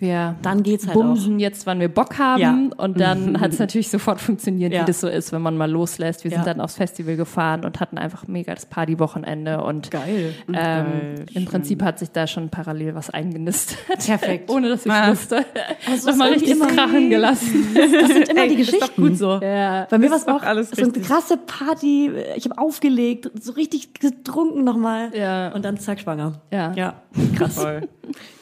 [0.00, 2.40] wir Dann geht's halt bumsen jetzt, wann wir Bock haben.
[2.40, 2.56] Ja.
[2.76, 4.82] Und dann hat es natürlich sofort funktioniert, Ja.
[4.82, 6.24] wie das so ist, wenn man mal loslässt.
[6.24, 6.38] Wir Ja.
[6.38, 10.34] sind dann aufs Festival gefahren und hatten einfach mega das Partywochenende und Geil.
[10.48, 13.78] ähm, Geil, Im Prinzip hat sich da schon parallel was eingenistet.
[14.06, 14.50] Perfekt.
[14.50, 15.10] Ohne dass ich Ah.
[15.10, 15.44] wusste.
[15.90, 17.66] Also Nochmal richtig immer- krachen gelassen.
[17.74, 19.02] Das sind immer Ey, die ist doch Geschichten.
[19.02, 19.40] gut so.
[19.42, 19.86] Ja.
[19.90, 22.10] Bei mir war es auch alles so eine krasse Party.
[22.36, 25.10] Ich habe aufgelegt, so richtig getrunken nochmal.
[25.14, 25.52] Ja.
[25.52, 26.40] Und dann zack, schwanger.
[26.52, 26.72] Ja.
[26.74, 26.94] Ja,
[27.36, 27.54] krass.
[27.60, 27.88] Voll.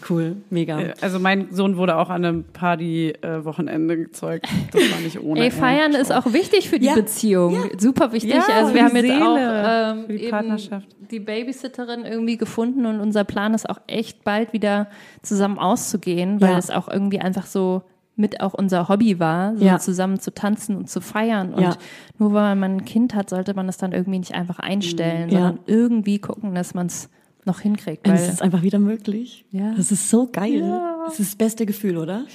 [0.08, 0.78] Cool, mega.
[1.00, 4.46] Also mein Sohn wurde auch an einem Party-Wochenende gezeugt.
[4.72, 5.40] Das war nicht ohne.
[5.44, 6.94] Ey, feiern ist auch wichtig für die Ja.
[6.94, 7.56] Beziehung.
[7.78, 8.34] Super wichtig.
[8.34, 10.88] Ja, also wir haben jetzt Seele, auch ähm, für die eben Partnerschaft.
[11.10, 14.88] die Babysitterin irgendwie gefunden und unser Plan ist auch echt bald wieder
[15.22, 16.58] zusammen auszugehen, weil Ja.
[16.58, 17.82] es auch irgendwie einfach so
[18.18, 19.78] mit auch unser Hobby war, so Ja.
[19.78, 21.52] zusammen zu tanzen und zu feiern.
[21.52, 21.76] Und Ja.
[22.18, 25.38] nur weil man ein Kind hat, sollte man das dann irgendwie nicht einfach einstellen, Ja.
[25.38, 27.10] sondern irgendwie gucken, dass man es
[27.46, 28.06] noch hinkriegt.
[28.06, 29.44] Weil, es ist einfach wieder möglich.
[29.50, 29.72] Ja.
[29.76, 30.60] Das ist so geil.
[31.06, 32.26] Das ist das beste Gefühl, oder?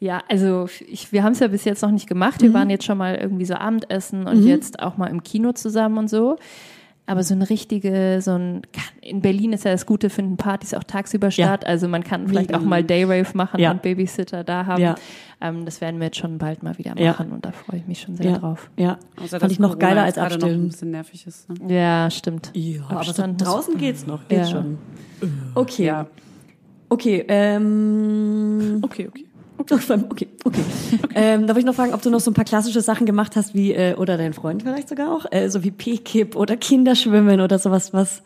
[0.00, 2.40] Ja, also ich, wir haben es ja bis jetzt noch nicht gemacht.
[2.40, 2.46] Mhm.
[2.46, 5.98] Wir waren jetzt schon mal irgendwie so Abendessen und jetzt auch mal im Kino zusammen
[5.98, 6.36] und so.
[7.08, 8.60] Aber so eine richtige, so ein,
[9.00, 11.66] in Berlin ist ja das Gute, finden Partys auch tagsüber statt.
[11.66, 13.70] Also man kann vielleicht auch mal Dayrave machen Ja.
[13.70, 14.82] und Babysitter da haben.
[14.82, 14.94] Ja.
[15.40, 17.12] Ähm, das werden wir jetzt schon bald mal wieder Ja.
[17.12, 18.38] machen und da freue ich mich schon sehr Ja.
[18.38, 18.70] drauf.
[18.76, 18.98] Ja.
[19.22, 20.68] Außer, Fand ich noch Corona geiler als gerade noch ein abstillen.
[20.68, 21.48] bisschen nervig ist.
[21.48, 21.74] Ne?
[21.74, 22.50] Ja, stimmt.
[22.54, 24.28] Ja, aber so draußen geht's noch.
[24.28, 24.46] Geht Ja.
[24.46, 24.76] schon.
[25.54, 25.86] Okay.
[25.86, 26.06] Ja.
[26.90, 28.80] Okay, ähm.
[28.82, 29.24] Okay, okay.
[29.58, 29.74] Okay,
[30.10, 30.28] okay.
[30.44, 30.62] okay.
[31.14, 33.54] ähm, darf ich noch fragen, ob du noch so ein paar klassische Sachen gemacht hast,
[33.54, 37.58] wie, äh, oder dein Freund vielleicht sogar auch, äh, so wie P-Kip oder Kinderschwimmen oder
[37.58, 38.22] sowas, was,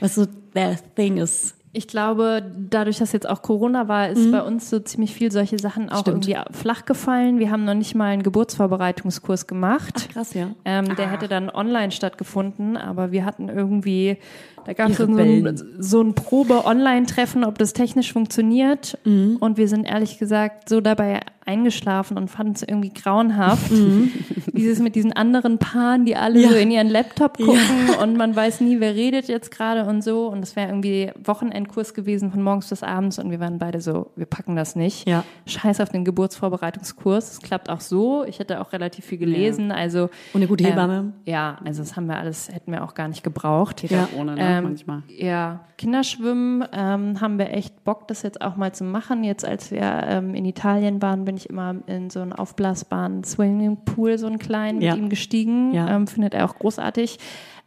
[0.00, 1.54] was so der Thing ist.
[1.76, 5.58] Ich glaube, dadurch, dass jetzt auch Corona war, ist bei uns so ziemlich viel solche
[5.58, 6.28] Sachen auch Stimmt.
[6.28, 7.40] irgendwie flach gefallen.
[7.40, 9.92] Wir haben noch nicht mal einen Geburtsvorbereitungskurs gemacht.
[9.96, 10.50] Ach, krass, ja.
[10.64, 14.18] Ähm, der hätte dann online stattgefunden, aber wir hatten irgendwie,
[14.66, 18.98] da gab es so ein, so ein Probe-Online-Treffen, ob das technisch funktioniert.
[19.04, 19.36] Mhm.
[19.40, 23.70] Und wir sind ehrlich gesagt so dabei eingeschlafen und fanden es irgendwie grauenhaft.
[24.52, 26.44] Dieses mit diesen anderen Paaren, die alle Mhm.
[26.44, 26.48] Ja.
[26.50, 30.26] so in ihren Laptop gucken und man weiß nie, wer redet jetzt gerade und so.
[30.28, 34.10] Und das wäre irgendwie Wochenendkurs gewesen von morgens bis abends und wir waren beide so,
[34.16, 35.06] wir packen das nicht.
[35.06, 35.22] Ja.
[35.46, 37.32] Scheiß auf den Geburtsvorbereitungskurs.
[37.32, 38.24] Es klappt auch so.
[38.24, 39.70] Ich hätte auch relativ viel gelesen.
[39.70, 41.12] Also Und eine gute ähm, Hebamme.
[41.26, 43.82] ja, also das haben wir alles, hätten wir auch gar nicht gebraucht.
[43.82, 44.04] Geht Ja.
[44.04, 44.53] auch ohne, ne?
[44.58, 45.02] Ähm, manchmal.
[45.08, 49.24] Ja, Kinderschwimmen ähm, haben wir echt Bock, das jetzt auch mal zu machen.
[49.24, 54.18] Jetzt, als wir ähm, in Italien waren, bin ich immer in so einen aufblasbaren Swimmingpool,
[54.18, 54.94] so einen kleinen, Ja.
[54.94, 55.72] mit ihm gestiegen.
[55.74, 55.94] Ja.
[55.94, 57.18] Ähm, findet er auch großartig.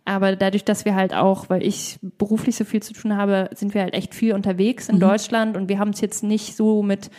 [0.06, 3.74] Aber dadurch, dass wir halt auch, weil ich beruflich so viel zu tun habe, sind
[3.74, 5.00] wir halt echt viel unterwegs in Mhm.
[5.02, 7.10] Deutschland und wir haben es jetzt nicht so mit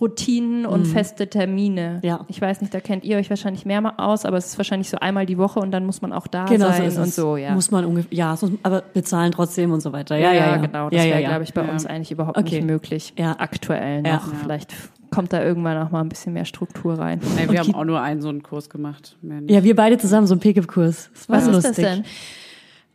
[0.00, 2.00] Routinen und feste Termine.
[2.02, 2.08] Mhm.
[2.08, 2.24] Ja.
[2.28, 4.88] Ich weiß nicht, da kennt ihr euch wahrscheinlich mehr mal aus, aber es ist wahrscheinlich
[4.90, 6.98] so einmal die Woche und dann muss man auch da Genau, so sein es.
[6.98, 7.52] und so, ja.
[7.54, 10.16] Muss man ungefähr, ja, aber bezahlen trotzdem und so weiter.
[10.16, 10.56] Ja, ja, ja.
[10.58, 10.90] genau.
[10.90, 11.28] Das ja, wäre, ja, ja.
[11.30, 11.72] glaube ich, bei Ja.
[11.72, 12.56] uns eigentlich überhaupt Okay.
[12.56, 13.12] nicht möglich.
[13.18, 13.36] Ja.
[13.38, 14.14] Aktuell Ja.
[14.16, 14.34] noch.
[14.34, 14.72] Vielleicht
[15.10, 17.20] kommt da irgendwann auch mal ein bisschen mehr Struktur rein.
[17.38, 19.16] Ey, wir haben auch nur einen so einen Kurs gemacht.
[19.48, 21.10] Ja, wir beide zusammen, so ein P-Kip-Kurs.
[21.14, 21.84] Das war Was ist lustig.
[21.84, 22.04] das denn?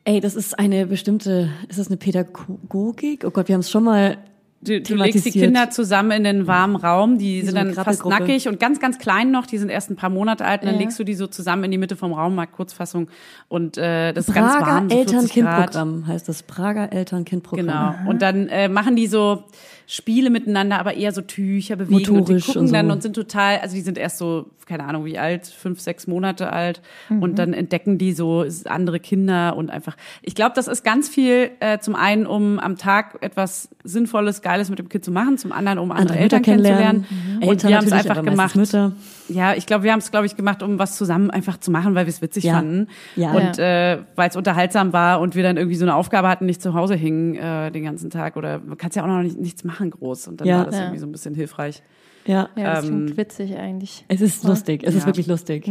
[0.06, 3.24] Ey, das ist eine bestimmte, ist das eine Pädagogik?
[3.26, 4.18] Oh Gott, wir haben es schon mal
[4.64, 5.32] Du, du legst die.
[5.32, 8.80] Kinder zusammen in den warmen Raum, die so sind eine dann fast nackig und ganz,
[8.80, 10.82] ganz klein noch, die sind erst ein paar Monate alt und dann Ja.
[10.82, 13.08] legst du die so zusammen in die Mitte vom Raum, mal Kurzfassung
[13.50, 15.20] und äh, das ist ganz Prager warm, so 40 Grad.
[15.36, 16.44] Eltern-Kind-Programm heißt das.
[16.44, 17.66] Prager Eltern-Kind-Programm.
[17.96, 18.10] Genau.
[18.10, 19.44] Und dann äh, machen die so
[19.88, 22.74] Spiele miteinander, aber eher so Tücher bewegen und die Motorisch gucken und so.
[22.74, 26.08] dann und sind total, also die sind erst so, keine Ahnung wie alt, fünf, sechs
[26.08, 30.84] Monate alt und dann entdecken die so andere Kinder und einfach, ich glaube, das ist
[30.84, 35.12] ganz viel äh, zum einen, um am Tag etwas Sinnvolles, Geiles mit dem Kind zu
[35.12, 37.06] machen, zum anderen, um andere, Andere Mütter Eltern kennenzulernen.
[37.08, 37.44] kennenlernen.
[37.44, 38.56] Und Eltern wir haben es einfach gemacht.
[38.56, 38.94] Mütter.
[39.34, 41.96] Ja, ich glaube, wir haben es, glaube ich, gemacht, um was zusammen einfach zu machen,
[41.96, 42.54] weil wir es witzig Ja.
[42.56, 42.88] fanden.
[43.16, 43.32] Ja.
[43.34, 46.62] Und äh, weil es unterhaltsam war und wir dann irgendwie so eine Aufgabe hatten, nicht
[46.62, 48.36] zu Hause hingen äh, den ganzen Tag.
[48.38, 50.28] Oder man kann ja auch noch nicht, nichts machen groß.
[50.28, 50.58] Und dann Ja.
[50.60, 50.82] war das Ja.
[50.84, 51.82] irgendwie so ein bisschen hilfreich.
[52.26, 52.50] Ja.
[52.56, 54.06] Ja, das Ähm, klingt witzig eigentlich.
[54.08, 55.06] Es ist lustig, es ist Ja.
[55.08, 55.70] wirklich lustig.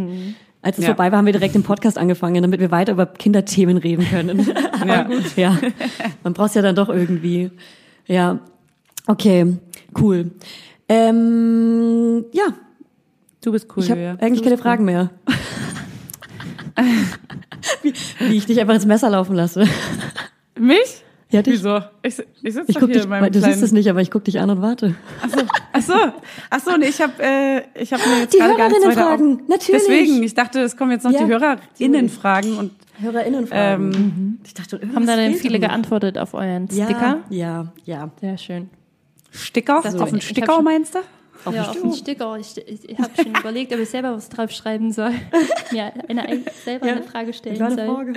[0.60, 0.90] Als es Ja.
[0.90, 4.46] vorbei war, haben wir direkt den Podcast angefangen, damit wir weiter über Kinderthemen reden können.
[4.86, 5.08] Ja.
[5.36, 5.58] ja,
[6.24, 7.50] man braucht ja dann doch irgendwie.
[8.06, 8.40] Ja,
[9.06, 9.56] okay,
[10.00, 10.32] cool.
[10.88, 12.44] Ähm, ja,
[13.42, 15.10] Du bist cool, ich habe eigentlich keine bist Fragen mehr.
[17.82, 19.60] wie, wie ich dich einfach ins Messer laufen lasse.
[20.58, 20.66] cool.
[20.66, 21.02] Mich?
[21.30, 21.54] Ja, dich.
[21.54, 21.78] Wieso?
[22.02, 23.54] Ich, ich sitze hier dich, in meinem du kleinen...
[23.54, 24.94] siehst es nicht, aber ich guck dich an und warte.
[25.72, 25.94] Ach so,
[26.50, 29.02] ach so, nee, ich habe äh, ich habe mir jetzt Die gerade gar nichts weiter
[29.02, 29.80] fragen, auf- natürlich.
[29.82, 33.92] Deswegen, ich dachte, es kommen jetzt noch Ja, die HörerInnen fragen und HörerInnen fragen.
[33.94, 37.20] ähm, Ich dachte, Haben da denn viele geantwortet auf euren Ja, Sticker?
[37.30, 38.10] ja, ja.
[38.20, 38.68] Sehr schön.
[39.30, 40.16] Sticker Das auf so.
[40.16, 40.98] den Sticker hab meinst du?
[41.44, 41.82] Auf ja, auf Sticker.
[41.88, 42.36] den Sticker.
[42.38, 45.12] Ich, ich, ich habe schon überlegt, ob ich selber was drauf schreiben soll.
[45.72, 47.86] Ja, eine, ein- selber Ja, eine Frage stellen Kleine soll.
[47.94, 48.12] Frage.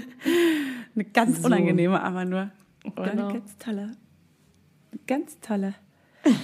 [0.93, 1.45] Eine ganz So.
[1.47, 2.52] unangenehme, aber nur.
[2.97, 3.27] Oder Genau.
[3.30, 3.81] eine ganz tolle.
[4.91, 5.73] Eine ganz tolle.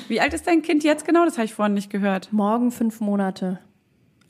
[0.07, 1.25] Wie alt ist dein Kind jetzt genau?
[1.25, 2.31] Das habe ich vorhin nicht gehört.
[2.31, 3.59] Morgen fünf Monate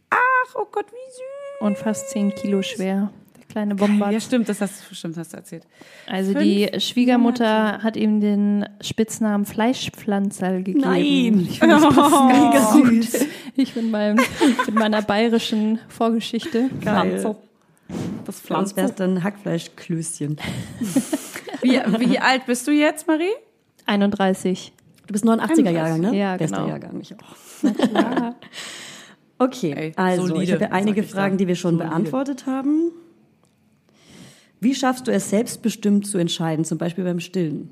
[0.09, 1.61] Ach, oh Gott, wie süß.
[1.67, 3.11] und fast zehn Kilo schwer.
[3.51, 4.09] Kleine Bomber.
[4.11, 5.63] Ja, stimmt, das hast, stimmt, hast du erzählt.
[6.07, 10.79] Also Fünf die Schwiegermutter hat ihm den Spitznamen Fleischpflanzerl gegeben.
[10.81, 12.83] Nein, Ich finde das Oh.
[12.83, 13.25] süß.
[13.57, 14.17] Ich mit, meinem,
[14.65, 16.69] mit meiner bayerischen Vorgeschichte.
[16.83, 17.35] Geil.
[18.25, 18.77] Das Pflanzen.
[18.77, 20.37] wär's dann Hackfleischklößchen.
[21.61, 21.79] Wie,
[22.09, 23.29] wie alt bist du jetzt, Marie?
[23.85, 24.71] 31.
[25.07, 26.15] Du bist 89er Jahrgang, ne?
[26.17, 26.69] Ja, Bester genau.
[26.69, 27.63] Jahrgang, ich auch.
[27.93, 28.35] Ja.
[29.37, 31.89] Okay, Ey, also solide, ich habe ja einige Fragen, die wir schon Solide.
[31.89, 32.91] beantwortet haben.
[34.61, 37.69] Wie schaffst du es selbstbestimmt zu entscheiden, zum Beispiel beim Stillen?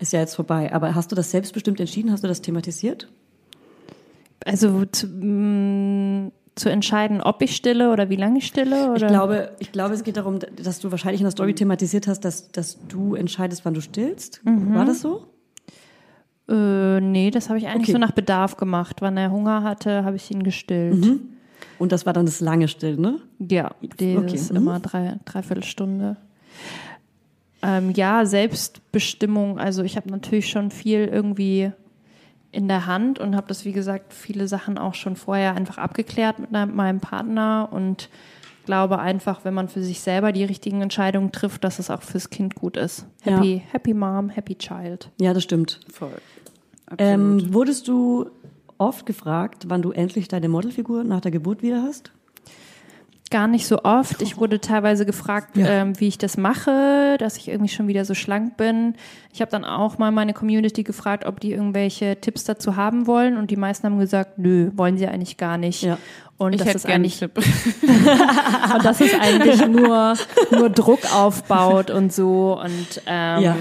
[0.00, 2.12] Ist ja jetzt vorbei, aber hast du das selbstbestimmt entschieden?
[2.12, 3.08] Hast du das thematisiert?
[4.44, 8.90] Also zu, mh, zu entscheiden, ob ich stille oder wie lange ich stille?
[8.92, 8.96] Oder?
[9.06, 12.20] Ich glaube, ich glaube, es geht darum, dass du wahrscheinlich in der Story thematisiert hast,
[12.20, 14.40] dass, dass du entscheidest, wann du stillst.
[14.44, 15.26] War das so?
[16.48, 17.92] Äh, nee, das habe ich eigentlich Okay.
[17.92, 18.98] so nach Bedarf gemacht.
[19.00, 21.04] Wann er Hunger hatte, habe ich ihn gestillt.
[21.78, 23.18] Und das war dann das lange Stillen, ne?
[23.38, 24.56] Ja, die Okay, ist mhm.
[24.56, 26.16] immer drei, dreiviertel Stunde.
[27.62, 29.58] Ähm, ja, Selbstbestimmung.
[29.58, 31.72] Also ich habe natürlich schon viel irgendwie
[32.52, 36.38] in der Hand und habe das, wie gesagt, viele Sachen auch schon vorher einfach abgeklärt
[36.38, 38.08] mit meinem- Partner und
[38.64, 42.30] glaube einfach, wenn man für sich selber die richtigen Entscheidungen trifft, dass es auch fürs
[42.30, 43.06] Kind gut ist.
[43.24, 43.36] Ja.
[43.36, 45.10] Happy, happy Mom, happy Child.
[45.20, 45.80] Ja, das stimmt.
[45.92, 46.10] Voll.
[46.86, 47.00] Absolut.
[47.00, 48.30] Ähm, wurdest du
[48.78, 52.12] oft gefragt, wann du endlich deine Modelfigur nach der Geburt wieder hast?
[53.28, 54.22] Gar nicht so oft.
[54.22, 55.66] Ich wurde teilweise gefragt, Ja.
[55.66, 58.94] ähm, wie ich das mache, dass ich irgendwie schon wieder so schlank bin.
[59.32, 63.36] Ich habe dann auch mal meine Community gefragt, ob die irgendwelche Tipps dazu haben wollen
[63.36, 65.82] und die meisten haben gesagt, nö, wollen sie eigentlich gar nicht.
[65.82, 65.98] Ja.
[66.38, 67.32] Und ich das hätte ist eigentlich Tipp.
[68.74, 70.14] und dass es eigentlich nur,
[70.52, 73.56] nur Druck aufbaut und so und ähm, Ja.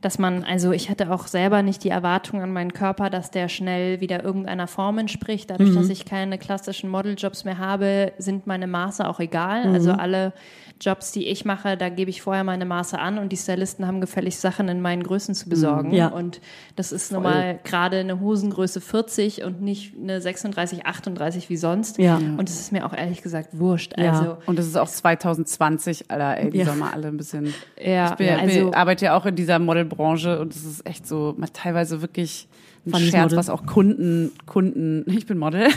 [0.00, 3.48] Dass man, also ich hatte auch selber nicht die Erwartung an meinen Körper, dass der
[3.48, 5.50] schnell wieder irgendeiner Form entspricht.
[5.50, 9.66] Dadurch, dass ich keine klassischen Modeljobs mehr habe, sind meine Maße auch egal.
[9.72, 10.32] Also alle
[10.80, 14.00] Jobs, die ich mache, da gebe ich vorher meine Maße an und die Stylisten haben
[14.00, 15.92] gefällig Sachen in meinen Größen zu besorgen.
[15.92, 16.08] Ja.
[16.08, 16.40] Und
[16.76, 21.98] das ist normal gerade eine Hosengröße 40 und nicht eine 36, 38 wie sonst.
[21.98, 22.16] Ja.
[22.16, 23.92] Und es ist mir auch ehrlich gesagt wurscht.
[23.98, 24.12] Ja.
[24.12, 26.74] Also, Und das ist auch 2020, Alter, ey, die Ja.
[26.74, 27.52] mal alle ein bisschen.
[27.78, 31.06] ja, Ich bin, also, bin, arbeite ja auch in dieser Modelbranche und es ist echt
[31.06, 32.48] so, mal teilweise wirklich
[32.86, 35.68] ein Funny Scherz, was auch Kunden, Kunden, ich bin Model.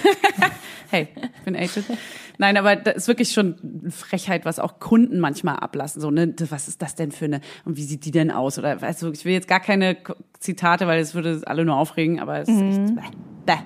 [0.89, 1.85] hey, ich bin Agent.
[2.37, 6.01] Nein, aber das ist wirklich schon eine Frechheit, was auch Kunden manchmal ablassen.
[6.01, 8.57] So, ne, was ist das denn für eine, und wie sieht die denn aus?
[8.57, 9.97] Oder, weißt du, ich will jetzt gar keine
[10.39, 13.01] Zitate, weil es würde alle nur aufregen, aber es ist echt, bäh,
[13.45, 13.57] bäh.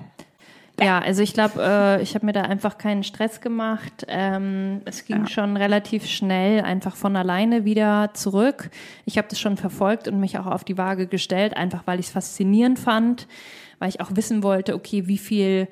[0.80, 4.04] Ja, also ich glaube, äh, ich habe mir da einfach keinen Stress gemacht.
[4.08, 8.70] Ähm, es ging schon relativ schnell einfach von alleine wieder zurück.
[9.04, 12.06] Ich habe das schon verfolgt und mich auch auf die Waage gestellt, einfach weil ich
[12.06, 13.26] es faszinierend fand,
[13.78, 15.68] weil ich auch wissen wollte, okay, wie viel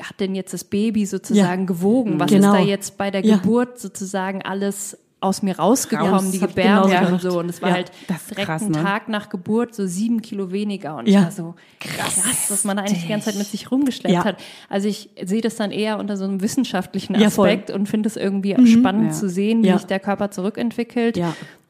[0.00, 2.20] hat denn jetzt das Baby sozusagen gewogen?
[2.20, 2.52] Was Genau.
[2.52, 3.36] ist da jetzt bei der Ja.
[3.36, 6.30] Geburt sozusagen alles aus mir rausgekommen, Raus.
[6.30, 7.38] die Gebärmutter genauso und so.
[7.40, 7.90] Und es war Ja, halt
[8.30, 8.82] direkt krass, ein ne?
[8.82, 10.96] Tag nach Geburt so sieben Kilo weniger.
[10.96, 11.20] Und Ja.
[11.20, 14.24] ich war so krass, was man da eigentlich die ganze Zeit mit sich rumgeschleppt Ja.
[14.24, 14.36] hat.
[14.68, 17.16] Also ich sehe das dann eher unter so einem wissenschaftlichen.
[17.16, 19.12] Aspekt und finde es irgendwie spannend Ja.
[19.12, 21.18] zu sehen, wie sich der Körper zurückentwickelt.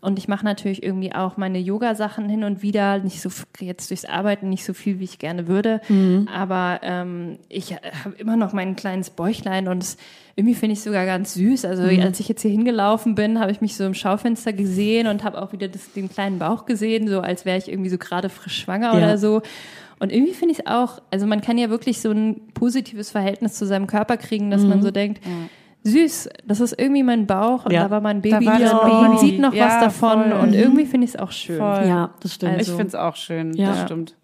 [0.03, 4.05] Und ich mache natürlich irgendwie auch meine Yoga-Sachen hin und wieder, nicht so jetzt durchs
[4.05, 5.81] Arbeiten nicht so viel, wie ich gerne würde.
[6.33, 9.97] Aber ähm, ich habe immer noch mein kleines Bäuchlein und es,
[10.39, 11.65] irgendwie finde ich es sogar ganz süß.
[11.65, 15.25] Also als ich jetzt hier hingelaufen bin, habe ich mich so im Schaufenster gesehen und
[15.25, 18.29] habe auch wieder das, den kleinen Bauch gesehen, so als wäre ich irgendwie so gerade
[18.29, 18.99] frisch schwanger Ja.
[18.99, 19.41] oder so.
[19.99, 23.55] Und irgendwie finde ich es auch, also man kann ja wirklich so ein positives Verhältnis
[23.55, 25.23] zu seinem Körper kriegen, dass man so denkt,
[25.85, 27.85] süß, das ist irgendwie mein Bauch und Ja.
[27.85, 29.27] da war mein Da Baby war und man Baby.
[29.27, 30.41] sieht noch Ja, was davon voll.
[30.41, 31.57] und irgendwie finde ich es auch schön.
[31.59, 31.85] Voll.
[31.87, 32.53] Ja, das stimmt.
[32.55, 33.69] Ich Also- finde es auch schön, Ja.
[33.69, 34.15] das stimmt.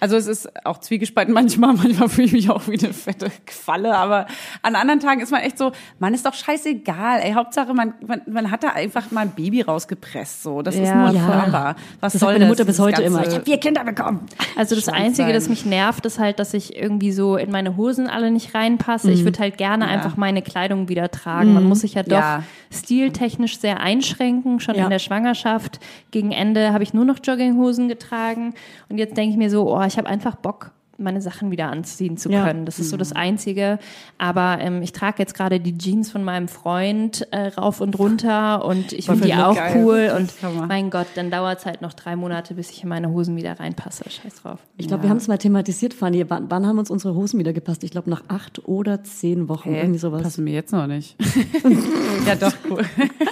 [0.00, 3.96] Also es ist auch zwiegespalten manchmal, manchmal fühle ich mich auch wie eine fette Qualle,
[3.96, 4.26] aber
[4.62, 8.22] an anderen Tagen ist man echt so, man ist doch scheißegal, ey, Hauptsache man, man,
[8.26, 11.32] man hat da einfach mal ein Baby rausgepresst, so, das ist Ja, nur voll.
[11.32, 11.76] Körper.
[12.00, 13.26] Was das soll meine Mutter das, bis heute immer.
[13.26, 14.20] Ich habe vier Kinder bekommen.
[14.56, 15.34] Also das Schwanz Einzige, sein.
[15.34, 19.10] das mich nervt, ist halt, dass ich irgendwie so in meine Hosen alle nicht reinpasse.
[19.10, 21.54] Ich würde halt gerne einfach meine Kleidung wieder tragen.
[21.54, 22.42] Man muss sich ja doch Ja.
[22.70, 24.84] Stiltechnisch sehr einschränken, schon Ja.
[24.84, 25.80] in der Schwangerschaft.
[26.10, 28.54] Gegen Ende habe ich nur noch Jogginghosen getragen
[28.88, 32.16] und jetzt denke ich mir so, oh, ich habe einfach Bock meine Sachen wieder anziehen
[32.16, 32.44] zu Ja.
[32.44, 32.66] können.
[32.66, 33.78] Das ist so das Einzige.
[34.18, 38.64] Aber ähm, ich trage jetzt gerade die Jeans von meinem Freund äh, rauf und runter
[38.64, 39.76] und ich finde die auch geil.
[39.76, 40.12] cool.
[40.16, 40.32] Und
[40.68, 43.58] mein Gott, dann dauert es halt noch drei Monate, bis ich in meine Hosen wieder
[43.60, 44.04] reinpasse.
[44.10, 44.58] Scheiß drauf.
[44.76, 46.28] Ich glaube, wir haben es mal thematisiert, Fanny.
[46.28, 47.84] Wann, wann haben uns unsere Hosen wieder gepasst?
[47.84, 49.80] Ich glaube, nach acht oder zehn Wochen, Hä?
[49.80, 50.22] irgendwie sowas.
[50.22, 51.16] Passen mir jetzt noch nicht.
[52.26, 52.82] ja, doch, cool.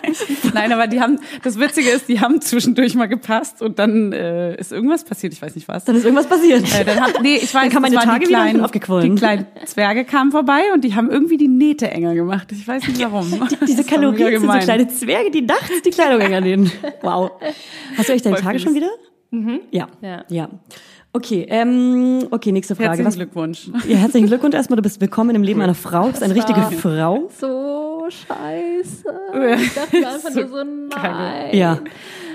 [0.55, 4.55] Nein, aber die haben, das Witzige ist, die haben zwischendurch mal gepasst und dann äh,
[4.57, 5.85] ist irgendwas passiert, ich weiß nicht was.
[5.85, 6.63] Dann ist irgendwas passiert.
[6.79, 9.15] Äh, dann haben, nee, ich weiß, Dann das meine Tage die wieder kleinen, aufgequollen.
[9.15, 12.53] Die kleinen Zwerge kamen vorbei und die haben irgendwie die Nähte enger gemacht.
[12.53, 13.29] Ich weiß nicht warum.
[13.31, 16.71] Diese war mega Kalorien sind so kleine Zwerge, die nachts die Kleidung enger nähen.
[17.03, 17.33] Wow.
[17.97, 18.91] Hast du euch deine Voll Tage schon wieder?
[19.71, 19.89] Ja.
[20.01, 20.25] Ja.
[20.29, 20.49] Ja.
[21.13, 22.89] Okay, ähm, okay, nächste Frage.
[22.91, 23.71] Herzlichen Was, Glückwunsch.
[23.89, 24.77] ja, herzlichen Glückwunsch erstmal.
[24.77, 26.05] Du bist willkommen im Leben einer Frau.
[26.05, 27.31] Du bist eine richtige Frau.
[27.41, 29.05] so scheiße.
[29.59, 31.57] Ich dachte einfach nur so, nein.
[31.57, 31.79] Ja.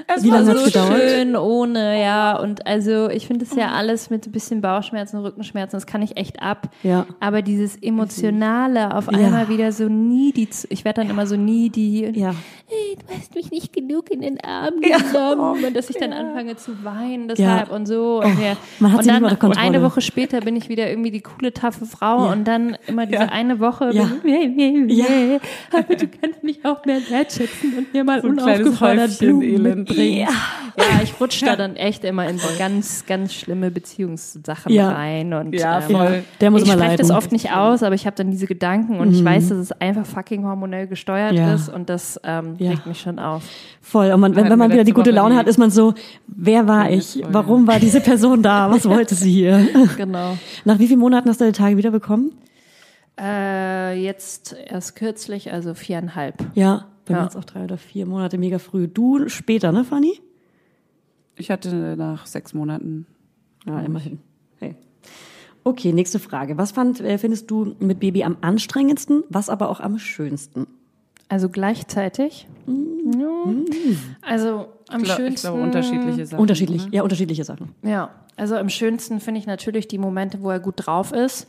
[0.07, 1.02] Es Wie war lange so gedauert?
[1.10, 2.38] schön ohne, ja.
[2.40, 6.18] Und also ich finde es ja alles mit ein bisschen Bauchschmerzen, Rückenschmerzen, das kann ich
[6.18, 6.69] echt ab.
[6.84, 7.06] Ja.
[7.19, 12.06] Aber dieses Emotionale auf einmal wieder so needy, zu- ich werde dann immer so needy.
[12.07, 12.34] und, Ja.
[12.68, 15.64] Hey, du hast mich nicht genug in den Arm genommen.
[15.65, 17.76] Und dass ich dann anfange zu weinen deshalb Ja.
[17.76, 18.22] und so.
[18.23, 18.56] Und, ja.
[18.80, 19.57] man hat und dann Kontrolle.
[19.57, 22.26] eine Woche später bin ich wieder irgendwie die coole, taffe Frau.
[22.26, 22.32] Ja.
[22.32, 23.30] Und dann immer diese Ja.
[23.30, 23.91] eine Woche.
[23.94, 24.06] Ja.
[24.23, 25.06] bin ich, Ja.
[25.72, 29.91] Aber du kannst mich auch mehr wertschätzen und mir mal So unaufgefordert Blumen Elend.
[29.98, 30.20] Mitbringen.
[30.20, 30.28] Ja.
[30.78, 34.92] Ja, ich rutsche da dann echt immer in so ganz, ganz schlimme Beziehungssachen Ja.
[34.92, 35.34] rein.
[35.34, 36.24] Und, Ja, ähm, voll.
[36.40, 39.14] Der muss ich spreche das oft nicht aus, aber ich habe dann diese Gedanken und
[39.14, 41.54] ich weiß, dass es einfach fucking hormonell gesteuert Ja.
[41.54, 42.72] ist und das ähm, Ja.
[42.72, 43.44] regt mich schon auf.
[43.82, 44.12] Voll.
[44.12, 45.94] Und man, wenn, wenn man wieder die gute Laune hat, ist man so,
[46.28, 47.22] wer war ich?
[47.30, 48.72] Warum war diese Person da?
[48.72, 49.68] Was wollte sie hier?
[49.98, 50.38] Genau.
[50.64, 52.32] Nach wie vielen Monaten hast du deine Tage wieder bekommen?
[53.20, 56.36] Äh, jetzt erst kürzlich, also viereinhalb.
[56.54, 56.86] Ja.
[57.12, 57.24] Bei mir Ja.
[57.26, 58.88] jetzt auch drei oder vier Monate mega früh.
[58.88, 60.20] Du später, ne, Fanny?
[61.36, 63.06] Ich hatte nach sechs Monaten.
[63.66, 64.20] Ja, immerhin.
[64.60, 64.76] Hey.
[65.64, 66.58] Okay, nächste Frage.
[66.58, 70.68] Was fand, äh, findest du mit Baby am anstrengendsten, was aber auch am schönsten?
[71.30, 72.48] Also gleichzeitig.
[72.68, 73.28] Ja.
[74.22, 75.34] Also am Ich glaub- schönsten.
[75.36, 76.40] Ich glaube, unterschiedliche Sachen.
[76.42, 76.94] Unterschiedlich, oder?
[76.94, 77.70] ja, unterschiedliche Sachen.
[77.84, 81.48] Ja, also am schönsten finde ich natürlich die Momente, wo er gut drauf ist.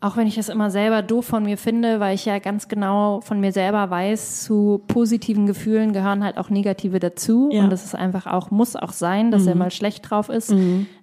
[0.00, 3.20] Auch wenn ich es immer selber doof von mir finde, weil ich ja ganz genau
[3.20, 7.48] von mir selber weiß, zu positiven Gefühlen gehören halt auch negative dazu.
[7.52, 7.64] Ja.
[7.64, 9.58] Und das ist einfach auch, muss auch sein, dass er Mhm.
[9.58, 10.54] mal schlecht drauf ist.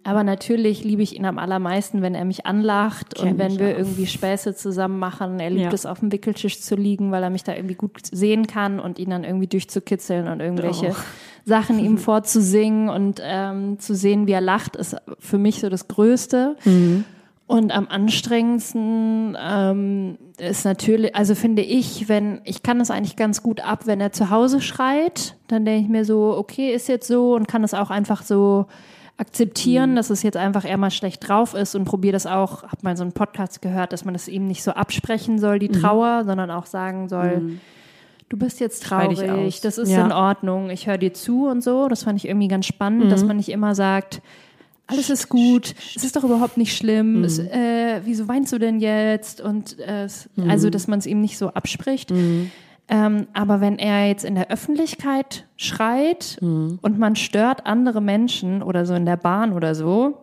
[0.06, 3.74] Aber natürlich liebe ich ihn am allermeisten, wenn er mich anlacht Kenn und wenn wir
[3.74, 3.80] auch.
[3.80, 5.42] irgendwie Späße zusammen machen.
[5.42, 5.72] Er liebt Ja.
[5.74, 8.98] es, auf dem Wickeltisch zu liegen, weil er mich da irgendwie gut sehen kann und
[8.98, 10.96] ihn dann irgendwie durchzukitzeln und irgendwelche Oh.
[11.44, 15.90] Sachen ihm vorzusingen und ähm, zu sehen, wie er lacht, ist für mich so das
[15.90, 16.56] Größte.
[16.64, 17.04] Mhm.
[17.48, 23.44] Und am anstrengendsten ähm, ist natürlich, also finde ich, wenn, ich kann es eigentlich ganz
[23.44, 27.08] gut ab, wenn er zu Hause schreit, dann denke ich mir so, okay, ist jetzt
[27.08, 28.66] so und kann es auch einfach so
[29.18, 29.96] akzeptieren, Mhm.
[29.96, 32.98] dass es jetzt einfach eher mal schlecht drauf ist und probiere das auch, hab mal
[32.98, 35.60] so einen Podcast gehört, dass man das ihm nicht so absprechen soll, Mhm.
[35.60, 37.60] die Trauer, sondern auch sagen soll,
[38.28, 40.04] du bist jetzt traurig, das ist Ja.
[40.06, 41.88] in Ordnung, ich höre dir zu und so.
[41.88, 43.28] Das fand ich irgendwie ganz spannend, dass Mhm.
[43.28, 44.22] man nicht immer sagt,
[44.88, 47.48] alles ist gut, es ist doch überhaupt nicht schlimm, es, Mhm.
[47.48, 49.42] äh, wieso weinst du denn jetzt?
[49.42, 52.12] Und äh, es- also, dass man es ihm nicht so abspricht.
[52.12, 52.52] Mhm.
[52.88, 56.78] Ähm, aber wenn er jetzt in der Öffentlichkeit schreit Mhm.
[56.84, 60.18] und man stört andere Menschen oder so in der Bahn oder so,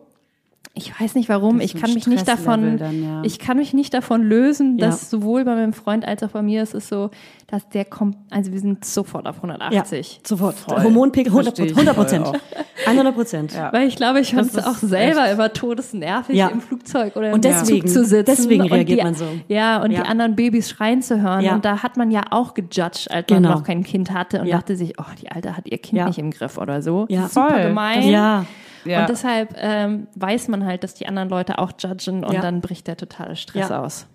[0.75, 3.21] ich weiß nicht warum, ich ist kann mich nicht davon, dann, ja.
[3.23, 4.87] ich kann mich nicht davon lösen, Ja.
[4.87, 7.11] dass sowohl bei meinem Freund als auch bei mir ist es so,
[7.45, 10.21] dass der kommt, also wir sind sofort auf 180.
[10.25, 10.55] Sofort.
[10.55, 10.81] Voll.
[10.81, 12.25] Hormonpegel 100 Versteh ich 100 Prozent.
[12.27, 12.39] voll
[12.87, 13.53] 100 Prozent.
[13.53, 13.71] Ja.
[13.71, 16.47] Weil ich glaube, ich fand es auch ist selber echt- immer todesnervig, Ja.
[16.47, 18.25] im Flugzeug oder im Und deswegen- Zug zu sitzen.
[18.35, 19.25] deswegen und reagiert die, man so.
[19.47, 20.01] Ja, und Ja.
[20.01, 21.41] die anderen Babys schreien zu hören.
[21.45, 21.53] Ja.
[21.53, 23.49] Und da hat man ja auch gejudged, als Genau.
[23.49, 24.55] man noch kein Kind hatte und Ja.
[24.57, 26.07] dachte sich, oh, die Alte hat ihr Kind Ja.
[26.07, 27.05] nicht im Griff oder so.
[27.09, 27.27] Ja.
[27.27, 27.63] Super Voll.
[27.67, 28.09] gemein.
[28.09, 28.45] Ja.
[28.85, 29.01] Ja.
[29.01, 32.41] Und deshalb ähm, weiß man halt, dass die anderen Leute auch judgen und Ja.
[32.41, 33.81] dann bricht der totale Stress Ja.
[33.83, 34.05] aus.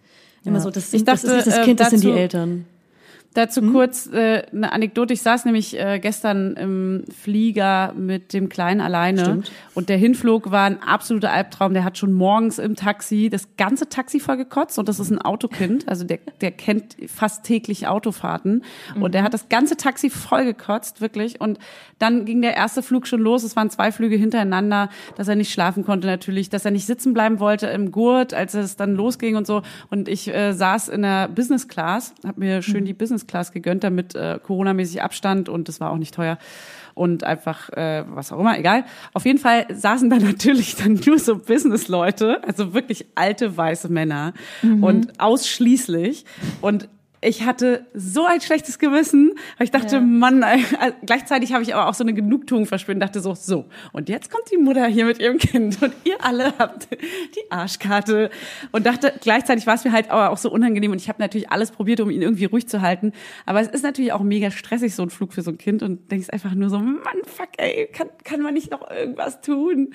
[0.45, 2.65] Immer so, das, Ich das ist dachte, nicht das äh, Kind, das sind die Eltern.
[3.35, 3.73] Dazu Hm?
[3.73, 5.13] kurz äh, eine Anekdote.
[5.15, 9.53] Ich saß nämlich äh, gestern im Flieger mit dem Kleinen alleine Stimmt.
[9.75, 11.75] und der Hinflug war ein absoluter Albtraum.
[11.75, 15.87] Der hat schon morgens im Taxi das ganze Taxi vollgekotzt und das ist ein Autokind.
[15.89, 18.65] Also der, der kennt fast täglich Autofahrten
[18.99, 21.41] und der hat das ganze Taxi vollgekotzt, wirklich.
[21.41, 21.59] Und
[21.99, 23.43] dann ging der erste Flug schon los.
[23.43, 27.13] Es waren zwei Flüge hintereinander, dass er nicht schlafen konnte natürlich, dass er nicht sitzen
[27.15, 29.63] bleiben wollte im Gurt, als es dann losging und so.
[29.91, 33.85] Und ich äh, saß in der Business Class, habe mir schön die Business Class gegönnt,
[33.85, 36.39] damit äh, Corona-mäßig Abstand und das war auch nicht teuer
[36.95, 38.85] und einfach äh, was auch immer, egal.
[39.15, 44.35] Auf jeden Fall saßen da natürlich dann nur so Business-Leute, also wirklich alte weiße Männer
[44.63, 46.25] und ausschließlich
[46.61, 46.89] und
[47.21, 50.01] ich hatte so ein schlechtes Gewissen, weil ich dachte, Ja.
[50.01, 50.63] Mann, also
[51.05, 54.31] gleichzeitig habe ich aber auch so eine Genugtuung verspürt und dachte so, so, und jetzt
[54.31, 58.31] kommt die Mutter hier mit ihrem Kind und ihr alle habt die Arschkarte
[58.73, 61.51] und dachte, gleichzeitig war es mir halt aber auch so unangenehm und ich habe natürlich
[61.51, 63.13] alles probiert, um ihn irgendwie ruhig zu halten,
[63.47, 66.11] aber es ist natürlich auch mega stressig, so ein Flug für so ein Kind und
[66.11, 69.93] denkst einfach nur so, Mann, fuck, ey, kann, kann man nicht noch irgendwas tun?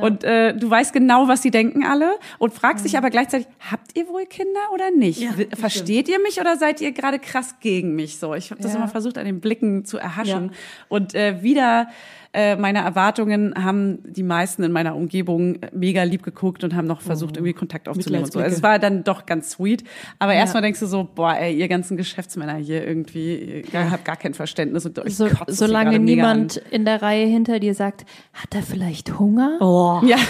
[0.00, 3.96] Und äh, du weißt genau, was sie denken alle und fragst dich aber gleichzeitig, habt
[3.96, 5.20] ihr wohl Kinder oder nicht?
[5.20, 8.18] Ja, Versteht ihr mich oder seid ihr gerade krass gegen mich?
[8.18, 8.78] So, ich habe das Ja.
[8.78, 10.50] immer versucht, an den Blicken zu erhaschen.
[10.52, 10.56] Ja.
[10.88, 11.88] Und äh, wieder
[12.34, 17.00] äh, meine Erwartungen haben die meisten in meiner Umgebung mega lieb geguckt und haben noch
[17.02, 18.40] versucht, irgendwie Kontakt aufzunehmen und so.
[18.40, 19.84] Also es war dann doch ganz sweet.
[20.18, 24.16] Aber erstmal denkst du so, boah, ey, ihr ganzen Geschäftsmänner hier irgendwie, ihr habt gar
[24.16, 26.36] kein Verständnis und euch So, solange gerade mega an.
[26.38, 29.58] niemand in der Reihe hinter dir sagt, hat er vielleicht Hunger?
[29.60, 30.16] Oh, Ja,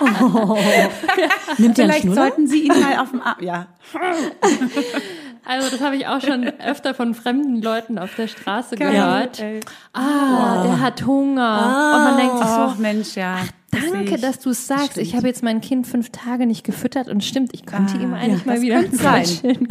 [1.58, 2.14] nimmt der einen vielleicht Schnuller?
[2.22, 3.36] sollten sie ihn mal auf dem Arm.
[3.40, 3.66] Ja,
[5.44, 9.40] Also das habe ich auch schon öfter von fremden Leuten auf der Straße Geil, gehört.
[9.40, 9.60] ey.
[9.92, 11.94] Ah, der hat Hunger.
[11.96, 13.38] Und man denkt sich so, Ach Mensch, ja.
[13.70, 14.20] Das sehe Danke, ich.
[14.22, 14.96] dass du es sagst.
[14.96, 18.40] Ich habe jetzt mein Kind fünf Tage nicht gefüttert und stimmt, ich könnte ihm eigentlich
[18.40, 19.26] ja, mal das wieder könnte sein.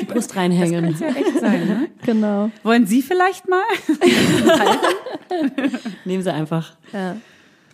[0.00, 0.96] Die Brust reinhängen.
[0.98, 1.88] ja echt sein, ne?
[2.04, 2.50] Genau.
[2.64, 3.62] Wollen Sie vielleicht mal?
[6.04, 6.76] Nehmen Sie einfach.
[6.92, 7.16] Ja.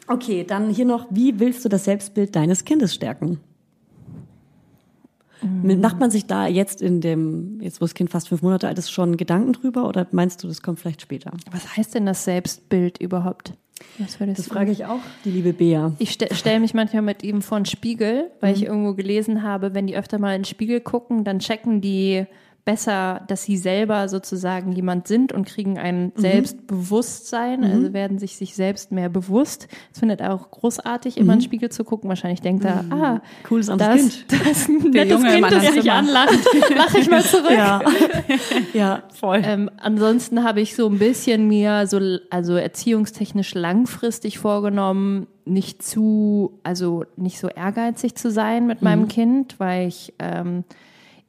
[0.09, 3.41] Okay, dann hier noch, wie willst du das Selbstbild deines Kindes stärken?
[5.63, 8.79] Macht man sich da jetzt in dem, jetzt wo das Kind fast fünf Monate alt
[8.79, 11.33] ist, schon Gedanken drüber oder meinst du, das kommt vielleicht später?
[11.51, 13.55] Was heißt denn das Selbstbild überhaupt?
[13.99, 15.93] Das du- frage ich auch, die liebe Bea.
[15.99, 18.57] Ich ste stelle mich manchmal mit ihm vor den Spiegel, weil Mhm.
[18.57, 22.25] ich irgendwo gelesen habe, wenn die öfter mal in den Spiegel gucken, dann checken die
[22.65, 26.21] besser, dass sie selber sozusagen jemand sind und kriegen ein Mhm.
[26.21, 29.67] Selbstbewusstsein, also werden sich sich selbst mehr bewusst.
[29.93, 32.09] Es findet auch großartig, immer in den Spiegel zu gucken.
[32.09, 33.21] Wahrscheinlich denkt er, ah, Mhm.
[33.49, 34.33] Cooles anderes das, Kind.
[34.47, 35.95] das ist ein nettes Junge Kind, das mich Zimmer.
[35.95, 36.39] anlacht.
[36.77, 37.51] Lach ich mal zurück.
[37.51, 37.81] Ja.
[38.73, 39.03] ja.
[39.13, 39.43] Voll.
[39.45, 41.99] Ähm, ansonsten habe ich so ein bisschen mir so,
[42.31, 49.59] also erziehungstechnisch langfristig vorgenommen, nicht zu, also nicht so ehrgeizig zu sein mit meinem Kind,
[49.59, 50.63] weil ich ähm,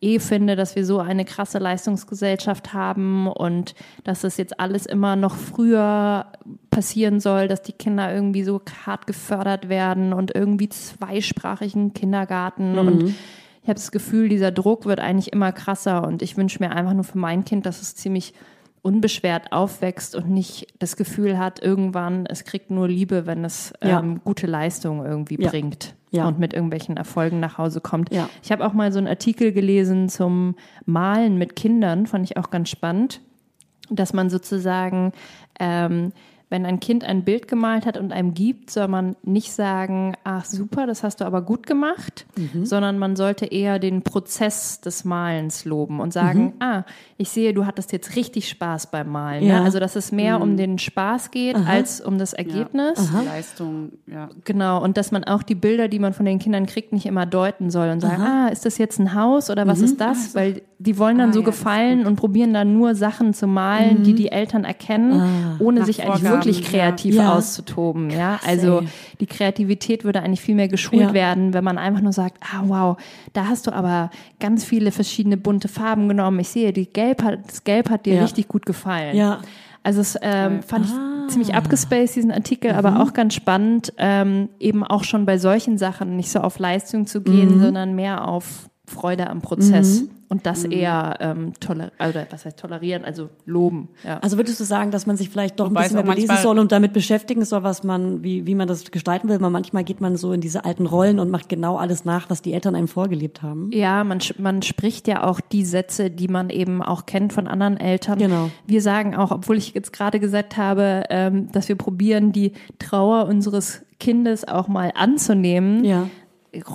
[0.04, 3.74] eh finde, dass wir so eine krasse Leistungsgesellschaft haben und
[4.04, 6.28] dass das jetzt alles immer noch früher
[6.70, 13.04] passieren soll, dass die Kinder irgendwie so hart gefördert werden und irgendwie zweisprachigen Kindergarten und
[13.62, 16.94] ich habe das Gefühl, dieser Druck wird eigentlich immer krasser und ich wünsche mir einfach
[16.94, 18.34] nur für mein Kind, dass es ziemlich
[18.82, 24.00] unbeschwert aufwächst und nicht das Gefühl hat, irgendwann, es kriegt nur Liebe, wenn es Ja.
[24.02, 25.50] ähm, gute Leistung irgendwie Ja.
[25.50, 26.28] bringt Ja.
[26.28, 28.14] und mit irgendwelchen Erfolgen nach Hause kommt.
[28.14, 28.30] Ja.
[28.44, 32.52] Ich habe auch mal so einen Artikel gelesen zum Malen mit Kindern, fand ich auch
[32.52, 33.20] ganz spannend,
[33.90, 35.12] dass man sozusagen
[35.60, 36.12] ähm,
[36.54, 40.46] wenn ein Kind ein Bild gemalt hat und einem gibt, soll man nicht sagen, ach
[40.46, 42.64] super, das hast du aber gut gemacht, Mhm.
[42.66, 46.84] sondern man sollte eher den Prozess des Malens loben und sagen, ah,
[47.18, 49.44] ich sehe, du hattest jetzt richtig Spaß beim Malen.
[49.44, 49.60] Ja.
[49.60, 49.66] Ne?
[49.66, 53.10] Also dass es mehr um den Spaß geht als um das Ergebnis.
[53.26, 54.30] Leistung, ja.
[54.44, 57.26] Genau, und dass man auch die Bilder, die man von den Kindern kriegt, nicht immer
[57.26, 60.36] deuten soll und sagen, ah, ist das jetzt ein Haus oder was ist das?
[60.36, 64.04] Weil die wollen dann Ah, so ja, gefallen und probieren dann nur Sachen zu malen,
[64.04, 67.34] die die Eltern erkennen, ohne Nach sich eigentlich Vorgaben, wirklich kreativ Ja.
[67.36, 68.10] auszutoben.
[68.10, 68.88] Ja, also ey.
[69.20, 71.14] die Kreativität würde eigentlich viel mehr geschult Ja.
[71.14, 72.98] werden, wenn man einfach nur sagt, ah wow,
[73.34, 74.10] da hast du aber
[74.40, 76.40] ganz viele verschiedene bunte Farben genommen.
[76.40, 78.22] Ich sehe, die Gelb hat, das Gelb hat dir Ja.
[78.24, 79.16] richtig gut gefallen.
[79.16, 79.40] Ja.
[79.86, 80.92] Also es ähm, fand ich
[81.30, 86.16] ziemlich abgespaced, diesen Artikel, aber auch ganz spannend, ähm, eben auch schon bei solchen Sachen
[86.16, 91.16] nicht so auf Leistung zu gehen, sondern mehr auf Freude am Prozess und das eher
[91.22, 93.88] ähm, toler oder was heißt tolerieren, also loben.
[94.04, 94.18] Ja.
[94.18, 96.36] Also würdest du sagen, dass man sich vielleicht doch ein Wobei bisschen es mehr belesen
[96.42, 99.40] soll und damit beschäftigen soll, was man, wie, wie man das gestalten will?
[99.40, 102.42] Weil manchmal geht man so in diese alten Rollen und macht genau alles nach, was
[102.42, 103.70] die Eltern einem vorgelebt haben.
[103.72, 107.48] Ja, man, sch- man spricht ja auch die Sätze, die man eben auch kennt von
[107.48, 108.18] anderen Eltern.
[108.20, 108.50] Genau.
[108.68, 113.28] Wir sagen auch, obwohl ich jetzt gerade gesagt habe, ähm, dass wir probieren, die Trauer
[113.28, 116.10] unseres Kindes auch mal anzunehmen, Ja.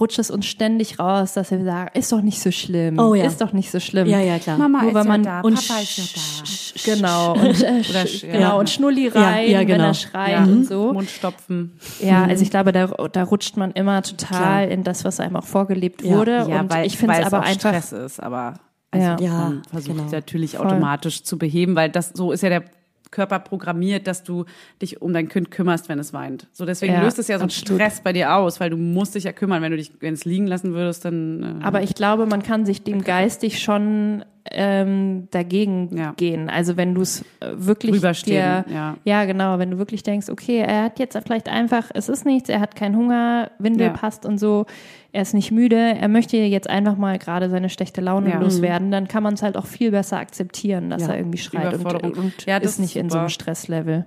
[0.01, 3.25] Rutscht es uns ständig raus, dass wir sagen, ist doch nicht so schlimm, Oh ja.
[3.25, 4.07] ist doch nicht so schlimm.
[4.09, 4.59] Ja, ja, klar.
[4.59, 6.95] Mama Nur ist weil ja man- da, und Papa ist ja da.
[6.97, 8.33] Genau, und, äh, Oder sch- sch- ja.
[8.33, 9.85] genau, und Schnulli rein, Ja, ja, wenn genau.
[9.89, 10.43] er schreit Ja.
[10.45, 10.93] und so.
[10.93, 11.79] Mund stopfen.
[12.01, 14.69] Ja, also ich glaube, da, da rutscht man immer total Klar.
[14.69, 16.17] in das, was einem auch vorgelebt Ja.
[16.17, 16.47] wurde.
[16.49, 17.71] Ja, und weil, ich finde es aber auch einfach.
[17.71, 18.55] Stress ist, aber
[18.91, 19.17] also Ja.
[19.21, 20.07] Ja, man versucht genau.
[20.07, 20.67] es natürlich Voll.
[20.67, 22.65] automatisch zu beheben, weil das so ist ja der
[23.11, 24.45] Körper programmiert, dass du
[24.83, 26.47] dich um dein Kind kümmerst, wenn es weint.
[26.53, 27.51] So deswegen Ja, löst es ja so einen.
[27.51, 30.25] Stress bei dir aus, weil du musst dich ja kümmern, wenn du dich, wenn es
[30.25, 31.61] liegen lassen würdest, dann.
[31.61, 36.13] Äh, Aber ich glaube, man kann sich dem geistig schon ähm, dagegen Ja.
[36.17, 36.49] gehen.
[36.49, 38.97] Also wenn du es äh, wirklich Drüberstehen, dir, ja.
[39.05, 42.49] ja genau, wenn du wirklich denkst, okay, er hat jetzt vielleicht einfach, es ist nichts,
[42.49, 44.67] er hat keinen Hunger, Windel passt und so,
[45.13, 48.41] er ist nicht müde, er möchte jetzt einfach mal gerade seine schlechte Laune Ja.
[48.41, 51.09] loswerden, dann kann man es halt auch viel besser akzeptieren, dass Ja.
[51.13, 52.13] er irgendwie schreit und, Überforderung.
[52.25, 53.29] und Ja, das ist nicht ist in so einem.
[53.29, 54.07] Stresslevel.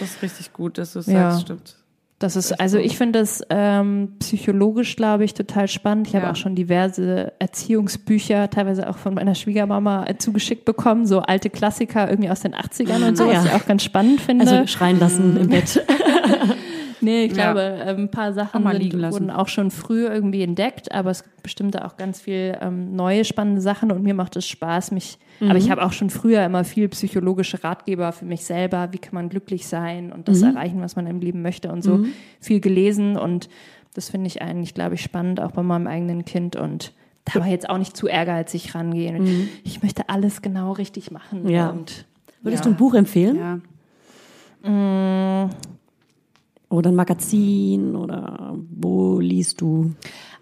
[0.00, 1.30] das ist richtig gut, dass du es Ja.
[1.30, 1.76] sagst, stimmt.
[2.18, 6.06] Das ist, also ich finde das ähm, psychologisch, glaube ich, total spannend.
[6.06, 6.30] Ich habe Ja.
[6.30, 12.08] auch schon diverse Erziehungsbücher, teilweise auch von meiner Schwiegermama äh, zugeschickt bekommen, so alte Klassiker
[12.08, 13.44] irgendwie aus den 80ern und so, Ah, was ja.
[13.46, 14.46] ich auch ganz spannend finde.
[14.48, 15.84] Also schreien lassen im Bett.
[17.02, 17.52] nee, ich Ja.
[17.52, 21.42] glaube, ähm, ein paar Sachen sind, wurden auch schon früh irgendwie entdeckt, aber es gibt
[21.42, 25.56] bestimmt auch ganz viel ähm, neue spannende Sachen und mir macht es Spaß, mich, aber
[25.58, 29.28] ich habe auch schon früher immer viel psychologische Ratgeber für mich selber, wie kann man
[29.28, 32.04] glücklich sein und das erreichen, was man im Leben möchte und so
[32.40, 33.48] viel gelesen und
[33.94, 36.92] das finde ich eigentlich, glaube ich, spannend, auch bei meinem eigenen Kind und
[37.24, 39.16] da aber jetzt auch nicht zu ehrgeizig rangehen.
[39.20, 41.48] Und Ich möchte alles genau richtig machen.
[41.48, 41.68] Ja.
[41.70, 42.06] Und
[42.40, 43.36] Würdest du ein Buch empfehlen?
[44.64, 45.48] Ja.
[46.72, 47.94] Oder ein Magazin?
[47.96, 49.92] Oder wo liest du?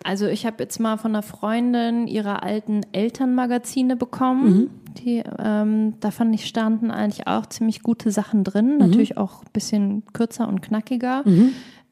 [0.05, 4.71] Also ich habe jetzt mal von einer Freundin ihre alten Elternmagazine bekommen.
[5.05, 8.79] Die, ähm, da fand ich, standen eigentlich auch ziemlich gute Sachen drin.
[8.79, 11.23] Natürlich auch ein bisschen kürzer und knackiger.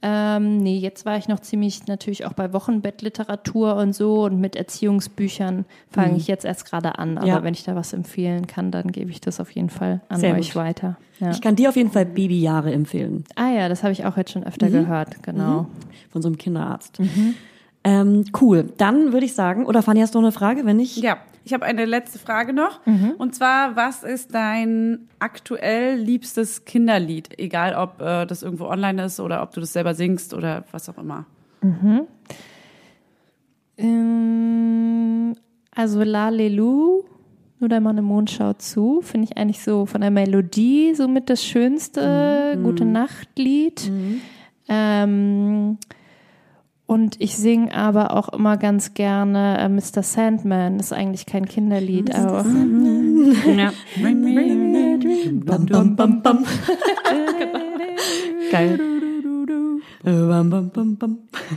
[0.01, 4.55] Ähm, nee, jetzt war ich noch ziemlich natürlich auch bei Wochenbettliteratur und so und mit
[4.55, 7.19] Erziehungsbüchern fange ich jetzt erst gerade an.
[7.19, 7.43] Aber Ja.
[7.43, 10.35] wenn ich da was empfehlen kann, dann gebe ich das auf jeden Fall an Sehr
[10.35, 10.57] euch gut.
[10.57, 10.97] weiter.
[11.19, 11.31] Ja.
[11.31, 13.25] Ich kann dir auf jeden Fall Babyjahre empfehlen.
[13.35, 15.67] Ah ja, das habe ich auch jetzt schon öfter gehört, genau.
[16.13, 17.01] Von so einem Kinderarzt.
[17.89, 18.69] Ähm, cool.
[18.77, 20.67] Dann würde ich sagen, oder Fanny, hast du noch eine Frage?
[20.67, 22.85] Wenn nicht, Ja, ich habe eine letzte Frage noch.
[22.85, 23.13] Mhm.
[23.17, 27.39] Und zwar, was ist dein aktuell liebstes Kinderlied?
[27.39, 30.91] Egal, ob äh, das irgendwo online ist oder ob du das selber singst oder was
[30.91, 31.25] auch immer.
[33.79, 35.35] Ähm,
[35.75, 37.05] also Lalelu,
[37.61, 41.31] nur der Mann im Mond schaut zu, finde ich eigentlich so von der Melodie somit
[41.31, 43.91] das schönste Gute Nacht-Lied.
[44.69, 45.79] Ähm,
[46.89, 50.03] und ich singe aber auch immer ganz gerne äh, Mr.
[50.03, 50.81] Sandman.
[50.81, 52.47] Ist eigentlich kein Kinderlied, aber
[53.57, 53.73] Ja.
[55.45, 56.45] Bam, bam, bam, bam.
[58.51, 58.81] Geil.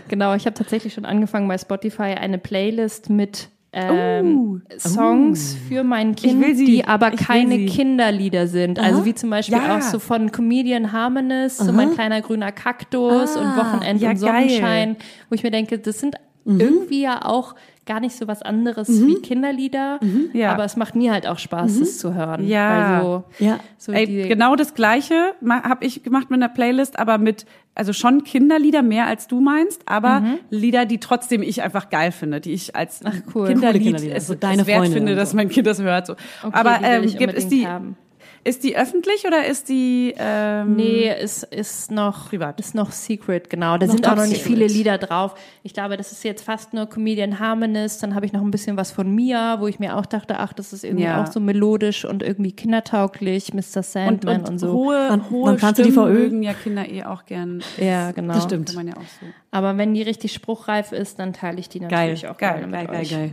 [0.09, 6.15] Genau, ich habe tatsächlich schon angefangen bei Spotify eine Playlist mit ähm, Songs für mein
[6.15, 7.65] Kind, die aber Ich keine.
[7.67, 8.79] Kinderlieder sind.
[8.79, 9.77] Also wie zum Beispiel Ja.
[9.77, 14.47] auch so von Comedian Harmonious, so mein kleiner grüner Kaktus und Wochenend ja, und geil.
[14.49, 14.97] Sonnenschein,
[15.29, 16.15] wo ich mir denke, das sind
[16.45, 17.55] irgendwie ja auch
[17.91, 19.99] gar nicht so was anderes wie Kinderlieder,
[20.31, 20.53] Ja.
[20.53, 22.47] aber es macht mir halt auch Spaß, das zu hören.
[22.47, 23.01] Ja.
[23.03, 23.59] So, Ja.
[23.77, 27.45] so Ey, die, genau das Gleiche habe ich gemacht mit einer Playlist, aber mit,
[27.75, 32.39] also schon Kinderlieder mehr als du meinst, aber Lieder, die trotzdem ich einfach geil finde,
[32.39, 33.11] die ich als cool.
[33.33, 35.35] Coole Kinderlied Kinderlieder, es, so deine es wert Freunde finde, und dass so.
[35.35, 36.07] mein Kind das hört.
[36.07, 36.13] So.
[36.13, 37.97] Okay, aber die will ähm, ich gibt, unbedingt die haben.
[38.43, 42.59] Ist die öffentlich oder ist die ähm, Nee, ist, ist noch Privat.
[42.59, 43.77] Ist noch Secret, genau.
[43.77, 44.47] Da Noch sind auch noch nicht secret.
[44.57, 45.35] viele Lieder drauf.
[45.63, 48.01] Ich glaube, das ist jetzt fast nur Comedian Harmonist.
[48.01, 50.53] Dann habe ich noch ein bisschen was von Mia, wo ich mir auch dachte, ach,
[50.53, 51.21] das ist irgendwie Ja.
[51.23, 53.57] auch so melodisch und irgendwie kindertauglich, Mr.
[53.57, 54.73] und, Sandman und, und, so.
[54.73, 56.13] hohe, Wann- hohe wann kannst du die Stimmen VÖ?
[56.13, 57.61] mögen ja Kinder eh auch gern.
[57.77, 58.33] ja, genau.
[58.33, 58.67] Das stimmt.
[58.67, 59.25] Kann man ja auch so.
[59.51, 62.71] Aber wenn die richtig spruchreif ist, dann teile ich die Geil, natürlich auch geil, gerne
[62.71, 63.11] Geil, mit geil, euch.
[63.11, 63.31] geil.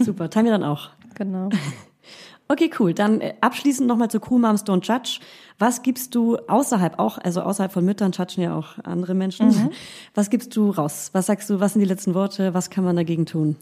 [0.00, 0.90] Super, teilen wir dann auch.
[1.14, 1.48] Genau.
[2.52, 2.92] Okay, cool.
[2.92, 5.20] Dann äh, abschließend nochmal zu Cool Moms Don't Judge.
[5.58, 9.70] Was gibst du außerhalb auch, also außerhalb von Müttern judgen ja auch andere Menschen.
[10.14, 11.08] Was gibst du raus?
[11.14, 12.52] Was sagst du, was sind die letzten Worte?
[12.52, 13.56] Was kann man dagegen tun?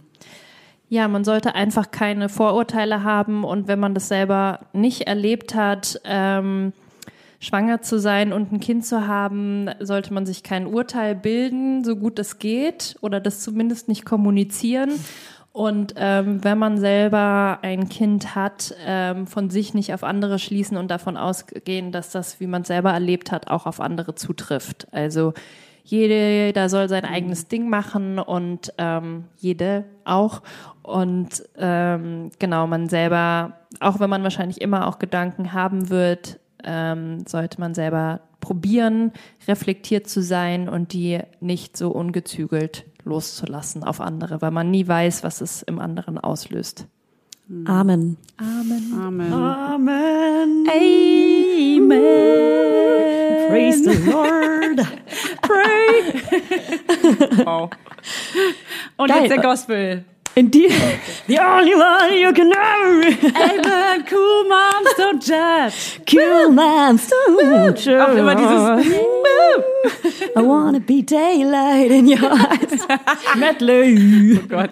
[0.89, 6.01] Ja, man sollte einfach keine Vorurteile haben und wenn man das selber nicht erlebt hat,
[6.03, 6.73] ähm,
[7.39, 11.95] schwanger zu sein und ein Kind zu haben, sollte man sich kein Urteil bilden, so
[11.95, 14.91] gut es geht, oder das zumindest nicht kommunizieren.
[15.53, 20.77] Und ähm, wenn man selber ein Kind hat, ähm, von sich nicht auf andere schließen
[20.77, 24.87] und davon ausgehen, dass das, wie man es selber erlebt hat, auch auf andere zutrifft.
[24.93, 25.35] Also
[25.83, 30.43] jeder soll sein eigenes Ding machen und ähm, jede auch.
[30.83, 37.27] Und ähm, genau, man selber, auch wenn man wahrscheinlich immer auch Gedanken haben wird, ähm,
[37.27, 39.13] sollte man selber probieren,
[39.49, 45.23] reflektiert zu sein und die nicht so ungezügelt loszulassen auf andere, weil man nie weiß,
[45.23, 46.87] was es im anderen auslöst.
[47.67, 48.17] Amen.
[48.39, 48.93] Amen.
[48.97, 49.33] Amen.
[49.33, 50.69] Amen.
[50.71, 51.89] Amen.
[53.49, 54.81] Praise the Lord.
[57.45, 57.71] Wow.
[58.97, 59.23] Und Geil.
[59.23, 60.05] jetzt der Gospel.
[60.37, 60.69] In die,
[61.27, 63.03] the only one you can know.
[63.35, 65.99] Amen, cool moms, don't judge.
[66.07, 68.87] Cool man, so Auch immer dieses
[70.37, 72.87] I wanna be daylight in your eyes.
[73.37, 74.39] Medley.
[74.43, 74.71] Oh Gott.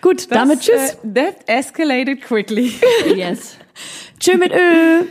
[0.00, 0.94] Gut, damit tschüss.
[1.04, 2.72] Äh, that escalated quickly.
[3.14, 3.56] yes.
[4.18, 5.04] Tschüss mit Ö.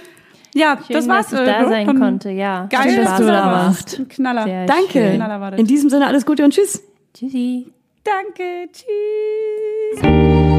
[0.55, 1.27] Ja, Schön, das war's.
[1.29, 2.65] dass ich äh, da sein von- konnte, ja.
[2.71, 3.99] Geil, Schön, dass du da warst.
[3.99, 4.43] Ein Knaller.
[4.43, 5.11] Sehr Danke.
[5.15, 5.59] Knaller war das.
[5.59, 6.81] In diesem Sinne alles Gute und tschüss.
[7.13, 7.71] Tschüssi.
[8.03, 10.58] Danke, tschüss.